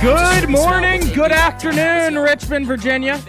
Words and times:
Good 0.00 0.48
morning, 0.48 1.02
good 1.12 1.30
afternoon, 1.30 2.18
Richmond, 2.18 2.66
Virginia. 2.66 3.20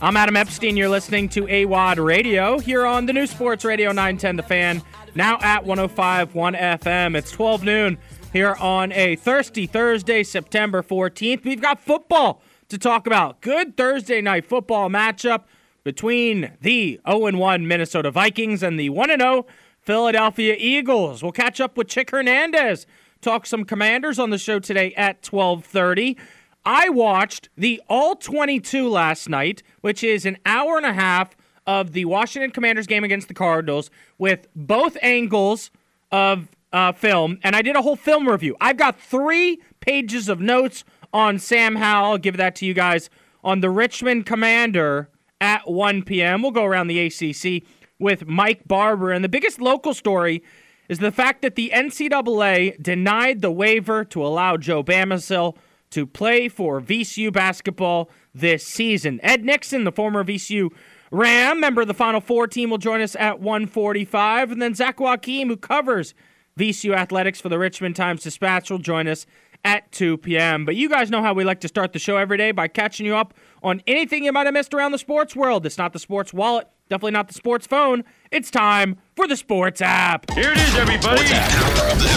I'm 0.00 0.16
Adam 0.16 0.36
Epstein. 0.36 0.74
You're 0.74 0.88
listening 0.88 1.28
to 1.28 1.42
AWadd 1.42 2.02
Radio 2.02 2.58
here 2.58 2.86
on 2.86 3.04
the 3.04 3.12
new 3.12 3.26
Sports 3.26 3.62
Radio 3.62 3.88
910 3.88 4.36
The 4.36 4.42
Fan, 4.42 4.82
now 5.14 5.38
at 5.42 5.64
105.1 5.64 6.58
FM. 6.58 7.14
It's 7.14 7.30
12 7.30 7.64
noon 7.64 7.98
here 8.32 8.54
on 8.58 8.90
a 8.92 9.16
thirsty 9.16 9.66
Thursday, 9.66 10.22
September 10.22 10.82
14th. 10.82 11.44
We've 11.44 11.60
got 11.60 11.78
football 11.78 12.40
to 12.70 12.78
talk 12.78 13.06
about. 13.06 13.42
Good 13.42 13.76
Thursday 13.76 14.22
night 14.22 14.46
football 14.46 14.88
matchup 14.88 15.42
between 15.84 16.52
the 16.62 17.00
0 17.06 17.36
1 17.36 17.68
Minnesota 17.68 18.10
Vikings 18.10 18.62
and 18.62 18.80
the 18.80 18.88
1 18.88 19.10
0 19.10 19.44
Philadelphia 19.82 20.56
Eagles. 20.58 21.22
We'll 21.22 21.32
catch 21.32 21.60
up 21.60 21.76
with 21.76 21.88
Chick 21.88 22.12
Hernandez 22.12 22.86
talk 23.22 23.46
some 23.46 23.64
commanders 23.64 24.18
on 24.18 24.30
the 24.30 24.38
show 24.38 24.58
today 24.58 24.92
at 24.94 25.24
1230 25.24 26.16
i 26.64 26.88
watched 26.88 27.48
the 27.56 27.80
all 27.88 28.16
22 28.16 28.88
last 28.88 29.28
night 29.28 29.62
which 29.80 30.02
is 30.02 30.26
an 30.26 30.36
hour 30.44 30.76
and 30.76 30.84
a 30.84 30.92
half 30.92 31.36
of 31.64 31.92
the 31.92 32.04
washington 32.04 32.50
commanders 32.50 32.86
game 32.86 33.04
against 33.04 33.28
the 33.28 33.34
cardinals 33.34 33.90
with 34.18 34.48
both 34.56 34.96
angles 35.02 35.70
of 36.10 36.48
uh, 36.72 36.90
film 36.90 37.38
and 37.44 37.54
i 37.54 37.62
did 37.62 37.76
a 37.76 37.82
whole 37.82 37.96
film 37.96 38.28
review. 38.28 38.56
I've 38.60 38.76
got 38.76 38.98
three 38.98 39.60
pages 39.80 40.28
of 40.28 40.40
notes 40.40 40.82
on 41.12 41.38
sam 41.38 41.76
howell. 41.76 42.12
I'll 42.12 42.18
give 42.18 42.36
that 42.38 42.56
to 42.56 42.66
you 42.66 42.74
guys 42.74 43.08
on 43.44 43.60
the 43.60 43.70
richmond 43.70 44.26
commander 44.26 45.08
at 45.40 45.70
1 45.70 46.02
p.m 46.02 46.42
we'll 46.42 46.50
go 46.50 46.64
around 46.64 46.88
the 46.88 47.06
acc 47.06 47.62
with 48.00 48.26
mike 48.26 48.66
barber. 48.66 49.12
And 49.12 49.24
the 49.24 49.28
biggest 49.28 49.60
local 49.60 49.94
story 49.94 50.42
is 50.92 50.98
the 50.98 51.10
fact 51.10 51.40
that 51.40 51.54
the 51.54 51.72
NCAA 51.74 52.80
denied 52.80 53.40
the 53.40 53.50
waiver 53.50 54.04
to 54.04 54.22
allow 54.22 54.58
Joe 54.58 54.84
Bamisile 54.84 55.56
to 55.88 56.06
play 56.06 56.50
for 56.50 56.82
VCU 56.82 57.32
basketball 57.32 58.10
this 58.34 58.66
season. 58.66 59.18
Ed 59.22 59.42
Nixon, 59.42 59.84
the 59.84 59.90
former 59.90 60.22
VCU 60.22 60.68
Ram, 61.10 61.60
member 61.60 61.80
of 61.80 61.88
the 61.88 61.94
Final 61.94 62.20
Four 62.20 62.46
team, 62.46 62.68
will 62.68 62.76
join 62.76 63.00
us 63.00 63.16
at 63.16 63.40
145. 63.40 64.52
And 64.52 64.60
then 64.60 64.74
Zach 64.74 65.00
Joachim, 65.00 65.48
who 65.48 65.56
covers 65.56 66.12
VCU 66.58 66.94
athletics 66.94 67.40
for 67.40 67.48
the 67.48 67.58
Richmond 67.58 67.96
Times 67.96 68.22
Dispatch, 68.22 68.70
will 68.70 68.76
join 68.76 69.08
us 69.08 69.24
at 69.64 69.90
2 69.92 70.18
p.m. 70.18 70.66
But 70.66 70.76
you 70.76 70.90
guys 70.90 71.10
know 71.10 71.22
how 71.22 71.32
we 71.32 71.42
like 71.42 71.60
to 71.60 71.68
start 71.68 71.94
the 71.94 71.98
show 71.98 72.18
every 72.18 72.36
day 72.36 72.52
by 72.52 72.68
catching 72.68 73.06
you 73.06 73.16
up 73.16 73.32
on 73.62 73.82
anything 73.86 74.24
you 74.24 74.32
might 74.32 74.46
have 74.46 74.52
missed 74.52 74.74
around 74.74 74.92
the 74.92 74.98
sports 74.98 75.34
world. 75.34 75.64
It's 75.64 75.78
not 75.78 75.94
the 75.94 75.98
sports 75.98 76.34
wallet, 76.34 76.68
definitely 76.88 77.12
not 77.12 77.28
the 77.28 77.34
sports 77.34 77.66
phone. 77.66 78.04
It's 78.30 78.50
time 78.50 78.98
for 79.16 79.26
the 79.26 79.36
sports 79.36 79.80
app. 79.80 80.30
Here 80.32 80.52
it 80.52 80.58
is, 80.58 80.74
everybody. 80.76 81.22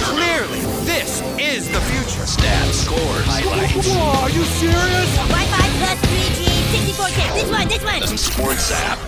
Clearly, 0.06 0.60
this 0.86 1.22
is 1.40 1.70
the 1.72 1.82
future. 1.82 2.26
Stats, 2.26 2.74
scores, 2.74 3.26
highlights. 3.26 3.88
Whoa, 3.88 4.24
are 4.24 4.30
you 4.30 4.44
serious? 4.44 5.16
Wi-Fi 5.16 5.70
plus 5.80 6.00
3G, 6.02 6.46
64K. 6.94 7.34
This 7.34 7.50
one, 7.52 7.68
this 7.68 7.84
one. 7.84 8.00
The 8.00 8.18
sports 8.18 8.72
app. 8.72 9.00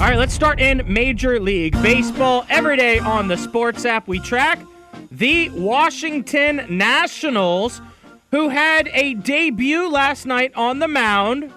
All 0.00 0.08
right, 0.08 0.16
let's 0.18 0.32
start 0.32 0.60
in 0.60 0.82
Major 0.86 1.38
League 1.38 1.74
Baseball. 1.82 2.46
Every 2.48 2.76
day 2.76 2.98
on 3.00 3.28
the 3.28 3.36
sports 3.36 3.84
app, 3.84 4.08
we 4.08 4.18
track 4.18 4.58
the 5.10 5.50
Washington 5.50 6.64
Nationals, 6.70 7.82
who 8.30 8.48
had 8.48 8.88
a 8.94 9.14
debut 9.14 9.88
last 9.88 10.24
night 10.24 10.52
on 10.54 10.78
the 10.78 10.88
mound. 10.88 11.52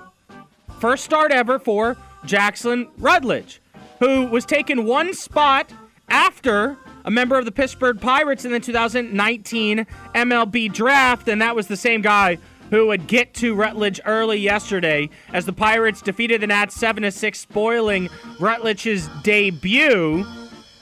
First 0.79 1.05
start 1.05 1.31
ever 1.31 1.59
for 1.59 1.95
Jackson 2.25 2.87
Rutledge, 2.97 3.61
who 3.99 4.25
was 4.25 4.45
taken 4.45 4.85
one 4.85 5.13
spot 5.13 5.71
after 6.09 6.77
a 7.05 7.11
member 7.11 7.37
of 7.37 7.45
the 7.45 7.51
Pittsburgh 7.51 7.99
Pirates 7.99 8.45
in 8.45 8.51
the 8.51 8.59
2019 8.59 9.85
MLB 10.15 10.71
draft, 10.71 11.27
and 11.27 11.41
that 11.41 11.55
was 11.55 11.67
the 11.67 11.77
same 11.77 12.01
guy 12.01 12.37
who 12.69 12.87
would 12.87 13.07
get 13.07 13.33
to 13.35 13.53
Rutledge 13.53 13.99
early 14.05 14.37
yesterday 14.37 15.09
as 15.33 15.45
the 15.45 15.53
Pirates 15.53 16.01
defeated 16.01 16.41
the 16.41 16.47
Nats 16.47 16.75
7 16.75 17.09
6, 17.09 17.39
spoiling 17.39 18.09
Rutledge's 18.39 19.09
debut. 19.23 20.25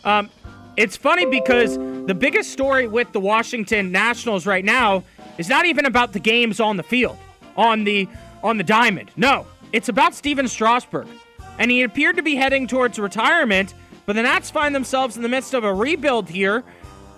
Um, 0.04 0.30
it's 0.78 0.96
funny 0.96 1.26
because 1.26 1.78
the 1.78 2.16
biggest 2.16 2.52
story 2.52 2.88
with 2.88 3.12
the 3.12 3.20
Washington 3.20 3.92
Nationals 3.92 4.46
right 4.46 4.64
now 4.64 5.04
is 5.38 5.50
not 5.50 5.66
even 5.66 5.86
about 5.86 6.14
the 6.14 6.20
games 6.20 6.60
on 6.60 6.78
the 6.78 6.84
field, 6.84 7.18
on 7.58 7.84
the 7.84 8.08
on 8.44 8.58
the 8.58 8.64
diamond. 8.64 9.12
No, 9.18 9.46
it's 9.74 9.90
about 9.90 10.14
Stephen 10.14 10.48
Strasburg. 10.48 11.08
And 11.60 11.70
he 11.70 11.84
appeared 11.84 12.16
to 12.16 12.24
be 12.24 12.36
heading 12.36 12.66
towards 12.66 12.98
retirement, 12.98 13.76
but 14.08 14.14
the 14.14 14.24
Nats 14.24 14.50
find 14.50 14.74
themselves 14.74 15.16
in 15.16 15.22
the 15.22 15.30
midst 15.30 15.54
of 15.54 15.64
a 15.64 15.72
rebuild 15.72 16.30
here 16.30 16.64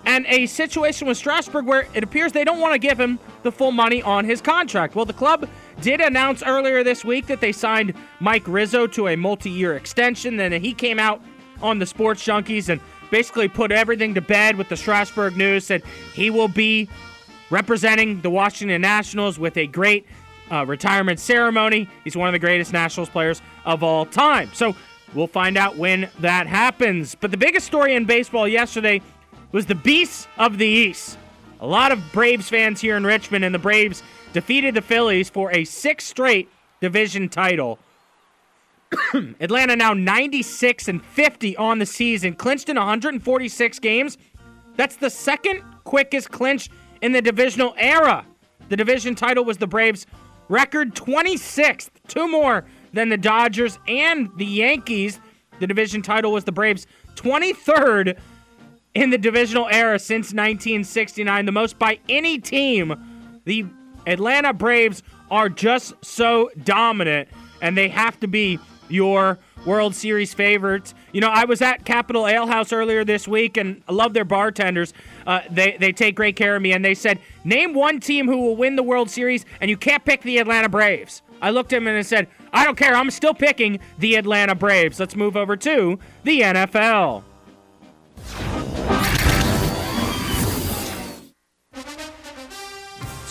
and 0.04 0.26
a 0.26 0.46
situation 0.46 1.06
with 1.06 1.16
Strasburg 1.16 1.64
where 1.64 1.86
it 1.94 2.02
appears 2.02 2.32
they 2.32 2.44
don't 2.44 2.60
want 2.60 2.72
to 2.72 2.78
give 2.78 2.98
him 2.98 3.18
the 3.44 3.52
full 3.52 3.72
money 3.72 4.02
on 4.02 4.24
his 4.24 4.40
contract. 4.40 4.94
Well, 4.94 5.04
the 5.04 5.12
club 5.12 5.48
did 5.80 6.00
announce 6.00 6.42
earlier 6.42 6.82
this 6.82 7.04
week 7.04 7.26
that 7.28 7.40
they 7.40 7.52
signed 7.52 7.94
Mike 8.20 8.46
Rizzo 8.46 8.86
to 8.88 9.08
a 9.08 9.16
multi 9.16 9.48
year 9.48 9.74
extension. 9.74 10.36
Then 10.36 10.52
he 10.52 10.74
came 10.74 10.98
out 10.98 11.22
on 11.62 11.78
the 11.78 11.86
Sports 11.86 12.22
Junkies 12.24 12.68
and 12.68 12.80
basically 13.10 13.46
put 13.46 13.70
everything 13.70 14.14
to 14.14 14.20
bed 14.20 14.56
with 14.56 14.68
the 14.68 14.76
Strasburg 14.76 15.36
news, 15.36 15.66
said 15.66 15.82
he 16.14 16.30
will 16.30 16.48
be 16.48 16.88
representing 17.50 18.20
the 18.22 18.30
Washington 18.30 18.80
Nationals 18.80 19.38
with 19.38 19.56
a 19.56 19.66
great 19.66 20.06
uh, 20.52 20.66
retirement 20.66 21.18
ceremony. 21.18 21.88
He's 22.04 22.16
one 22.16 22.28
of 22.28 22.32
the 22.32 22.38
greatest 22.38 22.72
Nationals 22.72 23.08
players 23.08 23.40
of 23.64 23.82
all 23.82 24.04
time. 24.04 24.50
So 24.52 24.76
we'll 25.14 25.26
find 25.26 25.56
out 25.56 25.76
when 25.76 26.08
that 26.20 26.46
happens. 26.46 27.14
But 27.14 27.30
the 27.30 27.36
biggest 27.36 27.66
story 27.66 27.94
in 27.94 28.04
baseball 28.04 28.46
yesterday 28.46 29.00
was 29.50 29.66
the 29.66 29.74
Beasts 29.74 30.28
of 30.38 30.58
the 30.58 30.66
East. 30.66 31.18
A 31.60 31.66
lot 31.66 31.92
of 31.92 32.00
Braves 32.12 32.48
fans 32.48 32.80
here 32.80 32.96
in 32.96 33.04
Richmond, 33.04 33.44
and 33.44 33.54
the 33.54 33.58
Braves 33.58 34.02
defeated 34.32 34.74
the 34.74 34.82
Phillies 34.82 35.30
for 35.30 35.52
a 35.52 35.64
sixth 35.64 36.08
straight 36.08 36.48
division 36.80 37.28
title. 37.28 37.78
Atlanta 39.40 39.76
now 39.76 39.94
96 39.94 40.88
and 40.88 41.02
50 41.02 41.56
on 41.56 41.78
the 41.78 41.86
season, 41.86 42.34
clinched 42.34 42.68
in 42.68 42.76
146 42.76 43.78
games. 43.78 44.18
That's 44.76 44.96
the 44.96 45.10
second 45.10 45.62
quickest 45.84 46.30
clinch 46.30 46.68
in 47.00 47.12
the 47.12 47.22
divisional 47.22 47.74
era. 47.76 48.26
The 48.68 48.76
division 48.76 49.14
title 49.14 49.44
was 49.44 49.58
the 49.58 49.66
Braves' 49.66 50.06
record 50.52 50.94
26th, 50.94 51.88
two 52.08 52.28
more 52.28 52.64
than 52.92 53.08
the 53.08 53.16
Dodgers 53.16 53.78
and 53.88 54.30
the 54.36 54.44
Yankees. 54.44 55.18
The 55.60 55.66
division 55.66 56.02
title 56.02 56.30
was 56.30 56.44
the 56.44 56.52
Braves' 56.52 56.86
23rd 57.14 58.18
in 58.94 59.08
the 59.08 59.16
divisional 59.16 59.66
era 59.70 59.98
since 59.98 60.26
1969, 60.26 61.46
the 61.46 61.52
most 61.52 61.78
by 61.78 61.98
any 62.10 62.38
team. 62.38 63.40
The 63.46 63.64
Atlanta 64.06 64.52
Braves 64.52 65.02
are 65.30 65.48
just 65.48 65.94
so 66.04 66.50
dominant, 66.64 67.30
and 67.62 67.76
they 67.76 67.88
have 67.88 68.20
to 68.20 68.28
be 68.28 68.58
your 68.88 69.38
World 69.64 69.94
Series 69.94 70.34
favorites. 70.34 70.94
You 71.12 71.20
know, 71.20 71.28
I 71.28 71.44
was 71.44 71.62
at 71.62 71.84
Capital 71.84 72.26
Ale 72.26 72.46
House 72.46 72.72
earlier 72.72 73.04
this 73.04 73.28
week, 73.28 73.56
and 73.56 73.82
I 73.88 73.92
love 73.92 74.12
their 74.14 74.24
bartenders. 74.24 74.92
Uh, 75.26 75.40
they 75.50 75.76
they 75.78 75.92
take 75.92 76.16
great 76.16 76.36
care 76.36 76.56
of 76.56 76.62
me, 76.62 76.72
and 76.72 76.84
they 76.84 76.94
said, 76.94 77.18
"Name 77.44 77.74
one 77.74 78.00
team 78.00 78.26
who 78.26 78.38
will 78.38 78.56
win 78.56 78.76
the 78.76 78.82
World 78.82 79.10
Series, 79.10 79.44
and 79.60 79.70
you 79.70 79.76
can't 79.76 80.04
pick 80.04 80.22
the 80.22 80.38
Atlanta 80.38 80.68
Braves." 80.68 81.22
I 81.40 81.50
looked 81.50 81.72
at 81.72 81.78
him 81.78 81.88
and 81.88 81.98
I 81.98 82.02
said, 82.02 82.28
"I 82.52 82.64
don't 82.64 82.76
care. 82.76 82.94
I'm 82.94 83.10
still 83.10 83.34
picking 83.34 83.78
the 83.98 84.16
Atlanta 84.16 84.54
Braves." 84.54 84.98
Let's 84.98 85.16
move 85.16 85.36
over 85.36 85.56
to 85.56 85.98
the 86.24 86.40
NFL. 86.42 87.24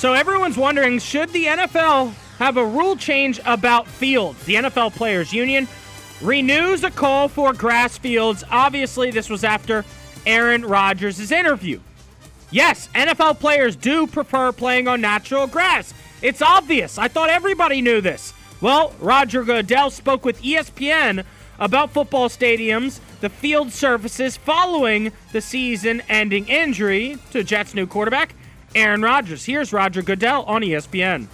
So 0.01 0.13
everyone's 0.13 0.57
wondering, 0.57 0.97
should 0.97 1.29
the 1.29 1.45
NFL 1.45 2.11
have 2.41 2.57
a 2.57 2.65
rule 2.65 2.95
change 2.95 3.39
about 3.45 3.87
fields? 3.87 4.43
The 4.45 4.55
NFL 4.55 4.95
Players 4.95 5.31
Union 5.31 5.67
renews 6.23 6.83
a 6.83 6.89
call 6.89 7.27
for 7.27 7.53
grass 7.53 7.99
fields. 7.99 8.43
Obviously, 8.49 9.11
this 9.11 9.29
was 9.29 9.43
after 9.43 9.85
Aaron 10.25 10.65
Rodgers' 10.65 11.31
interview. 11.31 11.79
Yes, 12.49 12.89
NFL 12.95 13.39
players 13.39 13.75
do 13.75 14.07
prefer 14.07 14.51
playing 14.51 14.87
on 14.87 15.01
natural 15.01 15.45
grass. 15.45 15.93
It's 16.23 16.41
obvious. 16.41 16.97
I 16.97 17.09
thought 17.09 17.29
everybody 17.29 17.79
knew 17.79 18.01
this. 18.01 18.33
Well, 18.59 18.95
Roger 18.99 19.43
Goodell 19.43 19.91
spoke 19.91 20.25
with 20.25 20.41
ESPN 20.41 21.23
about 21.59 21.91
football 21.91 22.27
stadiums, 22.27 23.01
the 23.19 23.29
field 23.29 23.71
surfaces 23.71 24.35
following 24.35 25.11
the 25.31 25.41
season 25.41 26.01
ending 26.09 26.47
injury 26.47 27.19
to 27.33 27.43
Jets' 27.43 27.75
new 27.75 27.85
quarterback, 27.85 28.33
Aaron 28.73 29.03
Rodgers. 29.03 29.45
Here's 29.45 29.71
Roger 29.71 30.01
Goodell 30.01 30.41
on 30.45 30.63
ESPN. 30.63 31.27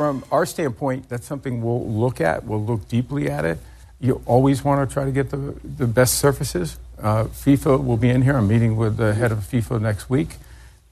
From 0.00 0.24
our 0.32 0.46
standpoint, 0.46 1.10
that's 1.10 1.26
something 1.26 1.60
we'll 1.60 1.86
look 1.86 2.22
at. 2.22 2.44
We'll 2.44 2.64
look 2.64 2.88
deeply 2.88 3.28
at 3.28 3.44
it. 3.44 3.58
You 4.00 4.22
always 4.24 4.64
want 4.64 4.88
to 4.88 4.90
try 4.90 5.04
to 5.04 5.12
get 5.12 5.28
the, 5.28 5.54
the 5.62 5.86
best 5.86 6.14
surfaces. 6.14 6.78
Uh, 6.98 7.24
FIFA 7.24 7.84
will 7.84 7.98
be 7.98 8.08
in 8.08 8.22
here. 8.22 8.38
I'm 8.38 8.48
meeting 8.48 8.78
with 8.78 8.96
the 8.96 9.12
head 9.12 9.30
of 9.30 9.40
FIFA 9.40 9.82
next 9.82 10.08
week. 10.08 10.36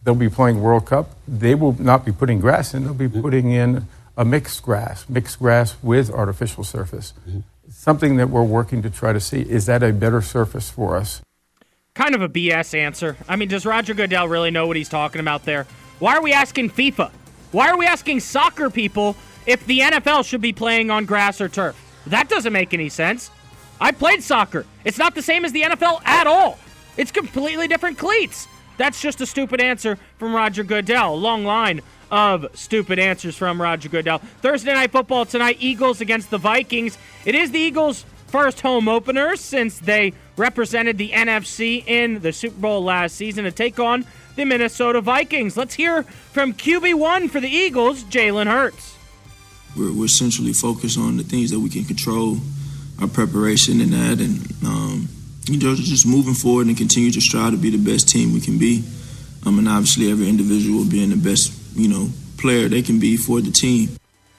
They'll 0.03 0.15
be 0.15 0.29
playing 0.29 0.61
World 0.61 0.85
Cup. 0.85 1.17
They 1.27 1.55
will 1.55 1.73
not 1.83 2.05
be 2.05 2.13
putting 2.13 2.39
grass 2.39 2.75
in. 2.75 2.85
They'll 2.85 2.93
be 2.93 3.09
putting 3.09 3.51
in 3.51 3.87
a 4.15 4.27
mixed 4.27 4.63
grass, 4.63 5.09
mixed 5.09 5.39
grass 5.39 5.77
with 5.83 6.11
artificial 6.11 6.63
surface. 6.63 7.15
Something 7.71 8.19
that 8.19 8.29
we're 8.29 8.43
working 8.43 8.83
to 8.83 8.91
try 8.91 9.15
to 9.15 9.21
see 9.21 9.41
is 9.41 9.65
that 9.65 9.83
a 9.83 9.91
better 9.91 10.21
surface 10.21 10.69
for 10.69 10.99
us? 10.99 11.23
Kind 11.95 12.15
of 12.15 12.21
a 12.21 12.29
BS 12.29 12.75
answer. 12.75 13.17
I 13.27 13.37
mean, 13.37 13.49
does 13.49 13.65
Roger 13.65 13.95
Goodell 13.95 14.29
really 14.29 14.51
know 14.51 14.67
what 14.67 14.77
he's 14.77 14.91
talking 14.91 15.23
about 15.23 15.47
there? 15.47 15.67
Why 15.99 16.15
are 16.15 16.23
we 16.23 16.35
asking 16.35 16.69
FIFA? 16.73 17.11
Why 17.51 17.71
are 17.71 17.79
we 17.79 17.87
asking 17.87 18.21
soccer 18.21 18.69
people 18.69 19.17
if 19.47 19.65
the 19.67 19.81
NFL 19.81 20.25
should 20.25 20.43
be 20.43 20.53
playing 20.53 20.91
on 20.91 21.07
grass 21.07 21.41
or 21.41 21.49
turf? 21.49 21.77
That 22.07 22.29
doesn't 22.29 22.53
make 22.53 22.75
any 22.75 22.89
sense. 22.89 23.31
I 23.81 23.93
played 23.93 24.23
soccer. 24.23 24.67
It's 24.85 24.99
not 24.99 25.15
the 25.15 25.23
same 25.23 25.45
as 25.45 25.53
the 25.53 25.63
NFL 25.63 26.03
at 26.05 26.27
all. 26.27 26.59
It's 26.97 27.11
completely 27.11 27.69
different 27.69 27.97
cleats. 27.97 28.49
That's 28.77 29.01
just 29.01 29.21
a 29.21 29.27
stupid 29.27 29.61
answer 29.61 29.99
from 30.19 30.35
Roger 30.35 30.63
Goodell. 30.63 31.19
Long 31.19 31.45
line 31.45 31.81
of 32.11 32.47
stupid 32.55 32.99
answers 32.99 33.37
from 33.37 33.61
Roger 33.61 33.89
Goodell. 33.89 34.19
Thursday 34.41 34.73
night 34.75 34.93
football 34.93 35.25
tonight, 35.25 35.57
Eagles 35.61 36.01
against 36.01 36.31
the 36.31 36.39
Vikings. 36.39 36.99
It 37.25 37.35
is 37.35 37.51
the 37.51 37.59
Eagles' 37.59 38.05
first 38.27 38.61
home 38.61 38.89
opener 38.89 39.37
since 39.37 39.79
they 39.79 40.13
represented 40.37 40.99
the 40.99 41.11
NFC 41.11 41.87
in 41.87 42.21
the 42.21 42.33
Super 42.33 42.61
Bowl 42.61 42.85
last 42.85 43.17
season 43.17 43.45
to 43.45 43.53
take 43.53 43.79
on 43.79 44.07
the 44.39 44.45
Minnesota 44.45 45.01
Vikings. 45.01 45.57
Let's 45.57 45.75
hear 45.75 46.05
from 46.05 46.55
QB1 46.55 47.29
for 47.29 47.41
the 47.41 47.49
Eagles, 47.49 48.05
Jalen 48.05 48.47
Hurts. 48.47 48.97
We're, 49.77 49.93
we're 49.93 50.07
essentially 50.07 50.53
focused 50.53 50.97
on 50.97 51.17
the 51.19 51.25
things 51.25 51.51
that 51.51 51.61
we 51.61 51.69
can 51.69 51.85
control, 51.85 52.39
our 53.03 53.09
preparation 53.09 53.81
and 53.81 53.93
that, 53.93 54.21
and 54.21 54.41
um, 54.65 55.09
you 55.47 55.59
know, 55.59 55.75
just 55.75 56.07
moving 56.07 56.35
forward 56.35 56.69
and 56.69 56.77
continue 56.77 57.11
to 57.11 57.21
strive 57.21 57.51
to 57.51 57.59
be 57.59 57.71
the 57.71 57.85
best 57.85 58.09
team 58.09 58.33
we 58.33 58.41
can 58.41 58.59
be. 58.59 58.85
Um, 59.45 59.59
and 59.59 59.69
obviously, 59.69 60.11
every 60.11 60.29
individual 60.29 60.85
being 60.85 61.11
the 61.11 61.17
best, 61.17 61.53
you 61.75 61.89
know, 61.89 62.09
player 62.39 62.69
they 62.69 62.83
can 62.83 63.01
be 63.01 63.17
for 63.17 63.41
the 63.41 63.51
team. 63.51 63.91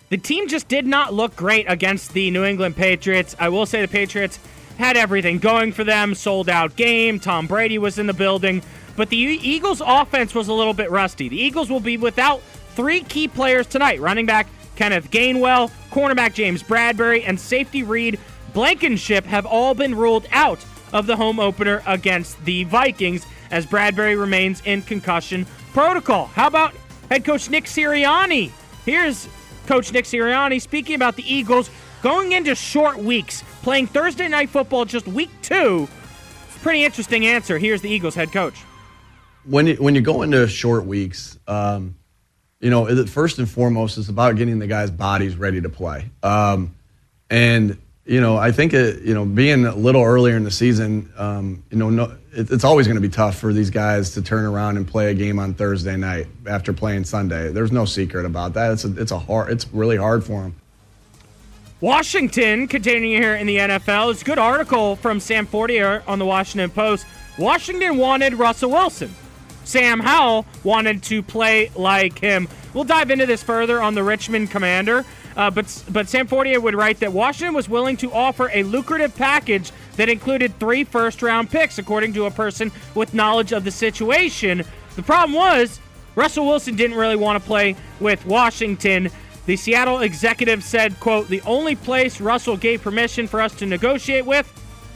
The 0.10 0.18
team 0.18 0.48
just 0.48 0.68
did 0.68 0.88
not 0.88 1.14
look 1.14 1.36
great 1.36 1.66
against 1.70 2.14
the 2.14 2.32
New 2.32 2.44
England 2.44 2.76
Patriots. 2.76 3.36
I 3.38 3.50
will 3.50 3.66
say 3.66 3.82
the 3.82 3.88
Patriots 3.88 4.40
had 4.80 4.96
everything 4.96 5.40
going 5.40 5.74
for 5.74 5.84
them, 5.84 6.16
sold 6.16 6.48
out 6.48 6.74
game. 6.78 7.20
Tom 7.20 7.48
Brady 7.48 7.78
was 7.78 8.00
in 8.00 8.08
the 8.08 8.14
building, 8.14 8.64
but 8.96 9.10
the 9.10 9.18
Eagles' 9.18 9.82
offense 9.86 10.34
was 10.34 10.48
a 10.48 10.54
little 10.54 10.74
bit 10.74 10.90
rusty. 10.90 11.28
The 11.28 11.40
Eagles 11.40 11.70
will 11.70 11.82
be 11.82 11.98
without 11.98 12.42
three 12.76 13.02
key 13.02 13.28
players 13.28 13.68
tonight 13.68 14.00
running 14.00 14.26
back 14.26 14.48
Kenneth 14.78 15.12
Gainwell, 15.12 15.70
cornerback 15.92 16.34
James 16.34 16.64
Bradberry, 16.64 17.26
and 17.28 17.38
safety 17.38 17.84
Reed 17.84 18.18
Blankenship 18.54 19.26
have 19.26 19.46
all 19.46 19.76
been 19.76 19.94
ruled 19.94 20.26
out 20.32 20.66
of 20.94 21.08
the 21.08 21.18
home 21.18 21.42
opener 21.42 21.84
against 21.86 22.44
the 22.46 22.64
Vikings 22.64 23.26
as 23.52 23.66
Bradberry 23.66 24.18
remains 24.18 24.62
in 24.64 24.82
concussion 24.82 25.46
protocol. 25.74 26.28
How 26.28 26.48
about 26.48 26.74
head 27.10 27.26
coach 27.26 27.50
Nick 27.50 27.66
Sirianni? 27.66 28.50
Here's 28.86 29.28
coach 29.68 29.92
Nick 29.92 30.06
Sirianni 30.06 30.62
speaking 30.62 30.96
about 30.96 31.18
the 31.18 31.32
Eagles 31.32 31.70
going 32.02 32.32
into 32.32 32.56
short 32.56 32.98
weeks, 32.98 33.44
playing 33.70 33.86
Thursday 33.86 34.28
night 34.28 34.50
football 34.50 34.84
just 34.84 35.08
week 35.08 35.30
two? 35.44 35.88
It's 36.48 36.56
a 36.56 36.60
Pretty 36.62 36.84
interesting 36.84 37.28
answer. 37.28 37.60
Here's 37.60 37.84
the 37.84 37.90
Eagles 37.92 38.16
head 38.16 38.32
coach. 38.32 38.60
When 39.46 39.68
you, 39.68 39.76
when 39.76 39.94
you 39.94 40.02
go 40.02 40.24
into 40.24 40.48
short 40.48 40.88
weeks, 40.88 41.38
um, 41.48 41.96
you 42.60 42.72
know, 42.72 43.06
first 43.06 43.38
and 43.38 43.48
foremost, 43.48 44.00
it's 44.00 44.10
about 44.10 44.38
getting 44.38 44.58
the 44.58 44.66
guys' 44.66 44.90
bodies 44.90 45.36
ready 45.36 45.62
to 45.62 45.70
play. 45.70 46.10
Um, 46.24 46.74
and 47.30 47.78
you 48.06 48.20
know, 48.20 48.38
I 48.38 48.52
think 48.52 48.74
it, 48.74 49.04
you 49.04 49.14
know, 49.14 49.24
being 49.24 49.64
a 49.66 49.76
little 49.76 50.04
earlier 50.04 50.36
in 50.36 50.46
the 50.46 50.52
season, 50.52 51.14
um, 51.16 51.64
you 51.70 51.78
know, 51.78 51.92
no, 51.92 52.18
it, 52.32 52.50
it's 52.50 52.64
always 52.64 52.88
going 52.88 52.98
to 52.98 53.08
be 53.08 53.08
tough 53.08 53.38
for 53.38 53.54
these 53.54 53.70
guys 53.70 54.16
to 54.16 54.24
turn 54.24 54.46
around 54.46 54.78
and 54.78 54.88
play 54.88 55.12
a 55.12 55.14
game 55.14 55.38
on 55.38 55.54
Thursday 55.54 55.96
night 55.96 56.26
after 56.48 56.74
playing 56.74 57.04
Sunday. 57.04 57.52
There's 57.52 57.72
no 57.72 57.86
secret 57.86 58.26
about 58.26 58.56
that. 58.56 58.72
It's 58.72 58.84
a, 58.84 59.00
it's 59.00 59.12
a 59.12 59.20
hard, 59.20 59.52
it's 59.52 59.68
really 59.72 59.98
hard 59.98 60.24
for 60.24 60.42
them. 60.42 60.56
Washington, 61.82 62.68
continuing 62.68 63.22
here 63.22 63.36
in 63.36 63.48
the 63.48 63.56
NFL, 63.56 64.12
it's 64.12 64.22
a 64.22 64.26
good 64.26 64.38
article 64.38 64.98
from 64.98 65.22
Sam 65.22 65.46
Fortier 65.46 66.04
on 66.08 66.20
the 66.20 66.26
Washington 66.26 66.70
Post. 66.70 67.06
Washington 67.38 67.98
wanted 67.98 68.34
Russell 68.34 68.72
Wilson. 68.72 69.16
Sam 69.64 70.02
Howell 70.02 70.46
wanted 70.66 71.02
to 71.04 71.24
play 71.24 71.72
like 71.78 72.20
him. 72.20 72.50
We'll 72.74 72.84
dive 72.84 73.12
into 73.12 73.26
this 73.26 73.42
further 73.42 73.82
on 73.82 73.96
the 73.96 74.04
Richmond 74.04 74.52
Commander. 74.52 75.06
Uh, 75.38 75.52
but 75.52 75.84
but 75.90 76.10
Sam 76.10 76.28
Fortier 76.28 76.60
would 76.60 76.76
write 76.76 77.00
that 77.00 77.14
Washington 77.14 77.56
was 77.56 77.70
willing 77.70 77.96
to 77.98 78.12
offer 78.12 78.50
a 78.52 78.64
lucrative 78.64 79.16
package 79.16 79.72
that 79.96 80.10
included 80.10 80.60
three 80.60 80.84
first 80.84 81.22
round 81.22 81.50
picks, 81.50 81.78
according 81.78 82.12
to 82.14 82.26
a 82.26 82.32
person 82.32 82.74
with 82.94 83.14
knowledge 83.14 83.54
of 83.54 83.64
the 83.64 83.72
situation. 83.72 84.64
The 84.98 85.04
problem 85.04 85.34
was 85.34 85.80
Russell 86.16 86.46
Wilson 86.46 86.76
didn't 86.76 86.98
really 86.98 87.16
want 87.16 87.42
to 87.42 87.48
play 87.48 87.78
with 88.02 88.26
Washington. 88.26 89.10
The 89.50 89.58
Seattle 89.58 90.02
executive 90.02 90.64
said, 90.64 91.00
quote, 91.00 91.28
the 91.28 91.42
only 91.42 91.76
place 91.76 92.22
Russell 92.22 92.56
gave 92.56 92.84
permission 92.84 93.26
for 93.26 93.42
us 93.42 93.52
to 93.56 93.66
negotiate 93.66 94.24
with 94.24 94.46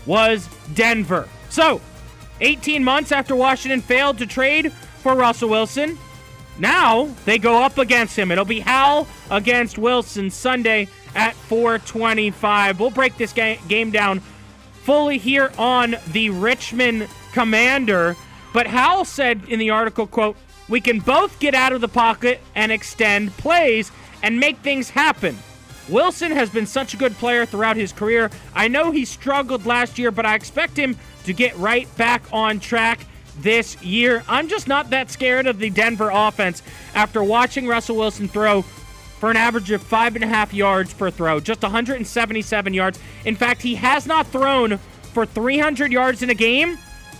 was 0.06 0.48
Denver. 0.76 1.28
So, 1.50 1.82
18 2.40 2.84
months 2.84 3.12
after 3.12 3.36
Washington 3.36 3.82
failed 3.82 4.20
to 4.20 4.28
trade 4.28 4.72
for 4.72 5.16
Russell 5.16 5.50
Wilson, 5.50 5.98
now 6.60 7.06
they 7.26 7.40
go 7.40 7.64
up 7.64 7.80
against 7.80 8.16
him. 8.16 8.32
It'll 8.32 8.46
be 8.46 8.60
Howell 8.60 9.08
against 9.32 9.80
Wilson 9.80 10.30
Sunday 10.30 10.88
at 11.16 11.34
425. 11.34 12.80
We'll 12.80 12.92
break 12.92 13.18
this 13.18 13.34
ga- 13.34 13.60
game 13.68 13.90
down 13.90 14.20
fully 14.84 15.18
here 15.18 15.52
on 15.58 15.96
the 16.12 16.30
Richmond 16.30 17.08
Commander. 17.32 18.16
But 18.54 18.68
Howell 18.68 19.06
said 19.06 19.46
in 19.48 19.58
the 19.58 19.72
article, 19.72 20.06
quote, 20.06 20.38
we 20.70 20.80
can 20.80 21.00
both 21.00 21.40
get 21.40 21.56
out 21.56 21.74
of 21.74 21.82
the 21.82 21.88
pocket 21.88 22.40
and 22.54 22.72
extend 22.72 23.36
plays 23.38 23.92
and 24.24 24.40
make 24.40 24.58
things 24.60 24.90
happen. 24.90 25.38
Wilson 25.90 26.31
has 26.31 26.50
been 26.50 26.66
such 26.66 26.94
a 26.94 26.98
good 26.98 27.12
player 27.14 27.46
throughout 27.46 27.75
his 27.75 27.92
career. 27.92 28.31
I 28.56 28.70
know 28.70 28.92
he 28.92 29.04
struggled 29.04 29.66
last 29.66 30.00
year, 30.00 30.12
but 30.12 30.25
I 30.25 30.34
expect 30.34 30.78
him 30.78 30.98
to 31.25 31.34
get 31.34 31.56
right 31.58 31.94
back 31.98 32.24
on 32.31 32.60
track 32.60 33.06
this 33.40 33.81
year. 33.84 34.24
I'm 34.30 34.48
just 34.48 34.68
not 34.68 34.90
that 34.92 35.12
scared 35.12 35.46
of 35.46 35.60
the 35.60 35.70
Denver 35.70 36.10
offense 36.12 36.64
after 36.96 37.24
watching 37.24 37.68
Russell 37.68 37.98
Wilson 37.98 38.30
throw 38.30 38.62
for 38.62 39.30
an 39.30 39.38
average 39.38 39.72
of 39.72 39.81
five 39.81 40.16
and 40.16 40.24
a 40.24 40.28
half 40.28 40.54
yards 40.54 40.94
per 40.94 41.12
throw, 41.12 41.40
just 41.40 41.62
177 41.62 42.74
yards. 42.74 43.00
In 43.25 43.36
fact, 43.36 43.62
he 43.62 43.75
has 43.75 44.06
not 44.06 44.28
thrown 44.28 44.78
for 45.14 45.25
300 45.25 45.92
yards 45.92 46.24
in 46.24 46.30
a 46.30 46.36
game 46.36 46.78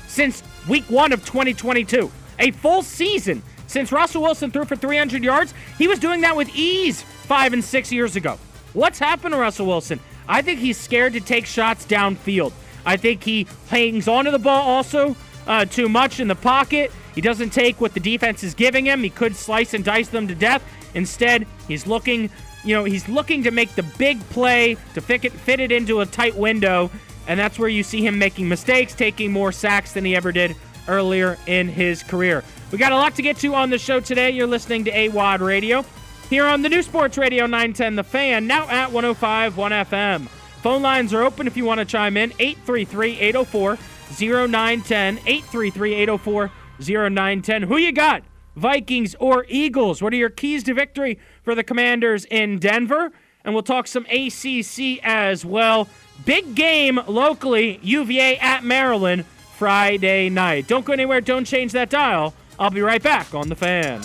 since 0.08 0.44
week 0.68 0.86
one 0.90 1.12
of 1.12 1.26
2022. 1.26 2.12
A 2.40 2.52
full 2.52 2.82
season 2.82 3.42
since 3.74 3.92
Russell 3.92 4.22
Wilson 4.22 4.52
threw 4.52 4.66
for 4.66 4.76
300 4.76 5.24
yards. 5.24 5.54
He 5.80 5.88
was 5.88 5.98
doing 5.98 6.22
that 6.22 6.36
with 6.36 6.56
ease 6.56 7.02
five 7.02 7.54
and 7.54 7.64
six 7.64 7.92
years 7.92 8.16
ago. 8.16 8.38
What's 8.74 9.00
happened 9.00 9.34
to 9.34 9.40
Russell 9.40 9.66
Wilson? 9.66 10.00
I 10.28 10.44
think 10.44 10.60
he's 10.60 10.78
scared 10.78 11.14
to 11.14 11.20
take 11.20 11.48
shots 11.48 11.84
downfield. 11.86 12.54
I 12.86 12.98
think 12.98 13.24
he 13.24 13.48
hangs 13.70 14.08
onto 14.08 14.30
the 14.30 14.38
ball 14.38 14.62
also 14.62 15.16
uh, 15.48 15.66
too 15.66 15.90
much 15.90 16.20
in 16.20 16.28
the 16.28 16.36
pocket. 16.36 16.92
He 17.16 17.22
doesn't 17.22 17.50
take 17.50 17.82
what 17.82 17.96
the 17.96 18.00
defense 18.00 18.44
is 18.44 18.54
giving 18.54 18.86
him. 18.86 19.02
He 19.02 19.10
could 19.10 19.36
slice 19.36 19.74
and 19.74 19.84
dice 19.84 20.08
them 20.10 20.28
to 20.28 20.36
death. 20.36 20.64
Instead, 20.94 21.48
he's 21.68 21.88
looking, 21.88 22.30
you 22.64 22.76
know, 22.76 22.84
he's 22.84 23.10
looking 23.10 23.42
to 23.44 23.52
make 23.52 23.74
the 23.74 23.84
big 23.98 24.20
play 24.30 24.78
to 24.94 25.02
fit 25.02 25.26
it, 25.26 25.32
fit 25.32 25.60
it 25.60 25.72
into 25.72 26.02
a 26.02 26.06
tight 26.06 26.36
window, 26.36 26.92
and 27.28 27.40
that's 27.40 27.58
where 27.58 27.70
you 27.70 27.82
see 27.82 28.06
him 28.06 28.20
making 28.20 28.48
mistakes, 28.48 28.94
taking 28.94 29.32
more 29.32 29.52
sacks 29.52 29.94
than 29.94 30.06
he 30.06 30.16
ever 30.16 30.32
did 30.32 30.56
earlier 30.88 31.40
in 31.48 31.68
his 31.68 32.04
career. 32.04 32.44
We 32.74 32.80
got 32.80 32.92
a 32.92 32.96
lot 32.96 33.14
to 33.18 33.22
get 33.22 33.38
to 33.38 33.54
on 33.54 33.70
the 33.70 33.78
show 33.78 34.00
today. 34.00 34.32
You're 34.32 34.48
listening 34.48 34.86
to 34.86 34.92
AWadd 34.92 35.42
Radio 35.42 35.86
here 36.28 36.48
on 36.48 36.64
the 36.64 36.70
new 36.70 36.82
Sports 36.82 37.20
Radio 37.20 37.46
910 37.46 37.98
The 37.98 38.04
Fan, 38.04 38.48
now 38.48 38.68
at 38.68 38.92
105 38.92 39.56
1 39.56 39.72
FM. 39.72 40.28
Phone 40.64 40.82
lines 40.82 41.14
are 41.14 41.22
open 41.22 41.46
if 41.46 41.56
you 41.56 41.66
want 41.66 41.82
to 41.82 41.86
chime 41.86 42.18
in 42.18 42.34
833 42.40 43.20
804 43.20 43.78
0910 44.18 45.18
833 45.20 45.94
804 45.94 46.52
0910. 46.80 47.62
Who 47.62 47.78
you 47.78 47.92
got? 47.92 48.24
Vikings 48.56 49.16
or 49.20 49.46
Eagles? 49.48 50.02
What 50.02 50.12
are 50.12 50.16
your 50.16 50.32
keys 50.32 50.64
to 50.64 50.74
victory 50.74 51.20
for 51.44 51.54
the 51.54 51.64
Commanders 51.64 52.26
in 52.26 52.58
Denver? 52.58 53.12
And 53.46 53.54
we'll 53.54 53.62
talk 53.62 53.86
some 53.86 54.08
ACC 54.08 55.00
as 55.04 55.46
well. 55.46 55.88
Big 56.26 56.56
game 56.56 57.00
locally, 57.06 57.80
UVA 57.84 58.40
at 58.40 58.64
Maryland 58.64 59.26
Friday 59.60 60.32
night. 60.32 60.68
Don't 60.68 60.84
go 60.86 60.94
anywhere, 60.94 61.22
don't 61.22 61.46
change 61.46 61.72
that 61.74 61.92
dial. 61.92 62.34
I'll 62.60 62.70
be 62.70 62.82
right 62.82 63.02
back 63.02 63.34
on 63.34 63.50
the 63.50 63.56
fan. 63.56 64.02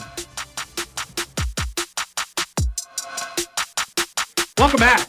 Welcome 4.58 4.80
back. 4.80 5.08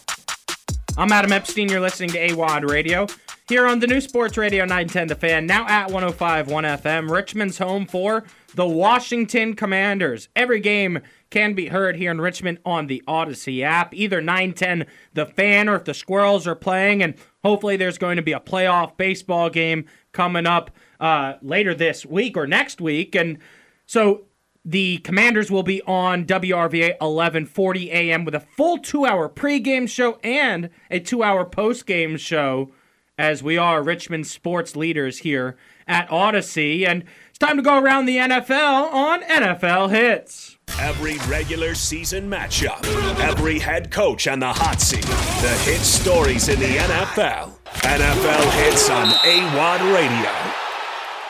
I'm 0.97 1.11
Adam 1.11 1.31
Epstein. 1.31 1.69
You're 1.69 1.79
listening 1.79 2.09
to 2.11 2.29
AWadd 2.29 2.69
Radio 2.69 3.07
here 3.47 3.65
on 3.65 3.79
the 3.79 3.87
new 3.87 3.99
Sports 3.99 4.37
Radio 4.37 4.63
910 4.63 5.07
The 5.07 5.15
Fan, 5.15 5.47
now 5.47 5.65
at 5.67 5.85
105 5.85 6.51
1 6.51 6.63
FM. 6.65 7.09
Richmond's 7.09 7.57
home 7.57 7.87
for 7.87 8.25
the 8.53 8.67
Washington 8.67 9.55
Commanders. 9.55 10.29
Every 10.35 10.59
game 10.59 10.99
can 11.31 11.53
be 11.53 11.67
heard 11.67 11.95
here 11.95 12.11
in 12.11 12.21
Richmond 12.21 12.59
on 12.63 12.87
the 12.87 13.01
Odyssey 13.07 13.63
app, 13.63 13.93
either 13.93 14.21
910 14.21 14.85
The 15.13 15.25
Fan 15.25 15.67
or 15.67 15.75
if 15.75 15.85
the 15.85 15.95
Squirrels 15.95 16.45
are 16.45 16.55
playing. 16.55 17.01
And 17.01 17.15
hopefully 17.43 17.75
there's 17.75 17.97
going 17.97 18.17
to 18.17 18.21
be 18.21 18.33
a 18.33 18.39
playoff 18.39 18.97
baseball 18.97 19.49
game 19.49 19.85
coming 20.11 20.45
up 20.45 20.69
uh, 20.99 21.33
later 21.41 21.73
this 21.73 22.05
week 22.05 22.35
or 22.37 22.47
next 22.47 22.81
week. 22.81 23.15
And 23.15 23.37
so 23.85 24.25
the 24.65 24.97
Commanders 24.99 25.49
will 25.49 25.63
be 25.63 25.81
on 25.83 26.25
WRVA 26.25 26.97
11:40 26.99 27.87
a.m. 27.87 28.25
with 28.25 28.35
a 28.35 28.39
full 28.39 28.77
two-hour 28.77 29.29
pregame 29.29 29.89
show 29.89 30.19
and 30.23 30.69
a 30.91 30.99
two-hour 30.99 31.45
postgame 31.45 32.19
show 32.19 32.71
as 33.17 33.43
we 33.43 33.57
are 33.57 33.83
Richmond 33.83 34.27
sports 34.27 34.75
leaders 34.75 35.19
here 35.19 35.57
at 35.87 36.09
Odyssey. 36.11 36.85
And 36.85 37.03
it's 37.29 37.37
time 37.37 37.57
to 37.57 37.63
go 37.63 37.79
around 37.79 38.05
the 38.05 38.17
NFL 38.17 38.93
on 38.93 39.21
NFL 39.23 39.89
Hits. 39.89 40.57
Every 40.79 41.17
regular 41.27 41.75
season 41.75 42.29
matchup, 42.29 42.85
every 43.19 43.59
head 43.59 43.91
coach 43.91 44.27
on 44.27 44.39
the 44.39 44.53
hot 44.53 44.79
seat, 44.79 45.01
the 45.01 45.57
hit 45.65 45.81
stories 45.81 46.47
in 46.47 46.59
the 46.59 46.77
NFL. 46.77 47.57
NFL 47.81 48.63
hits 48.63 48.89
on 48.89 49.07
AWadd 49.07 49.93
Radio. 49.93 50.48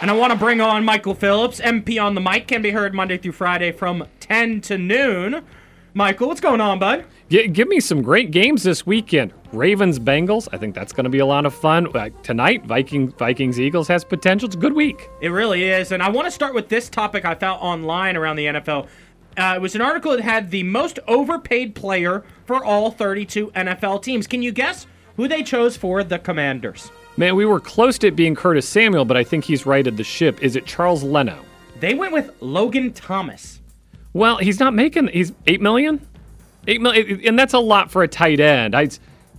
And 0.02 0.10
I 0.10 0.14
want 0.14 0.32
to 0.32 0.40
bring 0.40 0.62
on 0.62 0.86
Michael 0.86 1.14
Phillips, 1.14 1.60
MP 1.60 2.02
on 2.02 2.16
the 2.16 2.22
mic, 2.22 2.48
can 2.48 2.62
be 2.62 2.72
heard 2.72 2.94
Monday 2.94 3.18
through 3.18 3.34
Friday 3.34 3.74
from 3.74 4.08
10 4.22 4.62
to 4.62 4.78
noon. 4.78 5.44
Michael, 5.94 6.30
what's 6.30 6.40
going 6.40 6.62
on, 6.62 6.80
bud? 6.80 7.04
G- 7.30 7.50
give 7.50 7.68
me 7.68 7.82
some 7.82 8.02
great 8.02 8.32
games 8.32 8.64
this 8.64 8.86
weekend. 8.86 9.34
Ravens 9.52 10.00
Bengals. 10.00 10.48
I 10.54 10.58
think 10.58 10.74
that's 10.74 10.94
going 10.94 11.04
to 11.04 11.10
be 11.10 11.20
a 11.20 11.26
lot 11.26 11.46
of 11.46 11.54
fun. 11.54 11.94
Uh, 11.94 12.10
tonight, 12.24 12.66
Viking 12.66 13.12
Vikings 13.12 13.60
Eagles 13.60 13.90
has 13.90 14.06
potential. 14.06 14.48
It's 14.48 14.56
a 14.56 14.60
good 14.60 14.72
week. 14.72 15.10
It 15.20 15.30
really 15.30 15.64
is. 15.64 15.92
And 15.92 16.02
I 16.02 16.10
want 16.10 16.28
to 16.28 16.32
start 16.32 16.54
with 16.54 16.70
this 16.70 16.88
topic 16.88 17.26
I 17.26 17.36
found 17.36 17.60
online 17.62 18.16
around 18.16 18.38
the 18.38 18.46
NFL. 18.46 18.88
Uh, 19.36 19.54
it 19.58 19.62
was 19.62 19.76
an 19.76 19.82
article 19.82 20.12
that 20.14 20.22
had 20.22 20.50
the 20.50 20.64
most 20.64 21.00
overpaid 21.10 21.76
player 21.76 22.24
for 22.46 22.64
all 22.64 22.90
32 22.90 23.48
NFL 23.48 24.02
teams. 24.02 24.28
Can 24.28 24.42
you 24.42 24.54
guess 24.54 24.88
who 25.18 25.28
they 25.28 25.44
chose 25.44 25.76
for 25.76 26.06
the 26.06 26.20
Commanders? 26.20 26.90
Man, 27.18 27.36
we 27.36 27.46
were 27.46 27.60
close 27.60 27.98
to 28.00 28.08
it 28.08 28.16
being 28.16 28.36
Curtis 28.36 28.68
Samuel, 28.68 29.04
but 29.06 29.18
I 29.18 29.24
think 29.24 29.44
he's 29.44 29.66
righted 29.66 29.98
the 29.98 30.04
ship. 30.04 30.42
Is 30.42 30.56
it 30.56 30.66
Charles 30.66 31.04
Leno? 31.04 31.38
They 31.80 31.94
went 31.94 32.14
with 32.14 32.32
Logan 32.42 32.94
Thomas. 32.94 33.60
Well, 34.14 34.38
he's 34.38 34.60
not 34.60 34.74
making. 34.74 35.08
He's 35.10 35.34
eight 35.48 35.62
million, 35.62 36.06
eight 36.68 36.82
million, 36.82 37.22
and 37.26 37.38
that's 37.38 37.54
a 37.54 37.60
lot 37.60 37.92
for 37.92 38.04
a 38.04 38.08
tight 38.08 38.40
end. 38.40 38.76
I, 38.76 38.90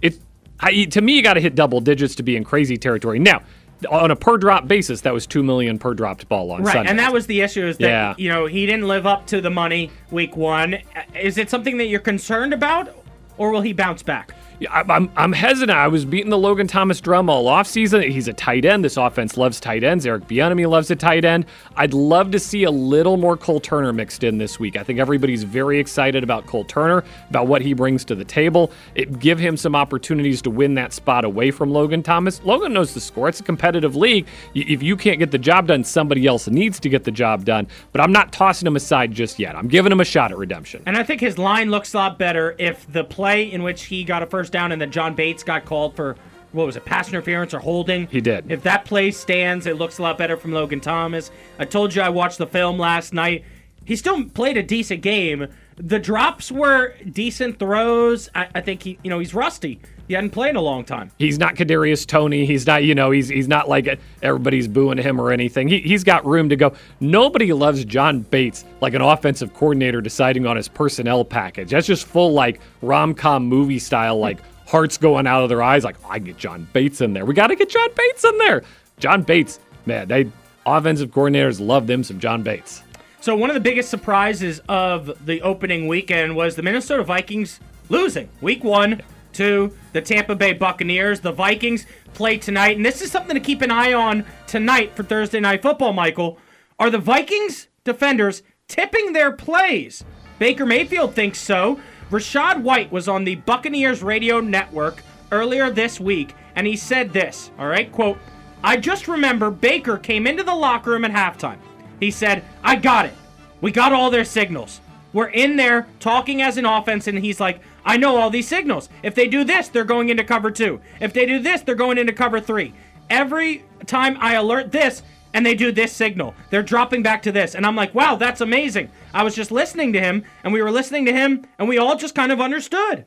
it, 0.02 0.18
I, 0.60 0.84
to 0.84 1.00
me, 1.00 1.16
you 1.16 1.22
got 1.22 1.34
to 1.34 1.40
hit 1.40 1.54
double 1.54 1.80
digits 1.80 2.14
to 2.16 2.22
be 2.22 2.36
in 2.36 2.44
crazy 2.44 2.76
territory. 2.76 3.18
Now, 3.18 3.42
on 3.90 4.10
a 4.10 4.16
per 4.16 4.36
drop 4.36 4.68
basis, 4.68 5.00
that 5.02 5.12
was 5.14 5.26
two 5.26 5.42
million 5.42 5.78
per 5.78 5.94
dropped 5.94 6.28
ball 6.28 6.50
on 6.52 6.62
Right, 6.62 6.72
Sunday. 6.74 6.90
and 6.90 6.98
that 6.98 7.12
was 7.12 7.26
the 7.26 7.40
issue 7.40 7.66
is 7.66 7.78
that 7.78 7.86
Yeah. 7.88 8.14
you 8.18 8.28
know 8.28 8.44
he 8.46 8.66
didn't 8.66 8.86
live 8.86 9.06
up 9.06 9.26
to 9.28 9.40
the 9.40 9.50
money 9.50 9.90
week 10.10 10.36
one. 10.36 10.76
Is 11.18 11.38
it 11.38 11.48
something 11.50 11.78
that 11.78 11.86
you're 11.86 11.98
concerned 12.00 12.52
about, 12.52 12.94
or 13.38 13.50
will 13.50 13.62
he 13.62 13.72
bounce 13.72 14.02
back? 14.02 14.32
I'm, 14.68 15.10
I'm 15.16 15.32
hesitant. 15.32 15.78
I 15.78 15.88
was 15.88 16.04
beating 16.04 16.28
the 16.28 16.38
Logan 16.38 16.66
Thomas 16.66 17.00
drum 17.00 17.30
all 17.30 17.46
offseason. 17.46 18.10
He's 18.10 18.28
a 18.28 18.32
tight 18.32 18.64
end. 18.64 18.84
This 18.84 18.98
offense 18.98 19.36
loves 19.36 19.58
tight 19.58 19.82
ends. 19.82 20.04
Eric 20.04 20.26
Bieniemy 20.26 20.68
loves 20.68 20.90
a 20.90 20.96
tight 20.96 21.24
end. 21.24 21.46
I'd 21.76 21.94
love 21.94 22.30
to 22.32 22.38
see 22.38 22.64
a 22.64 22.70
little 22.70 23.16
more 23.16 23.36
Cole 23.36 23.60
Turner 23.60 23.92
mixed 23.92 24.22
in 24.22 24.36
this 24.36 24.60
week. 24.60 24.76
I 24.76 24.82
think 24.82 24.98
everybody's 24.98 25.44
very 25.44 25.78
excited 25.78 26.22
about 26.22 26.46
Cole 26.46 26.64
Turner, 26.64 27.04
about 27.30 27.46
what 27.46 27.62
he 27.62 27.72
brings 27.72 28.04
to 28.06 28.14
the 28.14 28.24
table. 28.24 28.70
It 28.94 29.18
give 29.18 29.38
him 29.38 29.56
some 29.56 29.74
opportunities 29.74 30.42
to 30.42 30.50
win 30.50 30.74
that 30.74 30.92
spot 30.92 31.24
away 31.24 31.50
from 31.50 31.70
Logan 31.70 32.02
Thomas. 32.02 32.42
Logan 32.44 32.74
knows 32.74 32.92
the 32.92 33.00
score. 33.00 33.28
It's 33.28 33.40
a 33.40 33.44
competitive 33.44 33.96
league. 33.96 34.26
If 34.54 34.82
you 34.82 34.96
can't 34.96 35.18
get 35.18 35.30
the 35.30 35.38
job 35.38 35.68
done, 35.68 35.84
somebody 35.84 36.26
else 36.26 36.48
needs 36.48 36.78
to 36.80 36.88
get 36.90 37.04
the 37.04 37.10
job 37.10 37.46
done. 37.46 37.66
But 37.92 38.02
I'm 38.02 38.12
not 38.12 38.32
tossing 38.32 38.66
him 38.66 38.76
aside 38.76 39.12
just 39.12 39.38
yet. 39.38 39.56
I'm 39.56 39.68
giving 39.68 39.90
him 39.90 40.00
a 40.00 40.04
shot 40.04 40.32
at 40.32 40.36
redemption. 40.36 40.82
And 40.84 40.98
I 40.98 41.02
think 41.02 41.20
his 41.20 41.38
line 41.38 41.70
looks 41.70 41.94
a 41.94 41.96
lot 41.96 42.18
better 42.18 42.54
if 42.58 42.90
the 42.92 43.04
play 43.04 43.50
in 43.50 43.62
which 43.62 43.84
he 43.84 44.04
got 44.04 44.22
a 44.22 44.26
first 44.26 44.49
down 44.50 44.72
and 44.72 44.80
then 44.80 44.90
John 44.90 45.14
Bates 45.14 45.42
got 45.42 45.64
called 45.64 45.96
for 45.96 46.16
what 46.52 46.66
was 46.66 46.76
it, 46.76 46.84
pass 46.84 47.08
interference 47.08 47.54
or 47.54 47.60
holding? 47.60 48.06
He 48.08 48.20
did. 48.20 48.50
If 48.50 48.62
that 48.64 48.84
play 48.84 49.12
stands, 49.12 49.66
it 49.66 49.76
looks 49.76 49.98
a 49.98 50.02
lot 50.02 50.18
better 50.18 50.36
from 50.36 50.52
Logan 50.52 50.80
Thomas. 50.80 51.30
I 51.58 51.64
told 51.64 51.94
you 51.94 52.02
I 52.02 52.08
watched 52.08 52.38
the 52.38 52.46
film 52.46 52.78
last 52.78 53.12
night. 53.12 53.44
He 53.84 53.96
still 53.96 54.24
played 54.24 54.56
a 54.56 54.62
decent 54.62 55.00
game. 55.00 55.46
The 55.76 55.98
drops 55.98 56.50
were 56.50 56.94
decent 57.10 57.58
throws. 57.58 58.28
I, 58.34 58.48
I 58.54 58.60
think 58.60 58.82
he, 58.82 58.98
you 59.02 59.10
know, 59.10 59.18
he's 59.18 59.32
rusty. 59.32 59.80
He 60.10 60.14
hadn't 60.14 60.30
played 60.30 60.50
in 60.50 60.56
a 60.56 60.60
long 60.60 60.82
time. 60.82 61.12
He's 61.18 61.38
not 61.38 61.54
Kadarius 61.54 62.04
Toney. 62.04 62.44
He's 62.44 62.66
not, 62.66 62.82
you 62.82 62.96
know, 62.96 63.12
he's 63.12 63.28
he's 63.28 63.46
not 63.46 63.68
like 63.68 64.00
everybody's 64.22 64.66
booing 64.66 64.98
him 64.98 65.20
or 65.20 65.30
anything. 65.30 65.68
He, 65.68 65.78
he's 65.78 66.02
got 66.02 66.26
room 66.26 66.48
to 66.48 66.56
go. 66.56 66.72
Nobody 66.98 67.52
loves 67.52 67.84
John 67.84 68.22
Bates 68.22 68.64
like 68.80 68.94
an 68.94 69.02
offensive 69.02 69.54
coordinator 69.54 70.00
deciding 70.00 70.48
on 70.48 70.56
his 70.56 70.66
personnel 70.66 71.24
package. 71.24 71.70
That's 71.70 71.86
just 71.86 72.08
full 72.08 72.32
like 72.32 72.60
rom 72.82 73.14
com 73.14 73.46
movie 73.46 73.78
style, 73.78 74.18
like 74.18 74.40
hearts 74.66 74.98
going 74.98 75.28
out 75.28 75.44
of 75.44 75.48
their 75.48 75.62
eyes. 75.62 75.84
Like 75.84 75.94
I 76.04 76.18
get 76.18 76.36
John 76.36 76.66
Bates 76.72 77.00
in 77.02 77.12
there. 77.12 77.24
We 77.24 77.32
got 77.32 77.46
to 77.46 77.54
get 77.54 77.70
John 77.70 77.90
Bates 77.96 78.24
in 78.24 78.36
there. 78.38 78.64
John 78.98 79.22
Bates, 79.22 79.60
man, 79.86 80.08
they 80.08 80.28
offensive 80.66 81.12
coordinators 81.12 81.64
love 81.64 81.86
them 81.86 82.02
some 82.02 82.18
John 82.18 82.42
Bates. 82.42 82.82
So 83.20 83.36
one 83.36 83.48
of 83.48 83.54
the 83.54 83.60
biggest 83.60 83.90
surprises 83.90 84.60
of 84.68 85.24
the 85.24 85.40
opening 85.42 85.86
weekend 85.86 86.34
was 86.34 86.56
the 86.56 86.62
Minnesota 86.62 87.04
Vikings 87.04 87.60
losing 87.88 88.28
week 88.40 88.64
one 88.64 89.02
to 89.34 89.74
the 89.92 90.02
Tampa 90.02 90.34
Bay 90.34 90.52
Buccaneers. 90.52 91.20
The 91.20 91.32
Vikings 91.32 91.86
play 92.14 92.38
tonight, 92.38 92.76
and 92.76 92.84
this 92.84 93.02
is 93.02 93.10
something 93.10 93.34
to 93.34 93.40
keep 93.40 93.62
an 93.62 93.70
eye 93.70 93.92
on 93.92 94.24
tonight 94.46 94.94
for 94.94 95.02
Thursday 95.02 95.40
Night 95.40 95.62
Football. 95.62 95.92
Michael, 95.92 96.38
are 96.78 96.90
the 96.90 96.98
Vikings 96.98 97.68
defenders 97.84 98.42
tipping 98.68 99.12
their 99.12 99.32
plays? 99.32 100.04
Baker 100.38 100.66
Mayfield 100.66 101.14
thinks 101.14 101.38
so. 101.38 101.80
Rachaad 102.10 102.62
White 102.62 102.90
was 102.90 103.08
on 103.08 103.24
the 103.24 103.36
Buccaneers 103.36 104.02
radio 104.02 104.40
network 104.40 105.02
earlier 105.30 105.70
this 105.70 106.00
week, 106.00 106.34
and 106.56 106.66
he 106.66 106.76
said 106.76 107.12
this. 107.12 107.50
All 107.58 107.68
right, 107.68 107.90
quote. 107.92 108.18
I 108.62 108.76
just 108.76 109.08
remember 109.08 109.50
Baker 109.50 109.96
came 109.96 110.26
into 110.26 110.42
the 110.42 110.54
locker 110.54 110.90
room 110.90 111.04
at 111.04 111.12
halftime. 111.12 111.58
He 111.98 112.10
said, 112.10 112.44
I 112.62 112.76
got 112.76 113.06
it. 113.06 113.14
We 113.60 113.70
got 113.70 113.92
all 113.92 114.10
their 114.10 114.24
signals. 114.24 114.80
We're 115.12 115.28
in 115.28 115.56
there 115.56 115.86
talking 115.98 116.42
as 116.42 116.56
an 116.56 116.66
offense, 116.66 117.06
and 117.06 117.18
he's 117.18 117.40
like, 117.40 117.60
I 117.84 117.96
know 117.96 118.16
all 118.16 118.30
these 118.30 118.48
signals. 118.48 118.88
If 119.02 119.14
they 119.14 119.26
do 119.26 119.44
this, 119.44 119.68
they're 119.68 119.84
going 119.84 120.08
into 120.08 120.24
cover 120.24 120.50
two. 120.50 120.80
If 121.00 121.12
they 121.12 121.26
do 121.26 121.40
this, 121.40 121.62
they're 121.62 121.74
going 121.74 121.98
into 121.98 122.12
cover 122.12 122.40
three. 122.40 122.74
Every 123.08 123.64
time 123.86 124.16
I 124.20 124.34
alert 124.34 124.70
this, 124.70 125.02
and 125.32 125.46
they 125.46 125.54
do 125.54 125.72
this 125.72 125.92
signal, 125.92 126.34
they're 126.50 126.62
dropping 126.62 127.02
back 127.02 127.22
to 127.22 127.32
this. 127.32 127.54
And 127.54 127.64
I'm 127.64 127.76
like, 127.76 127.94
wow, 127.94 128.16
that's 128.16 128.40
amazing. 128.40 128.90
I 129.14 129.22
was 129.22 129.34
just 129.34 129.50
listening 129.50 129.92
to 129.92 130.00
him, 130.00 130.24
and 130.44 130.52
we 130.52 130.62
were 130.62 130.70
listening 130.70 131.04
to 131.06 131.12
him, 131.12 131.46
and 131.58 131.68
we 131.68 131.78
all 131.78 131.96
just 131.96 132.14
kind 132.14 132.32
of 132.32 132.40
understood. 132.40 133.06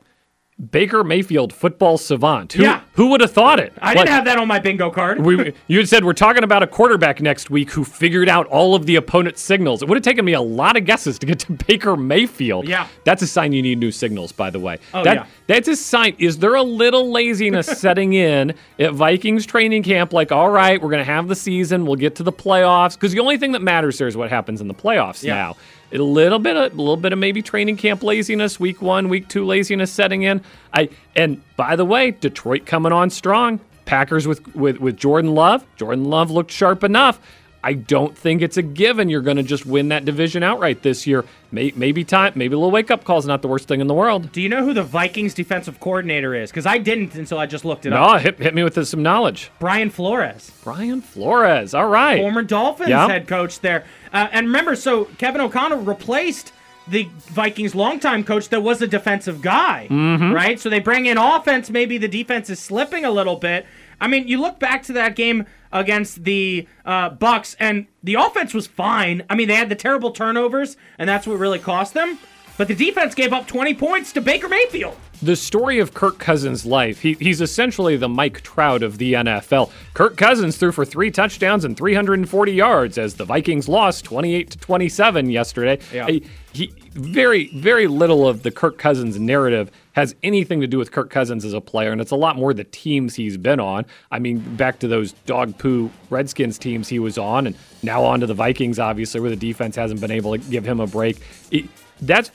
Baker 0.70 1.02
Mayfield, 1.02 1.52
football 1.52 1.98
savant. 1.98 2.52
Who, 2.52 2.62
Yeah. 2.62 2.80
who 2.92 3.08
would 3.08 3.20
have 3.20 3.32
thought 3.32 3.58
it? 3.58 3.72
I 3.82 3.88
Like- 3.88 3.96
didn't 3.98 4.08
have 4.10 4.24
that 4.26 4.38
on 4.38 4.46
my 4.46 4.60
bingo 4.60 4.88
card. 4.88 5.18
we, 5.24 5.52
you 5.66 5.78
had 5.78 5.88
said 5.88 6.04
we're 6.04 6.12
talking 6.12 6.44
about 6.44 6.62
a 6.62 6.66
quarterback 6.68 7.20
next 7.20 7.50
week 7.50 7.72
who 7.72 7.82
figured 7.82 8.28
out 8.28 8.46
all 8.46 8.76
of 8.76 8.86
the 8.86 8.94
opponent's 8.94 9.42
signals. 9.42 9.82
It 9.82 9.88
would 9.88 9.96
have 9.96 10.04
taken 10.04 10.24
me 10.24 10.32
a 10.32 10.40
lot 10.40 10.76
of 10.76 10.84
guesses 10.84 11.18
to 11.18 11.26
get 11.26 11.40
to 11.40 11.52
Baker 11.66 11.96
Mayfield. 11.96 12.68
Yeah. 12.68 12.86
That's 13.02 13.20
a 13.20 13.26
sign 13.26 13.52
you 13.52 13.62
need 13.62 13.78
new 13.80 13.90
signals, 13.90 14.30
by 14.30 14.50
the 14.50 14.60
way. 14.60 14.78
Oh, 14.94 15.02
that, 15.02 15.14
yeah. 15.16 15.26
That's 15.48 15.66
a 15.66 15.74
sign. 15.74 16.14
Is 16.18 16.38
there 16.38 16.54
a 16.54 16.62
little 16.62 17.10
laziness 17.10 17.66
setting 17.80 18.12
in 18.12 18.54
at 18.78 18.92
Vikings 18.92 19.46
training 19.46 19.82
camp? 19.82 20.12
Like, 20.12 20.30
all 20.30 20.50
right, 20.50 20.80
we're 20.80 20.90
going 20.90 21.04
to 21.04 21.12
have 21.12 21.26
the 21.26 21.34
season. 21.34 21.84
We'll 21.84 21.96
get 21.96 22.14
to 22.16 22.22
the 22.22 22.32
playoffs. 22.32 22.94
Because 22.94 23.10
the 23.12 23.18
only 23.20 23.38
thing 23.38 23.52
that 23.52 23.62
matters 23.62 23.98
there 23.98 24.06
is 24.06 24.16
what 24.16 24.30
happens 24.30 24.60
in 24.60 24.68
the 24.68 24.74
playoffs 24.74 25.24
Yeah. 25.24 25.34
now. 25.34 25.56
A 25.92 25.98
little 25.98 26.38
bit, 26.38 26.56
of, 26.56 26.72
a 26.72 26.76
little 26.76 26.96
bit 26.96 27.12
of 27.12 27.18
maybe 27.18 27.42
training 27.42 27.76
camp 27.76 28.02
laziness, 28.02 28.58
week 28.58 28.82
one, 28.82 29.08
week 29.08 29.28
two 29.28 29.44
laziness 29.44 29.92
setting 29.92 30.22
in. 30.22 30.42
I 30.72 30.88
and 31.14 31.40
by 31.56 31.76
the 31.76 31.84
way, 31.84 32.10
Detroit 32.12 32.66
coming 32.66 32.92
on 32.92 33.10
strong. 33.10 33.60
Packers 33.84 34.26
with 34.26 34.54
with 34.56 34.78
with 34.78 34.96
Jordan 34.96 35.34
Love. 35.34 35.64
Jordan 35.76 36.04
Love 36.06 36.30
looked 36.30 36.50
sharp 36.50 36.82
enough. 36.82 37.20
I 37.64 37.72
don't 37.72 38.16
think 38.16 38.42
it's 38.42 38.56
a 38.58 38.62
given 38.62 39.08
you're 39.08 39.22
going 39.22 39.38
to 39.38 39.42
just 39.42 39.64
win 39.64 39.88
that 39.88 40.04
division 40.04 40.42
outright 40.42 40.82
this 40.82 41.06
year. 41.06 41.24
May, 41.50 41.72
maybe 41.74 42.04
time, 42.04 42.32
maybe 42.36 42.54
a 42.54 42.58
little 42.58 42.70
wake 42.70 42.90
up 42.90 43.04
call 43.04 43.18
is 43.18 43.26
not 43.26 43.40
the 43.40 43.48
worst 43.48 43.66
thing 43.68 43.80
in 43.80 43.86
the 43.86 43.94
world. 43.94 44.30
Do 44.32 44.42
you 44.42 44.48
know 44.48 44.64
who 44.64 44.74
the 44.74 44.82
Vikings 44.82 45.32
defensive 45.34 45.80
coordinator 45.80 46.34
is? 46.34 46.50
Because 46.50 46.66
I 46.66 46.78
didn't 46.78 47.14
until 47.14 47.38
I 47.38 47.46
just 47.46 47.64
looked 47.64 47.86
it 47.86 47.90
No, 47.90 48.02
up. 48.02 48.20
hit, 48.22 48.38
hit 48.38 48.54
me 48.54 48.62
with 48.62 48.86
some 48.86 49.02
knowledge. 49.02 49.50
Brian 49.60 49.88
Flores. 49.88 50.52
Brian 50.62 51.00
Flores. 51.00 51.72
All 51.74 51.86
right. 51.88 52.20
former 52.20 52.42
Dolphins 52.42 52.90
Yeah. 52.90 53.08
head 53.08 53.26
coach 53.26 53.60
there. 53.60 53.84
Uh, 54.12 54.28
and 54.30 54.46
remember, 54.46 54.76
so 54.76 55.06
Kevin 55.18 55.40
O'Connell 55.40 55.78
replaced 55.78 56.52
the 56.86 57.08
Vikings' 57.28 57.74
longtime 57.74 58.24
coach 58.24 58.50
that 58.50 58.60
was 58.62 58.82
a 58.82 58.86
defensive 58.86 59.40
guy, 59.40 59.86
Mm-hmm. 59.90 60.32
right? 60.34 60.60
So 60.60 60.68
they 60.68 60.80
bring 60.80 61.06
in 61.06 61.16
offense. 61.16 61.70
Maybe 61.70 61.96
the 61.96 62.08
defense 62.08 62.50
is 62.50 62.58
slipping 62.60 63.06
a 63.06 63.10
little 63.10 63.36
bit. 63.36 63.64
I 64.00 64.08
mean, 64.08 64.28
you 64.28 64.40
look 64.40 64.58
back 64.58 64.82
to 64.84 64.92
that 64.94 65.16
game 65.16 65.46
against 65.72 66.24
the 66.24 66.66
uh, 66.84 67.10
Bucks, 67.10 67.56
and 67.58 67.86
the 68.02 68.14
offense 68.14 68.54
was 68.54 68.66
fine. 68.66 69.24
I 69.28 69.34
mean, 69.34 69.48
they 69.48 69.56
had 69.56 69.68
the 69.68 69.74
terrible 69.74 70.10
turnovers, 70.12 70.76
and 70.98 71.08
that's 71.08 71.26
what 71.26 71.38
really 71.38 71.58
cost 71.58 71.94
them. 71.94 72.18
But 72.56 72.68
the 72.68 72.74
defense 72.76 73.16
gave 73.16 73.32
up 73.32 73.48
20 73.48 73.74
points 73.74 74.12
to 74.12 74.20
Baker 74.20 74.48
Mayfield. 74.48 74.96
the 75.20 75.34
story 75.34 75.80
of 75.80 75.92
Kirk 75.92 76.20
Cousins' 76.20 76.64
life. 76.64 77.00
He, 77.00 77.14
he's 77.14 77.40
essentially 77.40 77.96
the 77.96 78.08
Mike 78.08 78.42
Trout 78.42 78.84
of 78.84 78.98
the 78.98 79.14
NFL. 79.14 79.72
Kirk 79.94 80.16
Cousins 80.16 80.56
threw 80.56 80.70
for 80.70 80.84
three 80.84 81.10
touchdowns 81.10 81.64
and 81.64 81.76
340 81.76 82.52
yards 82.52 82.96
as 82.96 83.14
the 83.14 83.24
Vikings 83.24 83.68
lost 83.68 84.04
28 84.04 84.50
to 84.52 84.58
27 84.58 85.30
yesterday. 85.30 85.80
Yeah. 85.92 86.06
He, 86.06 86.24
he- 86.52 86.72
very 86.92 87.48
very 87.58 87.88
little 87.88 88.28
of 88.28 88.44
the 88.44 88.52
Kirk 88.52 88.78
Cousins 88.78 89.18
narrative 89.18 89.72
has 89.94 90.14
anything 90.22 90.60
to 90.60 90.66
do 90.66 90.78
with 90.78 90.92
Kirk 90.92 91.10
Cousins 91.10 91.44
as 91.44 91.52
a 91.52 91.60
player, 91.60 91.90
and 91.92 92.00
it's 92.00 92.10
a 92.10 92.16
lot 92.16 92.36
more 92.36 92.52
the 92.52 92.64
teams 92.64 93.14
he's 93.14 93.36
been 93.36 93.60
on. 93.60 93.86
I 94.10 94.18
mean, 94.18 94.38
back 94.56 94.78
to 94.80 94.88
those 94.88 95.12
dog 95.26 95.56
poo 95.58 95.90
Redskins 96.10 96.58
teams 96.58 96.88
he 96.88 96.98
was 96.98 97.16
on, 97.16 97.46
and 97.46 97.56
now 97.82 98.04
on 98.04 98.20
to 98.20 98.26
the 98.26 98.34
Vikings, 98.34 98.78
obviously, 98.78 99.20
where 99.20 99.30
the 99.30 99.36
defense 99.36 99.76
hasn't 99.76 100.00
been 100.00 100.10
able 100.10 100.32
to 100.32 100.38
give 100.38 100.64
him 100.64 100.80
a 100.80 100.86
break. 100.86 101.20
It- 101.50 101.66
that's 102.00 102.30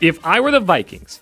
if 0.00 0.24
I 0.26 0.40
were 0.40 0.50
the 0.50 0.60
Vikings, 0.60 1.20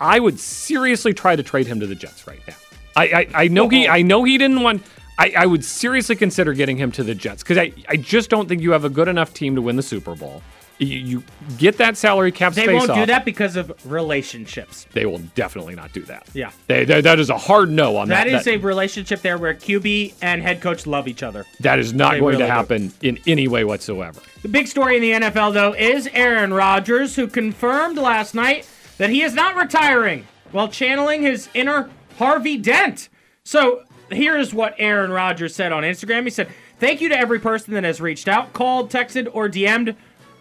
I 0.00 0.18
would 0.18 0.38
seriously 0.40 1.14
try 1.14 1.36
to 1.36 1.42
trade 1.42 1.66
him 1.66 1.80
to 1.80 1.86
the 1.86 1.94
Jets 1.94 2.26
right 2.26 2.40
now. 2.46 2.54
I 2.96 3.04
I, 3.04 3.28
I 3.44 3.48
know 3.48 3.68
he 3.68 3.86
I 3.88 4.02
know 4.02 4.24
he 4.24 4.36
didn't 4.36 4.62
want. 4.62 4.82
I, 5.16 5.32
I 5.36 5.46
would 5.46 5.64
seriously 5.64 6.16
consider 6.16 6.54
getting 6.54 6.76
him 6.78 6.90
to 6.92 7.02
the 7.04 7.14
Jets 7.14 7.42
because 7.42 7.58
I, 7.58 7.72
I 7.88 7.96
just 7.96 8.30
don't 8.30 8.48
think 8.48 8.62
you 8.62 8.72
have 8.72 8.84
a 8.86 8.88
good 8.88 9.06
enough 9.06 9.34
team 9.34 9.54
to 9.54 9.62
win 9.62 9.76
the 9.76 9.82
Super 9.82 10.14
Bowl. 10.14 10.42
You, 10.80 10.96
you 10.98 11.24
get 11.58 11.76
that 11.78 11.96
salary 11.96 12.32
cap 12.32 12.52
space. 12.54 12.66
They 12.66 12.74
won't 12.74 12.92
do 12.92 13.06
that 13.06 13.24
because 13.24 13.56
of 13.56 13.70
relationships. 13.84 14.86
They 14.92 15.06
will 15.06 15.18
definitely 15.34 15.74
not 15.74 15.92
do 15.92 16.02
that. 16.02 16.26
Yeah. 16.34 16.50
They, 16.66 16.84
they- 16.84 17.00
that 17.02 17.18
is 17.20 17.30
a 17.30 17.38
hard 17.38 17.70
no 17.70 17.96
on 17.96 18.08
that. 18.08 18.24
That 18.26 18.40
is 18.40 18.46
a 18.48 18.56
relationship 18.56 19.20
there 19.20 19.38
where 19.38 19.54
QB 19.54 20.14
and 20.22 20.42
head 20.42 20.60
coach 20.60 20.86
love 20.86 21.06
each 21.06 21.22
other. 21.22 21.44
that 21.60 21.78
is 21.78 21.92
not 21.92 22.12
they 22.12 22.20
going 22.20 22.32
really 22.32 22.42
to 22.44 22.46
do. 22.48 22.50
happen 22.52 22.92
in 23.02 23.18
any 23.26 23.46
way 23.46 23.64
whatsoever. 23.64 24.20
The 24.42 24.48
big 24.48 24.66
story 24.66 24.96
in 24.96 25.02
the 25.02 25.28
NFL, 25.28 25.52
though, 25.54 25.74
is 25.74 26.08
Aaron 26.14 26.52
Rodgers, 26.54 27.14
who 27.14 27.26
confirmed 27.26 27.98
last 27.98 28.34
night 28.34 28.66
that 28.98 29.10
he 29.10 29.22
is 29.22 29.34
not 29.34 29.56
retiring 29.56 30.26
while 30.50 30.68
channeling 30.68 31.22
his 31.22 31.48
inner 31.54 31.90
Harvey 32.16 32.56
Dent. 32.56 33.08
So 33.44 33.82
here's 34.10 34.52
what 34.54 34.74
Aaron 34.78 35.10
Rodgers 35.10 35.54
said 35.54 35.72
on 35.72 35.82
Instagram. 35.82 36.24
He 36.24 36.30
said, 36.30 36.48
Thank 36.78 37.02
you 37.02 37.10
to 37.10 37.18
every 37.18 37.38
person 37.38 37.74
that 37.74 37.84
has 37.84 38.00
reached 38.00 38.26
out, 38.28 38.54
called, 38.54 38.90
texted, 38.90 39.28
or 39.32 39.50
DM'd, 39.50 39.94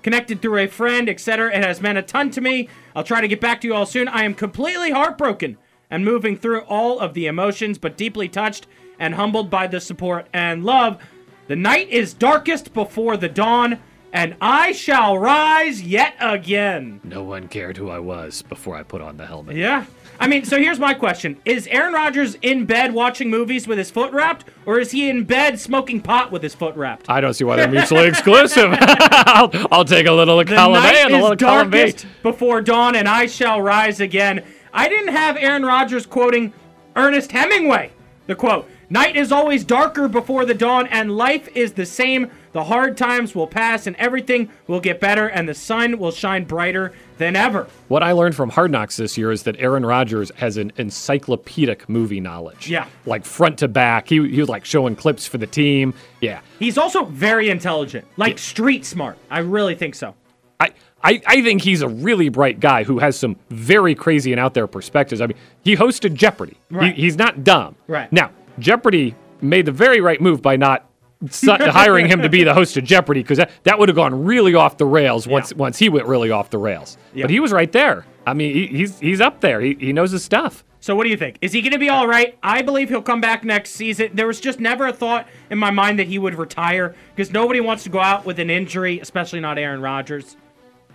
connected 0.09 0.41
through 0.41 0.57
a 0.57 0.67
friend, 0.67 1.07
etc. 1.07 1.55
It 1.55 1.63
has 1.63 1.81
meant 1.81 1.99
a 1.99 2.01
ton 2.01 2.31
to 2.31 2.41
me. 2.41 2.67
I'll 2.95 3.03
try 3.03 3.21
to 3.21 3.27
get 3.27 3.39
back 3.39 3.61
to 3.61 3.67
you 3.67 3.75
all 3.75 3.85
soon. 3.85 4.07
I 4.07 4.23
am 4.23 4.33
completely 4.33 4.89
heartbroken 4.89 5.55
and 5.91 6.03
moving 6.03 6.35
through 6.35 6.61
all 6.61 6.99
of 6.99 7.13
the 7.13 7.27
emotions, 7.27 7.77
but 7.77 7.95
deeply 7.95 8.27
touched 8.27 8.65
and 8.97 9.13
humbled 9.13 9.51
by 9.51 9.67
the 9.67 9.79
support 9.79 10.27
and 10.33 10.65
love. 10.65 10.99
The 11.45 11.55
night 11.55 11.89
is 11.89 12.15
darkest 12.15 12.73
before 12.73 13.17
the 13.17 13.29
dawn, 13.29 13.77
and 14.11 14.35
I 14.41 14.71
shall 14.71 15.15
rise 15.15 15.83
yet 15.83 16.15
again. 16.19 17.01
No 17.03 17.21
one 17.21 17.47
cared 17.47 17.77
who 17.77 17.91
I 17.91 17.99
was 17.99 18.41
before 18.41 18.75
I 18.75 18.81
put 18.81 19.01
on 19.01 19.17
the 19.17 19.27
helmet. 19.27 19.57
Yeah. 19.57 19.85
I 20.21 20.27
mean, 20.27 20.43
so 20.43 20.57
here's 20.57 20.79
my 20.79 20.93
question. 20.93 21.39
Is 21.45 21.65
Aaron 21.67 21.93
Rodgers 21.93 22.35
in 22.41 22.65
bed 22.65 22.93
watching 22.93 23.29
movies 23.29 23.67
with 23.67 23.77
his 23.77 23.89
foot 23.89 24.11
wrapped, 24.11 24.45
or 24.65 24.77
is 24.77 24.91
he 24.91 25.09
in 25.09 25.23
bed 25.23 25.57
smoking 25.59 26.01
pot 26.01 26.29
with 26.29 26.43
his 26.43 26.53
foot 26.53 26.75
wrapped? 26.75 27.09
I 27.09 27.21
don't 27.21 27.33
see 27.33 27.45
why 27.45 27.55
they're 27.55 27.69
mutually 27.69 28.07
exclusive. 28.07 28.69
I'll, 28.79 29.49
I'll 29.71 29.85
take 29.85 30.07
a 30.07 30.11
little 30.11 30.37
of 30.39 30.47
The 30.47 30.55
column 30.55 30.83
A 30.83 30.87
night 30.87 30.95
and 30.97 31.15
a 31.15 31.21
little 31.21 31.37
column 31.37 31.69
B. 31.69 31.93
before 32.21 32.61
dawn, 32.61 32.95
and 32.95 33.07
I 33.07 33.27
shall 33.27 33.61
rise 33.61 34.01
again. 34.01 34.43
I 34.73 34.89
didn't 34.89 35.13
have 35.13 35.37
Aaron 35.37 35.63
Rodgers 35.63 36.05
quoting 36.05 36.51
Ernest 36.97 37.31
Hemingway. 37.31 37.91
The 38.27 38.35
quote: 38.35 38.69
"Night 38.89 39.15
is 39.15 39.31
always 39.31 39.63
darker 39.63 40.09
before 40.09 40.43
the 40.43 40.53
dawn, 40.53 40.85
and 40.87 41.15
life 41.15 41.47
is 41.55 41.73
the 41.73 41.85
same. 41.85 42.29
The 42.51 42.65
hard 42.65 42.97
times 42.97 43.35
will 43.35 43.47
pass, 43.47 43.87
and 43.87 43.95
everything 43.95 44.49
will 44.67 44.81
get 44.81 44.99
better, 44.99 45.27
and 45.27 45.47
the 45.47 45.53
sun 45.53 45.97
will 45.97 46.11
shine 46.11 46.43
brighter 46.43 46.91
than 47.19 47.35
ever." 47.35 47.67
What 47.87 48.01
I 48.01 48.13
learned 48.13 48.35
from 48.35 48.49
Hard 48.49 48.71
Knocks 48.71 48.97
this 48.97 49.15
year 49.17 49.31
is 49.31 49.43
that 49.43 49.55
Aaron 49.59 49.85
Rodgers 49.85 50.31
has 50.37 50.57
an 50.57 50.71
encyclopedic 50.77 51.87
movie 51.87 52.19
knowledge. 52.19 52.67
Yeah. 52.67 52.87
Like 53.05 53.25
front 53.25 53.59
to 53.59 53.67
back. 53.67 54.07
He, 54.07 54.15
he 54.27 54.39
was 54.39 54.49
like 54.49 54.65
showing 54.65 54.95
clips 54.95 55.27
for 55.27 55.37
the 55.37 55.45
team. 55.45 55.93
Yeah. 56.21 56.41
He's 56.57 56.77
also 56.77 57.05
very 57.05 57.49
intelligent, 57.49 58.07
like 58.17 58.39
street 58.39 58.85
smart. 58.85 59.17
I 59.29 59.39
really 59.39 59.75
think 59.75 59.93
so. 59.93 60.15
I, 60.59 60.73
I, 61.01 61.21
I 61.25 61.41
think 61.41 61.61
he's 61.61 61.81
a 61.81 61.87
really 61.87 62.27
bright 62.27 62.59
guy 62.59 62.83
who 62.83 62.99
has 62.99 63.17
some 63.17 63.37
very 63.49 63.95
crazy 63.95 64.31
and 64.33 64.39
out 64.39 64.53
there 64.53 64.67
perspectives. 64.67 65.21
I 65.21 65.27
mean, 65.27 65.37
he 65.63 65.75
hosted 65.75 66.15
Jeopardy. 66.15 66.57
Right. 66.69 66.95
He, 66.95 67.03
he's 67.03 67.15
not 67.15 67.43
dumb. 67.43 67.75
Right. 67.87 68.11
Now, 68.11 68.31
Jeopardy 68.57 69.15
made 69.41 69.65
the 69.65 69.71
very 69.71 70.01
right 70.01 70.19
move 70.19 70.41
by 70.41 70.57
not 70.57 70.88
hiring 71.27 72.07
him 72.07 72.21
to 72.21 72.29
be 72.29 72.43
the 72.43 72.53
host 72.53 72.77
of 72.77 72.83
Jeopardy 72.83 73.21
because 73.21 73.37
that, 73.37 73.51
that 73.63 73.77
would 73.77 73.89
have 73.89 73.95
gone 73.95 74.23
really 74.23 74.55
off 74.55 74.77
the 74.77 74.85
rails 74.85 75.27
once 75.27 75.53
once 75.53 75.77
he 75.77 75.89
went 75.89 76.07
really 76.07 76.31
off 76.31 76.49
the 76.49 76.57
rails. 76.57 76.97
Yeah. 77.13 77.23
But 77.23 77.31
he 77.31 77.39
was 77.39 77.51
right 77.51 77.71
there. 77.71 78.05
I 78.25 78.33
mean, 78.33 78.53
he, 78.53 78.67
he's 78.67 78.99
he's 78.99 79.21
up 79.21 79.41
there. 79.41 79.59
He, 79.59 79.75
he 79.79 79.93
knows 79.93 80.11
his 80.11 80.23
stuff. 80.23 80.63
So 80.81 80.95
what 80.95 81.03
do 81.03 81.09
you 81.09 81.17
think? 81.17 81.37
Is 81.41 81.51
he 81.51 81.61
going 81.61 81.73
to 81.73 81.79
be 81.79 81.89
all 81.89 82.07
right? 82.07 82.37
I 82.41 82.61
believe 82.61 82.87
he'll 82.87 83.01
come 83.01 83.19
back 83.19 83.43
next 83.43 83.71
season. 83.71 84.11
There 84.13 84.27
was 84.27 84.39
just 84.39 84.61
never 84.61 84.87
a 84.87 84.93
thought 84.93 85.27
in 85.49 85.57
my 85.57 85.71
mind 85.71 85.99
that 85.99 86.07
he 86.07 86.17
would 86.17 86.35
retire 86.35 86.95
because 87.13 87.33
nobody 87.33 87.59
wants 87.59 87.83
to 87.83 87.89
go 87.89 87.99
out 87.99 88.25
with 88.25 88.39
an 88.39 88.49
injury, 88.49 89.01
especially 89.01 89.41
not 89.41 89.57
Aaron 89.57 89.81
Rodgers. 89.81 90.37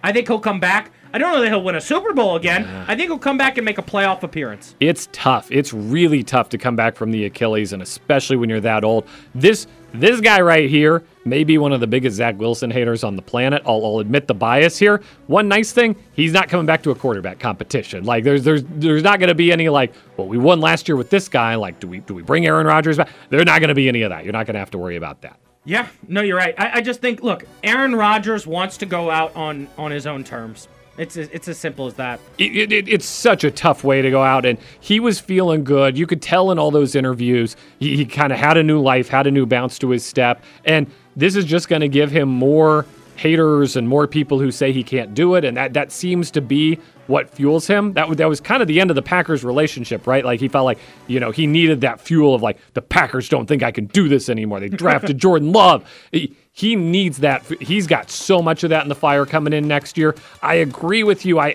I 0.02 0.12
think 0.12 0.26
he'll 0.26 0.40
come 0.40 0.58
back. 0.58 0.90
I 1.12 1.18
don't 1.18 1.32
know 1.32 1.40
that 1.42 1.48
he'll 1.48 1.62
win 1.62 1.76
a 1.76 1.80
Super 1.80 2.12
Bowl 2.12 2.36
again. 2.36 2.66
I 2.88 2.96
think 2.96 3.08
he'll 3.08 3.18
come 3.18 3.38
back 3.38 3.56
and 3.56 3.64
make 3.64 3.78
a 3.78 3.82
playoff 3.82 4.22
appearance. 4.22 4.74
It's 4.80 5.08
tough. 5.12 5.50
It's 5.50 5.72
really 5.72 6.22
tough 6.22 6.48
to 6.50 6.58
come 6.58 6.76
back 6.76 6.96
from 6.96 7.10
the 7.10 7.24
Achilles, 7.26 7.72
and 7.72 7.80
especially 7.80 8.36
when 8.36 8.50
you're 8.50 8.60
that 8.60 8.84
old. 8.84 9.06
This 9.34 9.66
this 9.94 10.20
guy 10.20 10.40
right 10.40 10.68
here 10.68 11.04
may 11.24 11.44
be 11.44 11.56
one 11.56 11.72
of 11.72 11.80
the 11.80 11.86
biggest 11.86 12.16
Zach 12.16 12.38
Wilson 12.38 12.70
haters 12.70 13.04
on 13.04 13.16
the 13.16 13.22
planet. 13.22 13.62
I'll, 13.64 13.84
I'll 13.84 13.98
admit 14.00 14.26
the 14.26 14.34
bias 14.34 14.78
here. 14.78 15.00
One 15.26 15.48
nice 15.48 15.72
thing, 15.72 15.96
he's 16.12 16.32
not 16.32 16.48
coming 16.48 16.66
back 16.66 16.82
to 16.82 16.90
a 16.90 16.94
quarterback 16.94 17.38
competition. 17.38 18.04
Like 18.04 18.24
there's 18.24 18.44
there's 18.44 18.62
there's 18.68 19.02
not 19.02 19.18
going 19.20 19.28
to 19.28 19.34
be 19.34 19.52
any 19.52 19.68
like, 19.68 19.92
well, 20.16 20.26
we 20.26 20.38
won 20.38 20.60
last 20.60 20.88
year 20.88 20.96
with 20.96 21.10
this 21.10 21.28
guy. 21.28 21.54
Like, 21.54 21.80
do 21.80 21.88
we 21.88 22.00
do 22.00 22.14
we 22.14 22.22
bring 22.22 22.46
Aaron 22.46 22.66
Rodgers 22.66 22.96
back? 22.96 23.08
There's 23.30 23.46
not 23.46 23.60
going 23.60 23.68
to 23.68 23.74
be 23.74 23.88
any 23.88 24.02
of 24.02 24.10
that. 24.10 24.24
You're 24.24 24.32
not 24.32 24.46
going 24.46 24.54
to 24.54 24.60
have 24.60 24.70
to 24.72 24.78
worry 24.78 24.96
about 24.96 25.22
that. 25.22 25.38
Yeah, 25.66 25.88
no, 26.08 26.20
you're 26.20 26.36
right. 26.36 26.54
I, 26.58 26.78
I 26.78 26.80
just 26.82 27.00
think, 27.00 27.22
look, 27.22 27.44
Aaron 27.62 27.94
Rodgers 27.94 28.46
wants 28.46 28.76
to 28.78 28.86
go 28.86 29.10
out 29.10 29.34
on 29.34 29.68
on 29.78 29.90
his 29.90 30.06
own 30.06 30.22
terms. 30.24 30.68
It's 30.96 31.16
it's 31.16 31.48
as 31.48 31.58
simple 31.58 31.86
as 31.86 31.94
that. 31.94 32.20
it, 32.38 32.72
it, 32.72 32.88
it's 32.88 33.04
such 33.06 33.42
a 33.42 33.50
tough 33.50 33.82
way 33.82 34.00
to 34.00 34.10
go 34.10 34.22
out 34.22 34.46
and 34.46 34.58
he 34.80 35.00
was 35.00 35.18
feeling 35.18 35.64
good. 35.64 35.98
You 35.98 36.06
could 36.06 36.22
tell 36.22 36.50
in 36.52 36.58
all 36.58 36.70
those 36.70 36.94
interviews 36.94 37.56
he, 37.80 37.96
he 37.96 38.04
kind 38.06 38.32
of 38.32 38.38
had 38.38 38.56
a 38.56 38.62
new 38.62 38.80
life 38.80 39.08
had 39.08 39.26
a 39.26 39.30
new 39.30 39.44
bounce 39.46 39.78
to 39.80 39.90
his 39.90 40.04
step 40.06 40.42
and 40.64 40.90
this 41.16 41.34
is 41.36 41.44
just 41.44 41.68
going 41.68 41.80
to 41.80 41.88
give 41.88 42.10
him 42.12 42.28
more 42.28 42.86
haters 43.16 43.76
and 43.76 43.88
more 43.88 44.06
people 44.08 44.40
who 44.40 44.50
say 44.50 44.72
he 44.72 44.82
can't 44.82 45.14
do 45.14 45.34
it 45.36 45.44
and 45.44 45.56
that, 45.56 45.72
that 45.72 45.92
seems 45.92 46.30
to 46.32 46.40
be 46.40 46.78
what 47.06 47.30
fuels 47.30 47.66
him. 47.66 47.92
That, 47.92 48.08
was- 48.08 48.18
that 48.18 48.28
was 48.28 48.40
kind 48.40 48.60
of 48.62 48.66
the 48.66 48.80
end 48.80 48.90
of 48.90 48.94
the 48.96 49.02
packers 49.02 49.44
relationship 49.44 50.06
right? 50.06 50.24
Like 50.24 50.38
he 50.40 50.48
felt 50.48 50.64
like 50.64 50.78
you 51.08 51.18
know 51.20 51.30
he 51.32 51.46
needed 51.46 51.80
that 51.82 52.00
fuel 52.00 52.34
of 52.34 52.42
like 52.42 52.58
the 52.74 52.82
packers 52.82 53.28
don't 53.28 53.46
think 53.46 53.62
i 53.62 53.70
can 53.72 53.86
do 53.86 54.08
this 54.08 54.28
anymore. 54.28 54.60
They 54.60 54.68
drafted 54.68 55.18
jordan 55.24 55.52
love. 55.52 55.88
He, 56.12 56.34
he 56.54 56.76
needs 56.76 57.18
that 57.18 57.44
he's 57.60 57.86
got 57.86 58.10
so 58.10 58.40
much 58.40 58.64
of 58.64 58.70
that 58.70 58.82
in 58.82 58.88
the 58.88 58.94
fire 58.94 59.26
coming 59.26 59.52
in 59.52 59.68
next 59.68 59.98
year 59.98 60.14
i 60.42 60.54
agree 60.54 61.02
with 61.02 61.26
you 61.26 61.38
i 61.38 61.54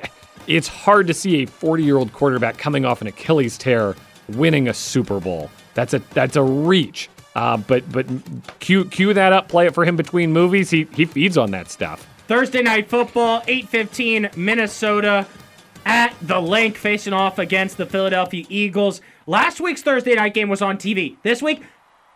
it's 0.49 0.67
hard 0.67 1.07
to 1.07 1.13
see 1.13 1.43
a 1.43 1.45
40 1.45 1.83
year 1.83 1.97
old 1.97 2.11
quarterback 2.11 2.57
coming 2.57 2.83
off 2.83 3.01
an 3.01 3.07
Achilles 3.07 3.57
tear 3.57 3.95
winning 4.29 4.67
a 4.67 4.73
Super 4.73 5.19
Bowl. 5.19 5.49
That's 5.75 5.93
a 5.93 5.99
that's 6.13 6.35
a 6.35 6.43
reach. 6.43 7.09
Uh, 7.35 7.57
but 7.57 7.89
but 7.91 8.07
cue 8.59 8.85
cue 8.85 9.13
that 9.13 9.31
up, 9.31 9.47
play 9.47 9.67
it 9.67 9.73
for 9.73 9.85
him 9.85 9.95
between 9.95 10.33
movies. 10.33 10.69
He 10.69 10.87
he 10.95 11.05
feeds 11.05 11.37
on 11.37 11.51
that 11.51 11.69
stuff. 11.69 12.07
Thursday 12.27 12.61
night 12.61 12.89
football, 12.89 13.41
8:15 13.41 14.35
Minnesota 14.35 15.27
at 15.85 16.13
the 16.21 16.39
Linc 16.39 16.75
facing 16.75 17.13
off 17.13 17.39
against 17.39 17.77
the 17.77 17.85
Philadelphia 17.85 18.45
Eagles. 18.49 19.01
Last 19.27 19.61
week's 19.61 19.83
Thursday 19.83 20.15
night 20.15 20.33
game 20.33 20.49
was 20.49 20.61
on 20.61 20.77
TV. 20.77 21.15
This 21.21 21.41
week, 21.41 21.63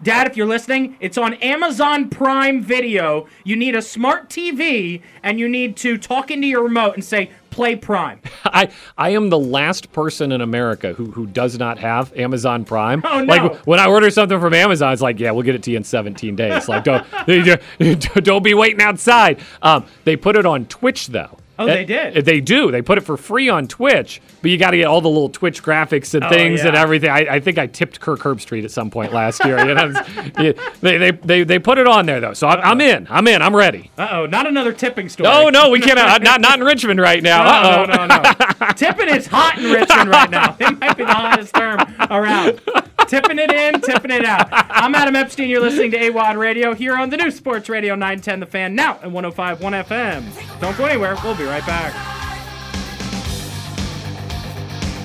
Dad, 0.03 0.27
if 0.27 0.35
you're 0.35 0.45
listening, 0.47 0.97
it's 0.99 1.17
on 1.17 1.35
Amazon 1.35 2.09
Prime 2.09 2.61
Video. 2.61 3.27
You 3.45 3.55
need 3.55 3.73
a 3.73 3.81
smart 3.81 4.29
TV 4.29 5.01
and 5.23 5.39
you 5.39 5.47
need 5.47 5.77
to 5.77 5.97
talk 5.97 6.29
into 6.29 6.45
your 6.45 6.63
remote 6.63 6.95
and 6.95 7.05
say 7.05 7.31
play 7.51 7.77
Prime. 7.77 8.19
I 8.45 8.69
I 8.97 9.11
am 9.11 9.29
the 9.29 9.39
last 9.39 9.93
person 9.93 10.33
in 10.33 10.41
America 10.41 10.91
who 10.93 11.11
who 11.11 11.25
does 11.25 11.57
not 11.57 11.79
have 11.79 12.15
Amazon 12.17 12.65
Prime. 12.65 13.01
Oh, 13.05 13.23
no. 13.23 13.33
Like 13.33 13.65
when 13.65 13.79
I 13.79 13.87
order 13.87 14.09
something 14.11 14.41
from 14.41 14.53
Amazon, 14.53 14.91
it's 14.91 15.01
like, 15.01 15.21
yeah, 15.21 15.31
we'll 15.31 15.43
get 15.43 15.55
it 15.55 15.63
to 15.63 15.71
you 15.71 15.77
in 15.77 15.85
17 15.85 16.35
days. 16.35 16.67
Like 16.67 16.83
don't 16.83 17.05
don't 18.23 18.43
be 18.43 18.53
waiting 18.53 18.81
outside. 18.81 19.39
Um, 19.61 19.85
they 20.03 20.17
put 20.17 20.35
it 20.35 20.45
on 20.45 20.65
Twitch 20.65 21.07
though. 21.07 21.37
Oh, 21.59 21.65
they 21.67 21.83
Uh, 21.83 21.85
did? 22.11 22.25
They 22.25 22.41
do. 22.41 22.71
They 22.71 22.81
put 22.81 22.97
it 22.97 23.01
for 23.01 23.15
free 23.15 23.47
on 23.47 23.67
Twitch, 23.67 24.21
but 24.41 24.49
you 24.49 24.57
got 24.57 24.71
to 24.71 24.77
get 24.77 24.85
all 24.87 25.01
the 25.01 25.07
little 25.09 25.29
Twitch 25.29 25.61
graphics 25.61 26.15
and 26.15 26.23
Oh, 26.23 26.29
things 26.29 26.61
and 26.61 26.75
everything. 26.75 27.11
I, 27.11 27.27
I 27.35 27.39
think 27.39 27.59
I 27.59 27.67
tipped 27.67 27.99
Kirk 27.99 28.21
Herbstreit 28.21 28.63
at 28.63 28.71
some 28.71 28.89
point 28.89 29.13
last 29.13 29.45
year. 29.45 29.59
You 29.63 29.75
know, 29.75 29.91
they, 30.81 30.97
they, 30.97 31.11
they, 31.11 31.43
they 31.43 31.59
put 31.59 31.77
it 31.77 31.85
on 31.85 32.05
there 32.07 32.19
though, 32.19 32.33
so 32.33 32.47
I'm, 32.47 32.59
I'm 32.59 32.81
in. 32.81 33.07
I'm 33.09 33.27
in. 33.27 33.41
I'm 33.41 33.55
ready. 33.55 33.91
Uh 33.97 34.07
oh, 34.11 34.25
not 34.25 34.47
another 34.47 34.73
tipping 34.73 35.09
story. 35.09 35.29
Oh 35.31 35.49
no, 35.49 35.69
we 35.69 35.79
can't. 35.79 35.99
uh, 35.99 36.17
not 36.17 36.41
not 36.41 36.57
in 36.59 36.65
Richmond 36.65 36.99
right 36.99 37.21
now. 37.21 37.43
Uh 37.43 37.85
No, 37.85 37.95
no, 37.95 38.07
no, 38.07 38.21
no. 38.59 38.67
tipping 38.73 39.09
is 39.09 39.27
hot 39.27 39.57
in 39.59 39.71
Richmond 39.71 40.09
right 40.09 40.29
now. 40.31 40.57
It 40.59 40.79
might 40.79 40.97
be 40.97 41.03
the 41.03 41.13
hottest 41.13 41.53
term 41.53 41.79
around. 42.09 42.61
Tipping 43.07 43.37
it 43.37 43.51
in, 43.51 43.81
tipping 43.81 44.11
it 44.11 44.25
out. 44.25 44.47
I'm 44.51 44.95
Adam 44.95 45.15
Epstein. 45.15 45.49
You're 45.49 45.61
listening 45.61 45.91
to 45.91 45.99
AWadd 45.99 46.37
Radio 46.37 46.73
here 46.73 46.95
on 46.95 47.09
the 47.09 47.17
new 47.17 47.29
Sports 47.31 47.69
Radio 47.69 47.95
910 47.95 48.39
The 48.39 48.45
Fan, 48.45 48.75
now 48.75 48.93
at 48.95 49.09
105.1 49.09 49.57
FM. 49.85 50.59
Don't 50.59 50.77
go 50.77 50.85
anywhere. 50.85 51.15
We'll 51.23 51.35
be 51.35 51.43
right 51.43 51.65
back. 51.65 51.93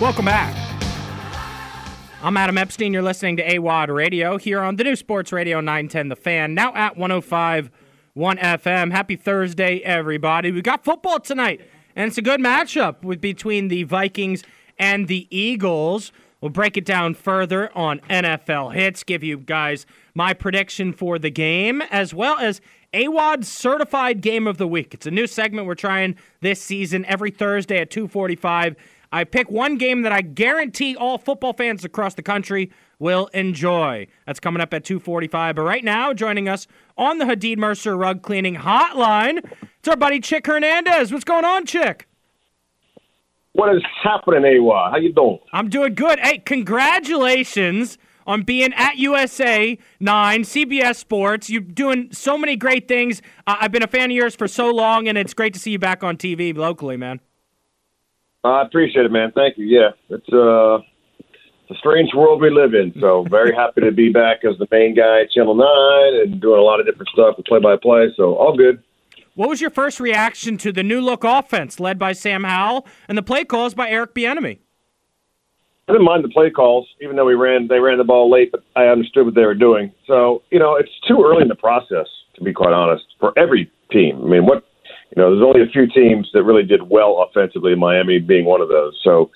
Welcome 0.01 0.25
back. 0.25 0.55
I'm 2.23 2.37
Adam 2.37 2.57
Epstein. 2.57 2.93
You're 2.93 3.03
listening 3.03 3.37
to 3.39 3.47
AWadd 3.47 3.95
Radio 3.95 4.39
here 4.39 4.61
on 4.61 4.77
the 4.77 4.85
new 4.85 4.97
Sports 4.97 5.33
Radio 5.33 5.61
910 5.61 6.09
The 6.09 6.17
Fan, 6.17 6.55
now 6.55 6.75
at 6.75 6.97
105.1 6.97 7.71
FM. 8.17 8.91
Happy 8.93 9.17
Thursday, 9.17 9.81
everybody. 9.81 10.51
We 10.51 10.63
got 10.63 10.85
football 10.85 11.21
tonight, 11.21 11.61
and 11.95 12.09
it's 12.09 12.19
a 12.19 12.23
good 12.23 12.41
matchup 12.41 13.03
with 13.03 13.21
between 13.21 13.69
the 13.69 13.83
Vikings 13.83 14.45
and 14.79 15.09
the 15.09 15.27
Eagles. 15.31 16.13
We'll 16.41 16.51
break 16.51 16.77
it 16.77 16.85
down 16.85 17.15
further 17.15 17.71
on 17.77 17.99
NFL 18.09 18.75
Hits, 18.75 19.03
give 19.03 19.25
you 19.25 19.39
guys 19.39 19.87
my 20.15 20.35
prediction 20.35 20.93
for 20.93 21.19
the 21.19 21.31
game, 21.31 21.83
as 21.91 22.15
well 22.15 22.39
as 22.39 22.61
AWadd's 22.93 23.49
certified 23.49 24.21
game 24.21 24.47
of 24.47 24.57
the 24.57 24.69
week. 24.69 24.95
It's 24.95 25.07
a 25.07 25.11
new 25.11 25.27
segment 25.27 25.67
we're 25.67 25.75
trying 25.75 26.17
this 26.41 26.63
season 26.63 27.05
every 27.07 27.31
Thursday 27.31 27.79
at 27.79 27.91
245. 27.91 28.77
I 29.11 29.25
pick 29.25 29.51
one 29.51 29.79
game 29.79 30.03
that 30.03 30.13
I 30.13 30.21
guarantee 30.21 30.95
all 30.95 31.19
football 31.19 31.55
fans 31.55 31.85
across 31.85 32.15
the 32.15 32.23
country 32.23 32.71
will 32.99 33.29
enjoy. 33.29 34.07
That's 34.27 34.41
coming 34.41 34.61
up 34.61 34.75
at 34.75 34.85
2:45. 34.85 35.57
But 35.57 35.63
right 35.63 35.85
now, 35.85 36.13
joining 36.13 36.49
us 36.49 36.67
on 36.97 37.19
the 37.19 37.25
Hadid 37.25 37.59
Mercer 37.59 37.97
Rug 37.97 38.23
Cleaning 38.23 38.57
Hotline, 38.57 39.45
it's 39.79 39.89
our 39.89 39.97
buddy 39.97 40.21
Chick 40.21 40.47
Hernandez. 40.47 41.13
What's 41.13 41.25
going 41.25 41.45
on, 41.45 41.65
Chick? 41.65 42.08
What 43.59 43.75
is 43.75 43.83
happening, 44.05 44.45
AWA? 44.45 44.91
How 44.93 44.99
you 44.99 45.13
doing? 45.13 45.41
I'm 45.53 45.69
doing 45.69 45.97
good. 45.97 46.21
Hey, 46.21 46.39
congratulations 46.39 47.99
on 48.25 48.43
being 48.43 48.73
at 48.75 48.99
USA 48.99 49.77
9, 49.99 50.43
CBS 50.43 50.95
Sports. 50.95 51.51
You're 51.51 51.63
doing 51.63 52.11
so 52.13 52.39
many 52.39 52.55
great 52.55 52.87
things. 52.87 53.21
Uh, 53.49 53.57
I've 53.61 53.73
been 53.73 53.83
a 53.83 53.89
fan 53.89 54.13
of 54.13 54.17
yours 54.17 54.37
for 54.37 54.47
so 54.47 54.71
long, 54.71 55.09
and 55.09 55.19
it's 55.19 55.35
great 55.35 55.55
to 55.55 55.59
see 55.59 55.73
you 55.73 55.79
back 55.81 56.05
on 56.05 56.17
TV 56.17 56.57
locally, 56.57 56.97
man. 56.97 57.19
I 58.45 58.63
appreciate 58.63 59.07
it, 59.07 59.11
man. 59.11 59.33
Thank 59.35 59.59
you. 59.59 59.65
Yeah, 59.65 59.91
it's 60.09 60.33
uh, 60.33 60.77
it's 61.19 61.71
a 61.73 61.79
strange 61.81 62.11
world 62.15 62.41
we 62.41 62.51
live 62.51 62.75
in. 62.75 62.95
So 63.01 63.25
very 63.29 63.53
happy 63.53 63.81
to 63.81 63.91
be 63.91 64.13
back 64.13 64.45
as 64.45 64.57
the 64.61 64.69
main 64.71 64.95
guy 64.95 65.23
at 65.23 65.33
Channel 65.33 65.57
Nine 65.57 66.23
and 66.23 66.41
doing 66.41 66.61
a 66.61 66.63
lot 66.63 66.79
of 66.79 66.87
different 66.87 67.09
stuff 67.09 67.35
with 67.37 67.47
play 67.47 67.59
by 67.59 67.75
play. 67.75 68.07
So 68.17 68.37
all 68.37 68.57
good. 68.57 68.85
What 69.39 69.49
was 69.49 69.61
your 69.61 69.71
first 69.71 70.01
reaction 70.01 70.59
to 70.59 70.73
the 70.73 70.83
new 70.83 71.01
look 71.01 71.23
offense 71.23 71.79
led 71.79 71.97
by 71.97 72.13
Sam 72.13 72.43
Howell 72.43 72.89
and 73.07 73.17
the 73.17 73.23
play 73.23 73.45
calls 73.45 73.73
by 73.73 73.89
Eric 73.89 74.13
Bieniemy? 74.13 74.59
I 75.87 75.93
didn't 75.93 76.07
mind 76.07 76.25
the 76.25 76.29
play 76.29 76.51
calls, 76.51 76.89
even 77.01 77.15
though 77.15 77.25
we 77.25 77.35
ran 77.35 77.69
they 77.69 77.79
ran 77.79 77.99
the 77.99 78.05
ball 78.05 78.29
late, 78.29 78.51
but 78.51 78.65
I 78.75 78.87
understood 78.87 79.27
what 79.27 79.37
they 79.37 79.45
were 79.45 79.55
doing. 79.55 79.93
So 80.09 80.43
you 80.51 80.59
know, 80.59 80.75
it's 80.75 80.91
too 81.07 81.25
early 81.25 81.43
in 81.43 81.47
the 81.47 81.55
process 81.55 82.09
to 82.35 82.43
be 82.43 82.53
quite 82.53 82.73
honest 82.73 83.05
for 83.21 83.33
every 83.39 83.71
team. 83.93 84.21
I 84.25 84.27
mean, 84.27 84.45
what 84.45 84.65
you 85.15 85.23
know, 85.23 85.31
there's 85.31 85.47
only 85.47 85.63
a 85.63 85.71
few 85.71 85.87
teams 85.87 86.29
that 86.35 86.43
really 86.43 86.65
did 86.65 86.91
well 86.91 87.25
offensively, 87.25 87.77
Miami 87.77 88.19
being 88.19 88.45
one 88.45 88.61
of 88.61 88.69
those. 88.69 88.99
So 89.05 89.31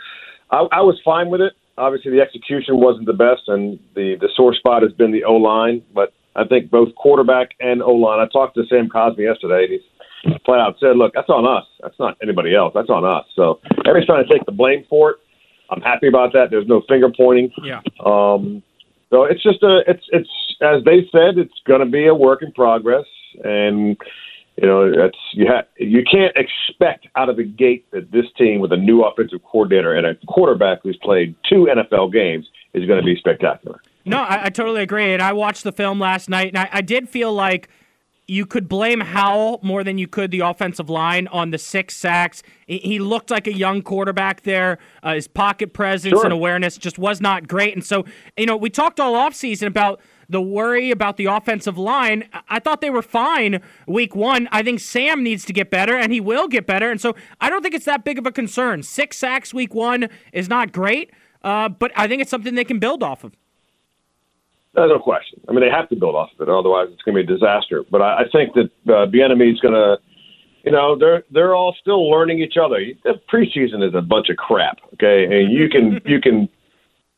I, 0.50 0.66
I 0.72 0.80
was 0.80 1.00
fine 1.04 1.30
with 1.30 1.40
it. 1.40 1.52
Obviously, 1.78 2.10
the 2.10 2.20
execution 2.20 2.80
wasn't 2.80 3.06
the 3.06 3.12
best, 3.12 3.42
and 3.46 3.78
the 3.94 4.16
the 4.20 4.30
sore 4.34 4.52
spot 4.52 4.82
has 4.82 4.90
been 4.90 5.12
the 5.12 5.22
O 5.22 5.34
line. 5.34 5.80
But 5.94 6.12
I 6.34 6.44
think 6.44 6.70
both 6.70 6.94
quarterback 6.94 7.50
and 7.60 7.82
O 7.82 7.92
line. 7.92 8.18
I 8.18 8.26
talked 8.32 8.54
to 8.56 8.64
Sam 8.68 8.88
Cosmi 8.88 9.20
yesterday. 9.20 9.66
He's 9.68 9.80
flat 10.44 10.60
out 10.60 10.76
said, 10.80 10.96
"Look, 10.96 11.12
that's 11.14 11.28
on 11.28 11.46
us. 11.46 11.66
That's 11.80 11.98
not 11.98 12.16
anybody 12.22 12.54
else. 12.54 12.72
That's 12.74 12.90
on 12.90 13.04
us." 13.04 13.26
So 13.34 13.60
everybody's 13.80 14.06
trying 14.06 14.26
to 14.26 14.32
take 14.32 14.44
the 14.46 14.52
blame 14.52 14.84
for 14.88 15.10
it. 15.12 15.16
I'm 15.70 15.80
happy 15.80 16.08
about 16.08 16.32
that. 16.34 16.50
There's 16.50 16.66
no 16.66 16.82
finger 16.88 17.10
pointing. 17.10 17.50
Yeah. 17.62 17.80
Um, 18.04 18.62
so 19.10 19.24
it's 19.24 19.42
just 19.42 19.62
a 19.62 19.82
it's 19.86 20.04
it's 20.10 20.30
as 20.60 20.84
they 20.84 21.06
said, 21.12 21.38
it's 21.38 21.54
going 21.66 21.80
to 21.80 21.86
be 21.86 22.06
a 22.06 22.14
work 22.14 22.42
in 22.42 22.52
progress, 22.52 23.06
and 23.44 23.96
you 24.56 24.66
know 24.66 24.90
that's 24.94 25.18
you 25.32 25.46
ha- 25.48 25.66
you 25.78 26.02
can't 26.10 26.34
expect 26.36 27.06
out 27.16 27.28
of 27.28 27.36
the 27.36 27.44
gate 27.44 27.84
that 27.92 28.10
this 28.10 28.26
team 28.36 28.60
with 28.60 28.72
a 28.72 28.76
new 28.76 29.02
offensive 29.02 29.40
coordinator 29.44 29.94
and 29.94 30.06
a 30.06 30.14
quarterback 30.26 30.78
who's 30.82 30.98
played 31.02 31.34
two 31.48 31.68
NFL 31.70 32.12
games 32.12 32.46
is 32.74 32.86
going 32.86 33.00
to 33.00 33.04
be 33.04 33.16
spectacular. 33.16 33.80
No, 34.04 34.18
I, 34.18 34.46
I 34.46 34.48
totally 34.48 34.82
agree. 34.82 35.12
And 35.12 35.22
I 35.22 35.32
watched 35.32 35.64
the 35.64 35.72
film 35.72 36.00
last 36.00 36.28
night, 36.28 36.48
and 36.48 36.58
I, 36.58 36.68
I 36.72 36.80
did 36.80 37.08
feel 37.08 37.32
like 37.32 37.68
you 38.32 38.46
could 38.46 38.66
blame 38.66 39.00
Howell 39.00 39.60
more 39.62 39.84
than 39.84 39.98
you 39.98 40.08
could 40.08 40.30
the 40.30 40.40
offensive 40.40 40.88
line 40.88 41.26
on 41.28 41.50
the 41.50 41.58
six 41.58 41.94
sacks. 41.94 42.42
He, 42.66 42.98
looked 42.98 43.30
like 43.30 43.46
a 43.46 43.52
young 43.52 43.82
quarterback 43.82 44.42
there. 44.42 44.78
Uh, 45.02 45.14
his 45.14 45.28
pocket 45.28 45.74
presence 45.74 46.12
Sure. 46.12 46.24
and 46.24 46.32
awareness 46.32 46.78
just 46.78 46.98
was 46.98 47.20
not 47.20 47.46
great. 47.46 47.74
And 47.74 47.84
so, 47.84 48.06
you 48.38 48.46
know, 48.46 48.56
we 48.56 48.70
talked 48.70 48.98
all 49.00 49.14
offseason 49.14 49.66
about 49.66 50.00
the 50.30 50.40
worry 50.40 50.90
about 50.90 51.18
the 51.18 51.26
offensive 51.26 51.76
line. 51.76 52.24
I- 52.32 52.40
I 52.48 52.58
thought 52.58 52.80
they 52.80 52.88
were 52.88 53.02
fine 53.02 53.60
week 53.86 54.16
one. 54.16 54.48
I 54.50 54.62
think 54.62 54.80
Sam 54.80 55.22
needs 55.22 55.44
to 55.44 55.52
get 55.52 55.68
better, 55.70 55.94
and 55.94 56.10
he 56.10 56.20
will 56.20 56.48
get 56.48 56.66
better. 56.66 56.90
And 56.90 57.00
so 57.00 57.14
I 57.40 57.50
don't 57.50 57.60
think 57.62 57.74
it's 57.74 57.84
that 57.84 58.02
big 58.02 58.18
of 58.18 58.26
a 58.26 58.32
concern. 58.32 58.82
Six 58.82 59.18
sacks 59.18 59.52
week 59.52 59.74
one 59.74 60.08
is 60.32 60.48
not 60.48 60.72
great, 60.72 61.10
uh, 61.42 61.68
but 61.68 61.92
I 61.96 62.08
think 62.08 62.22
it's 62.22 62.30
something 62.30 62.54
they 62.54 62.64
can 62.64 62.78
build 62.78 63.02
off 63.02 63.24
of. 63.24 63.32
There's 64.74 64.90
no 64.90 64.98
question. 64.98 65.40
I 65.48 65.52
mean, 65.52 65.60
they 65.60 65.70
have 65.70 65.88
to 65.90 65.96
build 65.96 66.14
off 66.14 66.30
of 66.38 66.48
it, 66.48 66.50
otherwise 66.50 66.88
it's 66.90 67.02
going 67.02 67.14
to 67.16 67.22
be 67.22 67.32
a 67.32 67.36
disaster. 67.36 67.84
But 67.90 68.00
I, 68.00 68.20
I 68.20 68.24
think 68.32 68.54
that 68.54 68.70
uh, 68.88 69.06
Bieniemy 69.06 69.52
is 69.52 69.60
going 69.60 69.74
to, 69.74 69.98
you 70.64 70.72
know, 70.72 70.96
they're 70.98 71.24
they're 71.30 71.54
all 71.54 71.74
still 71.80 72.10
learning 72.10 72.38
each 72.38 72.56
other. 72.56 72.78
The 73.04 73.20
preseason 73.30 73.86
is 73.86 73.94
a 73.94 74.00
bunch 74.00 74.30
of 74.30 74.36
crap. 74.36 74.78
Okay, 74.94 75.24
and 75.24 75.52
you 75.52 75.68
can 75.68 76.00
you 76.06 76.20
can, 76.20 76.48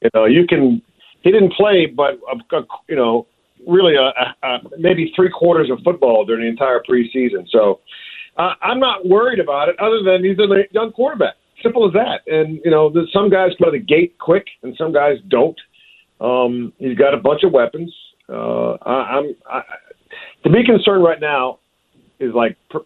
you 0.02 0.10
know, 0.14 0.24
you 0.24 0.46
can. 0.46 0.82
He 1.20 1.30
didn't 1.30 1.52
play, 1.52 1.86
but 1.86 2.18
uh, 2.30 2.62
you 2.88 2.96
know, 2.96 3.26
really, 3.66 3.94
uh, 3.96 4.12
uh, 4.42 4.58
maybe 4.78 5.12
three 5.14 5.30
quarters 5.30 5.70
of 5.70 5.78
football 5.84 6.24
during 6.24 6.42
the 6.42 6.48
entire 6.48 6.82
preseason. 6.88 7.48
So 7.50 7.80
uh, 8.36 8.54
I'm 8.62 8.80
not 8.80 9.06
worried 9.06 9.38
about 9.38 9.68
it, 9.68 9.76
other 9.78 10.02
than 10.02 10.24
he's 10.24 10.38
a 10.38 10.64
young 10.72 10.92
quarterback. 10.92 11.34
Simple 11.62 11.86
as 11.86 11.92
that. 11.94 12.20
And 12.26 12.60
you 12.64 12.70
know, 12.70 12.92
some 13.12 13.30
guys 13.30 13.52
go 13.58 13.66
to 13.66 13.78
the 13.78 13.78
gate 13.78 14.18
quick, 14.18 14.46
and 14.62 14.74
some 14.76 14.92
guys 14.92 15.18
don't. 15.28 15.58
Um, 16.20 16.72
he's 16.78 16.96
got 16.96 17.14
a 17.14 17.18
bunch 17.18 17.42
of 17.42 17.52
weapons. 17.52 17.94
Uh, 18.28 18.72
I, 18.82 19.18
I'm 19.18 19.36
I, 19.50 19.62
to 20.44 20.50
be 20.50 20.64
concerned 20.64 21.04
right 21.04 21.20
now 21.20 21.58
is 22.20 22.32
like 22.34 22.56
pr- 22.70 22.78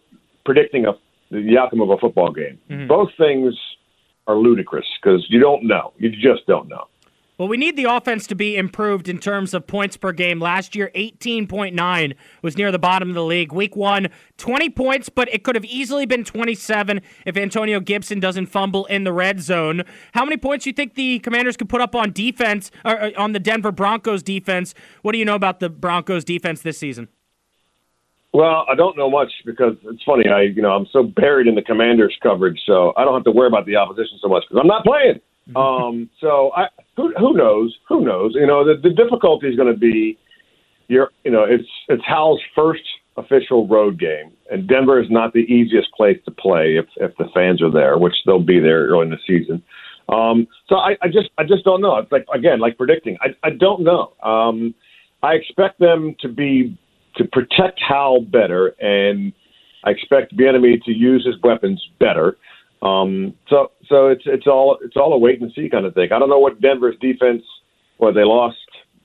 predicting 0.45 0.85
a 0.85 0.93
the 1.31 1.57
outcome 1.59 1.81
of 1.81 1.91
a 1.91 1.97
football 1.97 2.31
game. 2.31 2.57
Both 2.87 3.09
things 3.17 3.53
are 4.27 4.35
ludicrous 4.35 4.85
because 5.01 5.25
you 5.29 5.39
don't 5.39 5.63
know. 5.65 5.93
You 5.97 6.09
just 6.09 6.45
don't 6.47 6.67
know. 6.67 6.87
Well, 7.39 7.47
we 7.47 7.55
need 7.55 7.77
the 7.77 7.85
offense 7.85 8.27
to 8.27 8.35
be 8.35 8.57
improved 8.57 9.07
in 9.07 9.17
terms 9.17 9.53
of 9.53 9.65
points 9.65 9.95
per 9.95 10.11
game. 10.11 10.41
Last 10.41 10.75
year, 10.75 10.91
18.9 10.93 12.13
was 12.41 12.57
near 12.57 12.69
the 12.69 12.77
bottom 12.77 13.07
of 13.07 13.15
the 13.15 13.23
league. 13.23 13.53
Week 13.53 13.77
one, 13.77 14.09
20 14.35 14.69
points, 14.71 15.07
but 15.07 15.33
it 15.33 15.45
could 15.45 15.55
have 15.55 15.63
easily 15.63 16.05
been 16.05 16.25
27 16.25 16.99
if 17.25 17.37
Antonio 17.37 17.79
Gibson 17.79 18.19
doesn't 18.19 18.47
fumble 18.47 18.85
in 18.87 19.05
the 19.05 19.13
red 19.13 19.39
zone. 19.39 19.83
How 20.11 20.25
many 20.25 20.35
points 20.35 20.65
do 20.65 20.71
you 20.71 20.73
think 20.73 20.95
the 20.95 21.19
Commanders 21.19 21.55
could 21.55 21.69
put 21.69 21.79
up 21.79 21.95
on 21.95 22.11
defense, 22.11 22.71
or 22.83 23.17
on 23.17 23.31
the 23.31 23.39
Denver 23.39 23.71
Broncos 23.71 24.21
defense? 24.21 24.73
What 25.01 25.13
do 25.13 25.17
you 25.17 25.23
know 25.23 25.35
about 25.35 25.61
the 25.61 25.69
Broncos 25.69 26.25
defense 26.25 26.61
this 26.61 26.77
season? 26.77 27.07
Well, 28.33 28.65
I 28.69 28.75
don't 28.75 28.97
know 28.97 29.09
much 29.09 29.31
because 29.45 29.77
it's 29.85 30.03
funny. 30.03 30.27
I 30.27 30.41
you 30.41 30.61
know 30.61 30.71
I'm 30.71 30.87
so 30.91 31.03
buried 31.03 31.47
in 31.47 31.55
the 31.55 31.61
Commanders 31.61 32.17
coverage, 32.21 32.59
so 32.65 32.91
I 32.97 33.05
don't 33.05 33.13
have 33.13 33.23
to 33.23 33.31
worry 33.31 33.47
about 33.47 33.65
the 33.65 33.77
opposition 33.77 34.19
so 34.21 34.27
much 34.27 34.43
because 34.49 34.59
I'm 34.61 34.67
not 34.67 34.83
playing. 34.83 35.21
Um, 35.55 36.09
so 36.19 36.51
I 36.55 36.67
who 36.95 37.13
who 37.17 37.33
knows 37.33 37.75
who 37.87 38.01
knows 38.01 38.33
you 38.35 38.45
know 38.45 38.63
the, 38.65 38.79
the 38.81 38.93
difficulty 38.93 39.47
is 39.47 39.55
going 39.55 39.71
to 39.73 39.79
be 39.79 40.17
you're 40.87 41.11
you 41.23 41.31
know 41.31 41.43
it's 41.43 41.67
it's 41.87 42.03
Howell's 42.05 42.41
first 42.55 42.83
official 43.17 43.67
road 43.67 43.99
game, 43.99 44.31
and 44.51 44.67
Denver 44.67 45.01
is 45.01 45.07
not 45.09 45.33
the 45.33 45.39
easiest 45.39 45.91
place 45.93 46.17
to 46.25 46.31
play 46.31 46.77
if 46.77 46.85
if 46.97 47.15
the 47.17 47.25
fans 47.33 47.61
are 47.61 47.71
there, 47.71 47.97
which 47.97 48.15
they'll 48.25 48.39
be 48.39 48.59
there 48.59 48.87
early 48.87 49.05
in 49.05 49.09
the 49.09 49.17
season. 49.25 49.63
Um, 50.09 50.47
so 50.67 50.75
I, 50.75 50.97
I 51.01 51.07
just 51.07 51.29
I 51.37 51.43
just 51.43 51.63
don't 51.63 51.81
know. 51.81 51.97
It's 51.97 52.11
like 52.11 52.25
again 52.33 52.59
like 52.59 52.77
predicting. 52.77 53.17
I 53.21 53.29
I 53.43 53.51
don't 53.51 53.83
know. 53.83 54.13
Um, 54.23 54.73
I 55.21 55.33
expect 55.33 55.79
them 55.79 56.15
to 56.21 56.27
be 56.27 56.77
to 57.17 57.25
protect 57.25 57.79
Hal 57.87 58.21
better, 58.21 58.75
and 58.79 59.33
I 59.83 59.91
expect 59.91 60.35
Bieniemy 60.35 60.83
to 60.83 60.91
use 60.91 61.25
his 61.25 61.35
weapons 61.43 61.85
better. 61.99 62.37
Um, 62.81 63.33
so 63.49 63.71
so 63.89 64.07
it's 64.07 64.23
it's 64.25 64.47
all 64.47 64.77
it's 64.81 64.95
all 64.95 65.11
a 65.13 65.17
wait 65.17 65.41
and 65.41 65.51
see 65.53 65.69
kind 65.69 65.85
of 65.85 65.93
thing. 65.93 66.11
I 66.13 66.19
don't 66.19 66.29
know 66.29 66.39
what 66.39 66.61
Denver's 66.61 66.95
defense. 67.01 67.43
Well, 67.97 68.13
they 68.13 68.23
lost. 68.23 68.57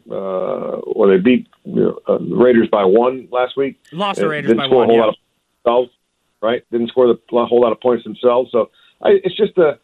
Uh, 0.09 0.81
well, 0.95 1.09
they 1.09 1.17
beat 1.17 1.49
you 1.65 1.75
know, 1.77 1.99
uh, 2.07 2.19
the 2.19 2.37
Raiders 2.37 2.69
by 2.71 2.85
one 2.85 3.27
last 3.33 3.57
week. 3.57 3.83
Lost 3.91 4.21
the 4.21 4.29
Raiders 4.29 4.51
didn't 4.51 4.59
by 4.59 4.67
score 4.67 4.81
one, 4.81 4.91
A 4.91 4.93
whole 4.93 4.97
yeah. 4.97 5.07
lot 5.07 5.09
of 5.09 5.17
themselves, 5.65 5.91
right? 6.43 6.63
Didn't 6.71 6.89
score 6.89 7.07
the, 7.07 7.37
a 7.37 7.47
whole 7.47 7.63
lot 7.63 7.73
of 7.73 7.81
points 7.81 8.05
themselves. 8.05 8.53
So 8.53 8.71
I, 9.03 9.21
it's 9.25 9.37
just 9.37 9.57
a. 9.59 9.79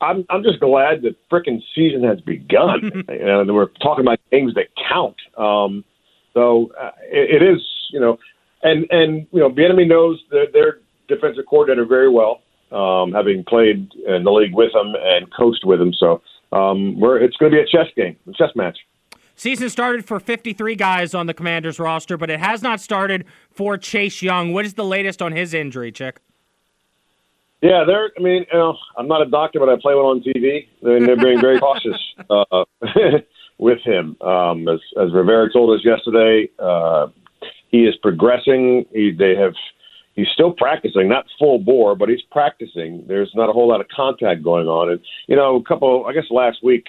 I'm 0.00 0.24
I'm 0.30 0.42
just 0.42 0.60
glad 0.60 1.02
the 1.02 1.14
frickin' 1.30 1.62
season 1.74 2.04
has 2.04 2.20
begun. 2.20 3.04
and 3.08 3.54
we're 3.54 3.66
talking 3.82 4.04
about 4.04 4.20
games 4.30 4.54
that 4.54 4.68
count. 4.88 5.16
Um, 5.36 5.84
so 6.34 6.72
uh, 6.80 6.92
it, 7.02 7.42
it 7.42 7.54
is, 7.54 7.60
you 7.90 8.00
know, 8.00 8.18
and 8.62 8.86
and 8.90 9.26
you 9.32 9.40
know, 9.40 9.50
Bieniemy 9.50 9.88
knows 9.88 10.22
their, 10.30 10.46
their 10.52 10.78
defensive 11.08 11.44
coordinator 11.48 11.84
very 11.84 12.08
well, 12.08 12.41
um, 12.72 13.12
having 13.12 13.44
played 13.44 13.92
in 14.06 14.24
the 14.24 14.30
league 14.30 14.54
with 14.54 14.74
him 14.74 14.94
and 15.00 15.32
coached 15.32 15.64
with 15.64 15.80
him. 15.80 15.92
So 15.92 16.22
um, 16.52 16.98
we're 16.98 17.18
it's 17.18 17.36
going 17.36 17.52
to 17.52 17.56
be 17.56 17.62
a 17.62 17.66
chess 17.66 17.90
game, 17.96 18.16
a 18.28 18.32
chess 18.32 18.50
match. 18.54 18.78
Season 19.34 19.70
started 19.70 20.04
for 20.04 20.20
53 20.20 20.76
guys 20.76 21.14
on 21.14 21.26
the 21.26 21.34
Commanders 21.34 21.78
roster, 21.78 22.16
but 22.16 22.30
it 22.30 22.38
has 22.38 22.62
not 22.62 22.80
started 22.80 23.24
for 23.50 23.78
Chase 23.78 24.22
Young. 24.22 24.52
What 24.52 24.64
is 24.64 24.74
the 24.74 24.84
latest 24.84 25.22
on 25.22 25.32
his 25.32 25.54
injury, 25.54 25.90
Chick? 25.90 26.20
Yeah, 27.62 27.84
they're. 27.86 28.10
I 28.18 28.22
mean, 28.22 28.44
you 28.52 28.58
know, 28.58 28.76
I'm 28.98 29.06
not 29.06 29.22
a 29.22 29.30
doctor, 29.30 29.60
but 29.60 29.68
I 29.68 29.76
play 29.80 29.94
one 29.94 30.04
on 30.04 30.20
TV. 30.20 30.66
They're, 30.82 31.00
they're 31.00 31.16
being 31.16 31.40
very 31.40 31.58
cautious 31.60 31.96
uh, 32.28 32.64
with 33.58 33.78
him. 33.80 34.16
Um, 34.20 34.68
as 34.68 34.80
as 35.00 35.12
Rivera 35.12 35.50
told 35.52 35.78
us 35.78 35.84
yesterday, 35.84 36.48
uh, 36.58 37.06
he 37.68 37.84
is 37.84 37.96
progressing. 38.02 38.84
He, 38.92 39.12
they 39.12 39.34
have. 39.36 39.54
He's 40.14 40.28
still 40.32 40.52
practicing, 40.52 41.08
not 41.08 41.24
full 41.38 41.58
bore, 41.58 41.96
but 41.96 42.08
he's 42.08 42.22
practicing. 42.30 43.04
There's 43.08 43.32
not 43.34 43.48
a 43.48 43.52
whole 43.52 43.68
lot 43.68 43.80
of 43.80 43.88
contact 43.88 44.42
going 44.42 44.66
on, 44.66 44.90
and 44.90 45.00
you 45.26 45.36
know, 45.36 45.56
a 45.56 45.62
couple. 45.62 46.04
I 46.06 46.12
guess 46.12 46.30
last 46.30 46.58
week, 46.62 46.86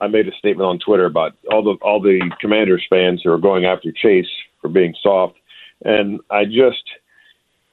I 0.00 0.08
made 0.08 0.28
a 0.28 0.32
statement 0.38 0.66
on 0.66 0.78
Twitter 0.78 1.06
about 1.06 1.32
all 1.50 1.62
the 1.62 1.76
all 1.82 2.00
the 2.00 2.20
Commanders 2.40 2.84
fans 2.90 3.22
who 3.24 3.32
are 3.32 3.38
going 3.38 3.64
after 3.64 3.90
Chase 3.92 4.28
for 4.60 4.68
being 4.68 4.94
soft, 5.02 5.36
and 5.84 6.20
I 6.30 6.44
just, 6.44 6.84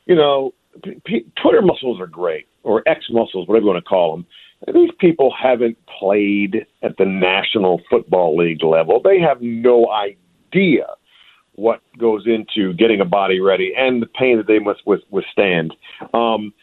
you 0.06 0.16
know, 0.16 0.54
p- 0.84 1.02
p- 1.06 1.26
Twitter 1.42 1.62
muscles 1.62 2.00
are 2.00 2.08
great, 2.08 2.48
or 2.64 2.82
X 2.88 3.06
muscles, 3.10 3.48
whatever 3.48 3.66
you 3.66 3.72
want 3.72 3.84
to 3.84 3.90
call 3.90 4.16
them. 4.16 4.26
these 4.74 4.92
people 5.00 5.34
haven't 5.38 5.78
played 6.00 6.66
at 6.82 6.96
the 6.98 7.06
National 7.06 7.82
Football 7.90 8.38
League 8.38 8.64
level. 8.64 9.02
They 9.02 9.20
have 9.20 9.42
no 9.42 9.90
idea 9.92 10.88
what 11.58 11.82
goes 11.98 12.26
into 12.26 12.74
getting 12.74 13.02
a 13.02 13.06
body 13.06 13.40
ready 13.40 13.74
and 13.76 14.02
the 14.02 14.06
pain 14.06 14.38
that 14.38 14.48
they 14.48 14.60
must 14.60 14.80
with, 14.86 15.02
withstand. 15.10 15.76
Um, 16.14 16.54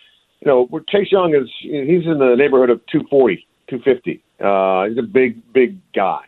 you 0.40 0.46
know, 0.46 0.68
Chase 0.88 1.10
Young 1.10 1.34
is, 1.34 1.50
he's 1.60 2.06
in 2.06 2.18
the 2.18 2.34
neighborhood 2.38 2.70
of 2.70 2.78
240, 2.86 3.46
250. 3.68 4.22
Uh, 4.40 4.84
he's 4.88 4.98
a 4.98 5.02
big, 5.02 5.52
big 5.52 5.78
guy. 5.94 6.24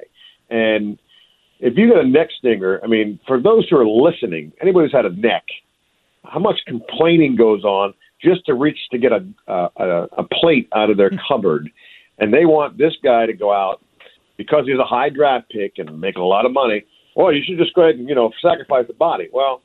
And 0.50 0.98
if 1.60 1.76
you 1.76 1.88
get 1.88 2.04
a 2.04 2.08
neck 2.08 2.28
stinger, 2.38 2.80
I 2.82 2.88
mean, 2.88 3.20
for 3.26 3.40
those 3.40 3.68
who 3.68 3.76
are 3.76 3.86
listening, 3.86 4.52
anybody 4.60 4.86
who's 4.86 4.92
had 4.92 5.06
a 5.06 5.14
neck, 5.14 5.44
how 6.24 6.40
much 6.40 6.58
complaining 6.66 7.36
goes 7.36 7.62
on 7.62 7.94
just 8.20 8.44
to 8.46 8.54
reach 8.54 8.78
to 8.90 8.98
get 8.98 9.12
a, 9.12 9.24
a, 9.46 10.08
a 10.18 10.24
plate 10.24 10.68
out 10.74 10.90
of 10.90 10.96
their 10.96 11.10
cupboard. 11.28 11.70
And 12.18 12.32
they 12.32 12.46
want 12.46 12.78
this 12.78 12.94
guy 13.04 13.26
to 13.26 13.32
go 13.32 13.52
out 13.52 13.80
because 14.36 14.64
he's 14.66 14.78
a 14.78 14.84
high 14.84 15.10
draft 15.10 15.50
pick 15.50 15.74
and 15.78 16.00
making 16.00 16.22
a 16.22 16.26
lot 16.26 16.46
of 16.46 16.52
money. 16.52 16.84
Well, 17.16 17.32
you 17.32 17.42
should 17.44 17.58
just 17.58 17.74
go 17.74 17.82
ahead 17.82 17.96
and, 17.96 18.08
you 18.08 18.14
know, 18.14 18.30
sacrifice 18.42 18.86
the 18.86 18.92
body. 18.92 19.28
Well, 19.32 19.62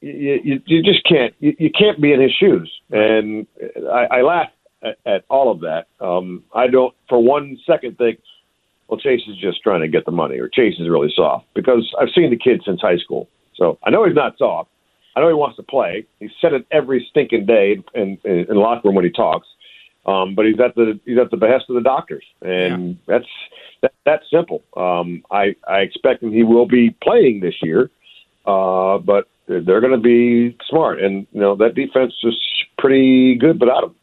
you, 0.00 0.40
you, 0.44 0.62
you 0.66 0.82
just 0.82 1.04
can't 1.04 1.34
you, 1.40 1.54
you 1.58 1.70
can't 1.70 2.00
be 2.00 2.12
in 2.12 2.20
his 2.20 2.32
shoes. 2.32 2.72
And 2.90 3.46
I, 3.92 4.18
I 4.18 4.22
laugh 4.22 4.48
at, 4.82 4.96
at 5.04 5.24
all 5.28 5.50
of 5.50 5.60
that. 5.60 5.86
Um, 6.00 6.44
I 6.54 6.68
don't 6.68 6.94
for 7.08 7.22
one 7.22 7.58
second 7.66 7.98
think, 7.98 8.20
well, 8.86 8.98
Chase 8.98 9.22
is 9.28 9.36
just 9.38 9.62
trying 9.62 9.80
to 9.80 9.88
get 9.88 10.04
the 10.04 10.12
money, 10.12 10.38
or 10.38 10.48
Chase 10.48 10.78
is 10.78 10.88
really 10.88 11.12
soft 11.14 11.46
because 11.54 11.92
I've 12.00 12.10
seen 12.14 12.30
the 12.30 12.36
kid 12.36 12.62
since 12.64 12.80
high 12.80 12.98
school, 12.98 13.28
so 13.54 13.78
I 13.82 13.90
know 13.90 14.04
he's 14.04 14.14
not 14.14 14.38
soft. 14.38 14.70
I 15.16 15.20
know 15.20 15.28
he 15.28 15.34
wants 15.34 15.56
to 15.56 15.62
play. 15.62 16.06
He 16.20 16.30
said 16.40 16.52
it 16.52 16.66
every 16.70 17.06
stinking 17.10 17.44
day 17.44 17.76
in, 17.94 18.18
in, 18.24 18.46
in 18.48 18.56
locker 18.56 18.88
room 18.88 18.94
when 18.94 19.04
he 19.04 19.10
talks. 19.10 19.46
Um, 20.04 20.34
but 20.34 20.46
he's 20.46 20.58
at 20.58 20.74
the 20.74 20.98
he's 21.04 21.18
at 21.18 21.30
the 21.30 21.36
behest 21.36 21.66
of 21.68 21.76
the 21.76 21.80
doctors, 21.80 22.24
and 22.40 22.88
yeah. 22.88 22.94
that's 23.06 23.28
that, 23.82 23.92
that's 24.04 24.24
simple. 24.30 24.62
Um, 24.76 25.24
I 25.30 25.54
I 25.66 25.80
expect 25.80 26.22
him 26.22 26.32
he 26.32 26.42
will 26.42 26.66
be 26.66 26.90
playing 27.02 27.40
this 27.40 27.54
year, 27.62 27.88
uh, 28.44 28.98
but 28.98 29.28
they're 29.46 29.80
going 29.80 29.92
to 29.92 29.98
be 29.98 30.56
smart, 30.68 31.00
and 31.00 31.26
you 31.32 31.40
know 31.40 31.54
that 31.56 31.74
defense 31.74 32.14
is 32.24 32.34
pretty 32.78 33.36
good 33.36 33.60
without 33.60 33.84
him. 33.84 33.94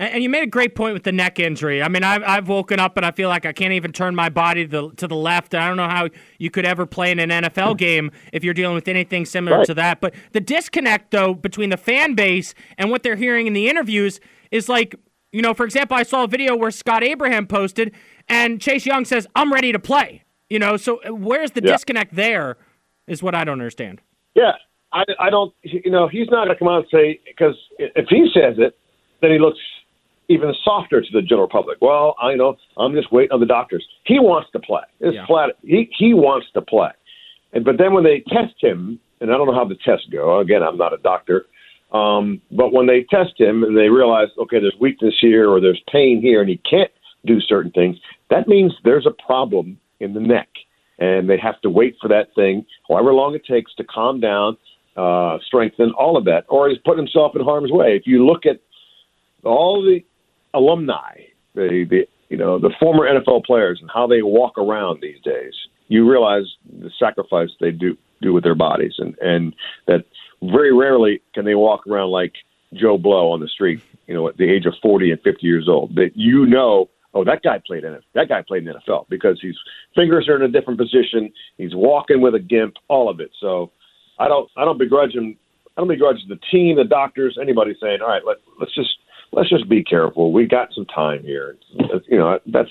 And 0.00 0.22
you 0.22 0.30
made 0.30 0.42
a 0.42 0.46
great 0.46 0.74
point 0.74 0.94
with 0.94 1.02
the 1.02 1.12
neck 1.12 1.38
injury. 1.38 1.82
I 1.82 1.88
mean, 1.88 2.02
I've, 2.02 2.22
I've 2.22 2.48
woken 2.48 2.80
up 2.80 2.96
and 2.96 3.04
I 3.04 3.10
feel 3.10 3.28
like 3.28 3.44
I 3.44 3.52
can't 3.52 3.74
even 3.74 3.92
turn 3.92 4.14
my 4.14 4.30
body 4.30 4.66
to 4.66 4.70
the, 4.70 4.94
to 4.96 5.06
the 5.06 5.14
left. 5.14 5.54
I 5.54 5.68
don't 5.68 5.76
know 5.76 5.90
how 5.90 6.08
you 6.38 6.50
could 6.50 6.64
ever 6.64 6.86
play 6.86 7.10
in 7.10 7.18
an 7.18 7.28
NFL 7.28 7.76
game 7.76 8.10
if 8.32 8.42
you're 8.42 8.54
dealing 8.54 8.74
with 8.74 8.88
anything 8.88 9.26
similar 9.26 9.58
right. 9.58 9.66
to 9.66 9.74
that. 9.74 10.00
But 10.00 10.14
the 10.32 10.40
disconnect, 10.40 11.10
though, 11.10 11.34
between 11.34 11.68
the 11.68 11.76
fan 11.76 12.14
base 12.14 12.54
and 12.78 12.90
what 12.90 13.02
they're 13.02 13.14
hearing 13.14 13.46
in 13.46 13.52
the 13.52 13.68
interviews 13.68 14.20
is 14.50 14.70
like, 14.70 14.94
you 15.32 15.42
know, 15.42 15.54
for 15.54 15.64
example, 15.64 15.96
I 15.96 16.02
saw 16.02 16.24
a 16.24 16.28
video 16.28 16.56
where 16.56 16.70
Scott 16.70 17.04
Abraham 17.04 17.46
posted 17.46 17.92
and 18.28 18.60
Chase 18.60 18.86
Young 18.86 19.04
says, 19.04 19.26
I'm 19.34 19.52
ready 19.52 19.72
to 19.72 19.78
play. 19.78 20.24
You 20.48 20.58
know, 20.58 20.76
so 20.76 21.00
uh, 21.02 21.14
where's 21.14 21.52
the 21.52 21.62
yeah. 21.62 21.72
disconnect 21.72 22.14
there 22.14 22.56
is 23.06 23.22
what 23.22 23.34
I 23.34 23.44
don't 23.44 23.54
understand. 23.54 24.00
Yeah. 24.34 24.52
I, 24.92 25.04
I 25.20 25.30
don't, 25.30 25.54
you 25.62 25.90
know, 25.90 26.08
he's 26.08 26.26
not 26.30 26.46
going 26.46 26.48
to 26.48 26.58
come 26.58 26.68
out 26.68 26.78
and 26.78 26.86
say, 26.90 27.20
because 27.24 27.54
if 27.78 28.06
he 28.08 28.28
says 28.34 28.56
it, 28.58 28.76
then 29.20 29.30
he 29.30 29.38
looks 29.38 29.58
even 30.28 30.52
softer 30.64 31.00
to 31.00 31.06
the 31.12 31.22
general 31.22 31.48
public. 31.48 31.78
Well, 31.80 32.16
I 32.20 32.34
know 32.34 32.56
I'm 32.76 32.94
just 32.94 33.12
waiting 33.12 33.32
on 33.32 33.40
the 33.40 33.46
doctors. 33.46 33.86
He 34.04 34.18
wants 34.18 34.50
to 34.52 34.58
play. 34.58 34.82
It's 35.00 35.14
yeah. 35.14 35.26
flat. 35.26 35.50
He 35.62 35.90
he 35.96 36.14
wants 36.14 36.46
to 36.54 36.62
play. 36.62 36.90
And 37.52 37.64
but 37.64 37.78
then 37.78 37.92
when 37.92 38.04
they 38.04 38.20
test 38.28 38.54
him, 38.60 38.98
and 39.20 39.30
I 39.32 39.36
don't 39.36 39.46
know 39.46 39.54
how 39.54 39.64
the 39.64 39.76
tests 39.84 40.06
go. 40.10 40.38
Again, 40.38 40.62
I'm 40.62 40.78
not 40.78 40.92
a 40.92 40.98
doctor. 40.98 41.46
Um, 41.92 42.40
but 42.50 42.72
when 42.72 42.86
they 42.86 43.04
test 43.10 43.38
him 43.38 43.64
and 43.64 43.76
they 43.76 43.88
realize, 43.88 44.28
okay, 44.38 44.60
there's 44.60 44.76
weakness 44.80 45.14
here 45.20 45.50
or 45.50 45.60
there's 45.60 45.82
pain 45.90 46.20
here, 46.20 46.40
and 46.40 46.48
he 46.48 46.58
can't 46.58 46.90
do 47.26 47.40
certain 47.40 47.72
things, 47.72 47.96
that 48.30 48.48
means 48.48 48.72
there's 48.84 49.06
a 49.06 49.24
problem 49.24 49.78
in 49.98 50.14
the 50.14 50.20
neck, 50.20 50.48
and 50.98 51.28
they 51.28 51.38
have 51.38 51.60
to 51.62 51.70
wait 51.70 51.96
for 52.00 52.08
that 52.08 52.28
thing, 52.34 52.64
however 52.88 53.12
long 53.12 53.34
it 53.34 53.44
takes, 53.44 53.74
to 53.74 53.84
calm 53.84 54.20
down, 54.20 54.56
uh, 54.96 55.38
strengthen, 55.46 55.90
all 55.92 56.16
of 56.16 56.24
that, 56.24 56.44
or 56.48 56.68
he's 56.68 56.78
put 56.78 56.96
himself 56.96 57.32
in 57.34 57.42
harm's 57.42 57.72
way. 57.72 57.96
If 57.96 58.06
you 58.06 58.24
look 58.24 58.46
at 58.46 58.60
all 59.44 59.82
the 59.82 60.00
alumni, 60.54 61.14
the, 61.54 61.86
the 61.88 62.06
you 62.28 62.36
know 62.36 62.58
the 62.58 62.70
former 62.78 63.08
NFL 63.08 63.44
players 63.44 63.78
and 63.80 63.90
how 63.92 64.06
they 64.06 64.22
walk 64.22 64.56
around 64.58 65.00
these 65.02 65.20
days, 65.22 65.52
you 65.88 66.08
realize 66.08 66.44
the 66.70 66.90
sacrifice 66.98 67.50
they 67.60 67.72
do 67.72 67.96
do 68.22 68.32
with 68.32 68.44
their 68.44 68.54
bodies, 68.54 68.94
and 68.98 69.16
and 69.20 69.54
that 69.86 70.04
very 70.42 70.72
rarely 70.72 71.22
can 71.34 71.44
they 71.44 71.54
walk 71.54 71.86
around 71.86 72.10
like 72.10 72.34
Joe 72.72 72.98
Blow 72.98 73.30
on 73.32 73.40
the 73.40 73.48
street, 73.48 73.80
you 74.06 74.14
know, 74.14 74.28
at 74.28 74.36
the 74.36 74.48
age 74.48 74.66
of 74.66 74.74
forty 74.82 75.10
and 75.10 75.20
fifty 75.22 75.46
years 75.46 75.68
old. 75.68 75.94
That 75.96 76.12
you 76.14 76.46
know, 76.46 76.88
oh, 77.14 77.24
that 77.24 77.42
guy 77.42 77.60
played 77.64 77.84
in 77.84 77.92
it. 77.92 78.04
That 78.14 78.28
guy 78.28 78.42
played 78.42 78.66
in 78.66 78.72
the 78.72 78.80
NFL 78.80 79.08
because 79.08 79.40
his 79.40 79.56
fingers 79.94 80.28
are 80.28 80.36
in 80.36 80.42
a 80.42 80.48
different 80.48 80.78
position. 80.78 81.32
He's 81.58 81.74
walking 81.74 82.20
with 82.20 82.34
a 82.34 82.40
gimp, 82.40 82.74
all 82.88 83.08
of 83.08 83.20
it. 83.20 83.30
So 83.40 83.72
I 84.18 84.28
don't 84.28 84.48
I 84.56 84.64
don't 84.64 84.78
begrudge 84.78 85.14
him. 85.14 85.36
I 85.76 85.80
don't 85.80 85.88
begrudge 85.88 86.18
the 86.28 86.38
team, 86.50 86.76
the 86.76 86.84
doctors, 86.84 87.38
anybody 87.40 87.74
saying, 87.80 88.00
all 88.02 88.08
right, 88.08 88.22
let, 88.26 88.36
let's 88.58 88.74
just 88.74 88.98
let's 89.32 89.48
just 89.48 89.68
be 89.68 89.82
careful. 89.82 90.32
We 90.32 90.46
got 90.46 90.72
some 90.74 90.86
time 90.86 91.22
here. 91.22 91.56
You 92.08 92.18
know, 92.18 92.38
that's 92.46 92.70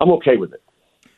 I'm 0.00 0.10
okay 0.12 0.36
with 0.36 0.52
it. 0.52 0.62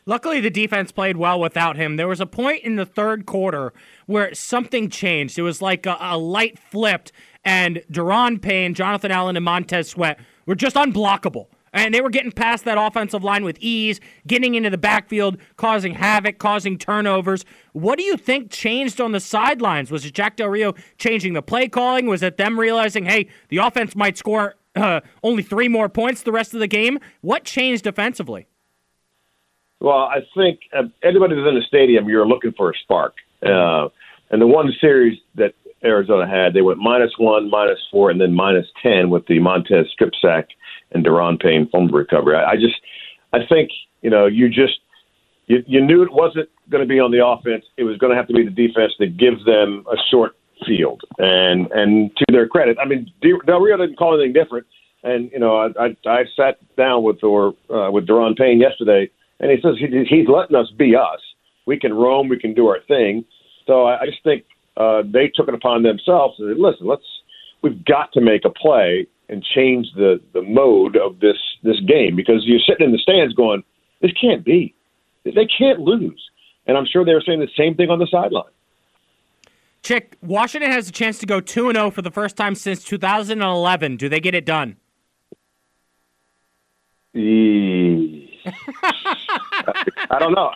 Luckily, 0.06 0.40
the 0.40 0.50
defense 0.50 0.92
played 0.92 1.16
well 1.16 1.40
without 1.40 1.76
him. 1.76 1.96
There 1.96 2.08
was 2.08 2.20
a 2.20 2.26
point 2.26 2.62
in 2.62 2.76
the 2.76 2.84
third 2.84 3.24
quarter 3.24 3.72
where 4.06 4.34
something 4.34 4.90
changed. 4.90 5.38
It 5.38 5.42
was 5.42 5.62
like 5.62 5.86
a, 5.86 5.96
a 5.98 6.18
light 6.18 6.58
flipped, 6.58 7.10
and 7.44 7.82
Daron 7.90 8.40
Payne, 8.40 8.74
Jonathan 8.74 9.10
Allen, 9.10 9.36
and 9.36 9.44
Montez 9.44 9.88
Sweat 9.88 10.18
were 10.46 10.54
just 10.54 10.76
unblockable. 10.76 11.46
And 11.72 11.92
they 11.92 12.00
were 12.00 12.10
getting 12.10 12.30
past 12.30 12.64
that 12.66 12.78
offensive 12.78 13.24
line 13.24 13.44
with 13.44 13.58
ease, 13.58 13.98
getting 14.26 14.54
into 14.54 14.70
the 14.70 14.78
backfield, 14.78 15.38
causing 15.56 15.94
havoc, 15.94 16.38
causing 16.38 16.78
turnovers. 16.78 17.44
What 17.72 17.98
do 17.98 18.04
you 18.04 18.16
think 18.16 18.50
changed 18.50 19.00
on 19.00 19.10
the 19.10 19.18
sidelines? 19.18 19.90
Was 19.90 20.04
it 20.04 20.14
Jack 20.14 20.36
Del 20.36 20.48
Rio 20.48 20.74
changing 20.98 21.32
the 21.32 21.42
play 21.42 21.68
calling? 21.68 22.06
Was 22.06 22.22
it 22.22 22.36
them 22.36 22.60
realizing, 22.60 23.06
hey, 23.06 23.28
the 23.48 23.56
offense 23.56 23.96
might 23.96 24.16
score 24.16 24.54
uh, 24.76 25.00
only 25.22 25.42
three 25.42 25.68
more 25.68 25.88
points 25.88 26.22
the 26.22 26.32
rest 26.32 26.54
of 26.54 26.60
the 26.60 26.66
game. 26.66 26.98
What 27.20 27.44
changed 27.44 27.84
defensively? 27.84 28.46
Well, 29.84 30.08
I 30.08 30.20
think 30.34 30.60
uh, 30.74 30.84
anybody 31.02 31.34
that's 31.34 31.46
in 31.46 31.56
the 31.56 31.64
stadium, 31.68 32.08
you're 32.08 32.26
looking 32.26 32.52
for 32.56 32.70
a 32.70 32.72
spark. 32.82 33.16
Uh, 33.42 33.88
and 34.30 34.40
the 34.40 34.46
one 34.46 34.72
series 34.80 35.18
that 35.34 35.52
Arizona 35.84 36.26
had, 36.26 36.54
they 36.54 36.62
went 36.62 36.78
minus 36.78 37.12
one, 37.18 37.50
minus 37.50 37.78
four, 37.90 38.10
and 38.10 38.18
then 38.18 38.32
minus 38.32 38.64
ten 38.82 39.10
with 39.10 39.26
the 39.26 39.38
Montez 39.40 39.84
strip 39.92 40.12
sack 40.22 40.48
and 40.92 41.04
Daron 41.04 41.38
Payne 41.38 41.68
fumble 41.70 41.98
recovery. 41.98 42.34
I, 42.34 42.52
I 42.52 42.54
just, 42.54 42.76
I 43.34 43.40
think 43.46 43.68
you 44.00 44.08
know, 44.08 44.24
you 44.24 44.48
just 44.48 44.80
you, 45.48 45.62
you 45.66 45.84
knew 45.84 46.02
it 46.02 46.12
wasn't 46.12 46.48
going 46.70 46.82
to 46.82 46.88
be 46.88 46.98
on 46.98 47.10
the 47.10 47.22
offense. 47.22 47.66
It 47.76 47.84
was 47.84 47.98
going 47.98 48.10
to 48.10 48.16
have 48.16 48.28
to 48.28 48.32
be 48.32 48.42
the 48.42 48.50
defense 48.50 48.92
that 49.00 49.18
gives 49.18 49.44
them 49.44 49.84
a 49.92 49.96
short 50.10 50.32
field. 50.66 51.02
And 51.18 51.70
and 51.72 52.10
to 52.16 52.24
their 52.32 52.48
credit, 52.48 52.78
I 52.82 52.88
mean, 52.88 53.12
Del 53.20 53.60
Rio 53.60 53.76
didn't 53.76 53.98
call 53.98 54.14
anything 54.18 54.32
different. 54.32 54.66
And 55.02 55.30
you 55.30 55.40
know, 55.40 55.56
I 55.58 55.88
I, 55.88 55.96
I 56.10 56.24
sat 56.34 56.56
down 56.74 57.02
with 57.02 57.22
or 57.22 57.48
uh, 57.68 57.90
with 57.90 58.06
Daron 58.06 58.34
Payne 58.34 58.60
yesterday, 58.60 59.10
and 59.40 59.50
he 59.50 59.58
says 59.62 59.76
he, 59.78 60.04
he's 60.08 60.28
letting 60.28 60.56
us 60.56 60.70
be 60.76 60.94
us. 60.96 61.20
We 61.66 61.78
can 61.78 61.94
roam, 61.94 62.28
we 62.28 62.38
can 62.38 62.54
do 62.54 62.66
our 62.68 62.80
thing. 62.86 63.24
So 63.66 63.84
I, 63.84 64.02
I 64.02 64.06
just 64.06 64.22
think 64.22 64.44
uh, 64.76 65.02
they 65.04 65.30
took 65.34 65.48
it 65.48 65.54
upon 65.54 65.82
themselves 65.82 66.34
and 66.38 66.50
said, 66.50 66.60
listen, 66.60 66.86
let's 66.86 67.02
we've 67.62 67.84
got 67.84 68.12
to 68.12 68.20
make 68.20 68.44
a 68.44 68.50
play 68.50 69.06
and 69.28 69.42
change 69.42 69.86
the 69.96 70.20
the 70.32 70.42
mode 70.42 70.96
of 70.96 71.20
this 71.20 71.38
this 71.62 71.80
game 71.86 72.16
because 72.16 72.42
you're 72.44 72.60
sitting 72.60 72.86
in 72.86 72.92
the 72.92 72.98
stands 72.98 73.34
going, 73.34 73.62
this 74.00 74.12
can't 74.20 74.44
be, 74.44 74.74
they 75.24 75.46
can't 75.46 75.80
lose. 75.80 76.22
And 76.66 76.76
I'm 76.76 76.86
sure 76.86 77.04
they 77.04 77.14
were 77.14 77.22
saying 77.26 77.40
the 77.40 77.48
same 77.56 77.74
thing 77.74 77.90
on 77.90 77.98
the 77.98 78.06
sideline. 78.10 78.44
Chick, 79.82 80.16
Washington 80.22 80.70
has 80.70 80.88
a 80.88 80.92
chance 80.92 81.18
to 81.18 81.26
go 81.26 81.40
2 81.40 81.72
0 81.72 81.90
for 81.90 82.00
the 82.00 82.10
first 82.10 82.36
time 82.36 82.54
since 82.54 82.84
2011. 82.84 83.96
Do 83.96 84.08
they 84.08 84.20
get 84.20 84.34
it 84.34 84.46
done? 84.46 84.76
I 88.44 90.18
don't 90.18 90.32
know. 90.32 90.52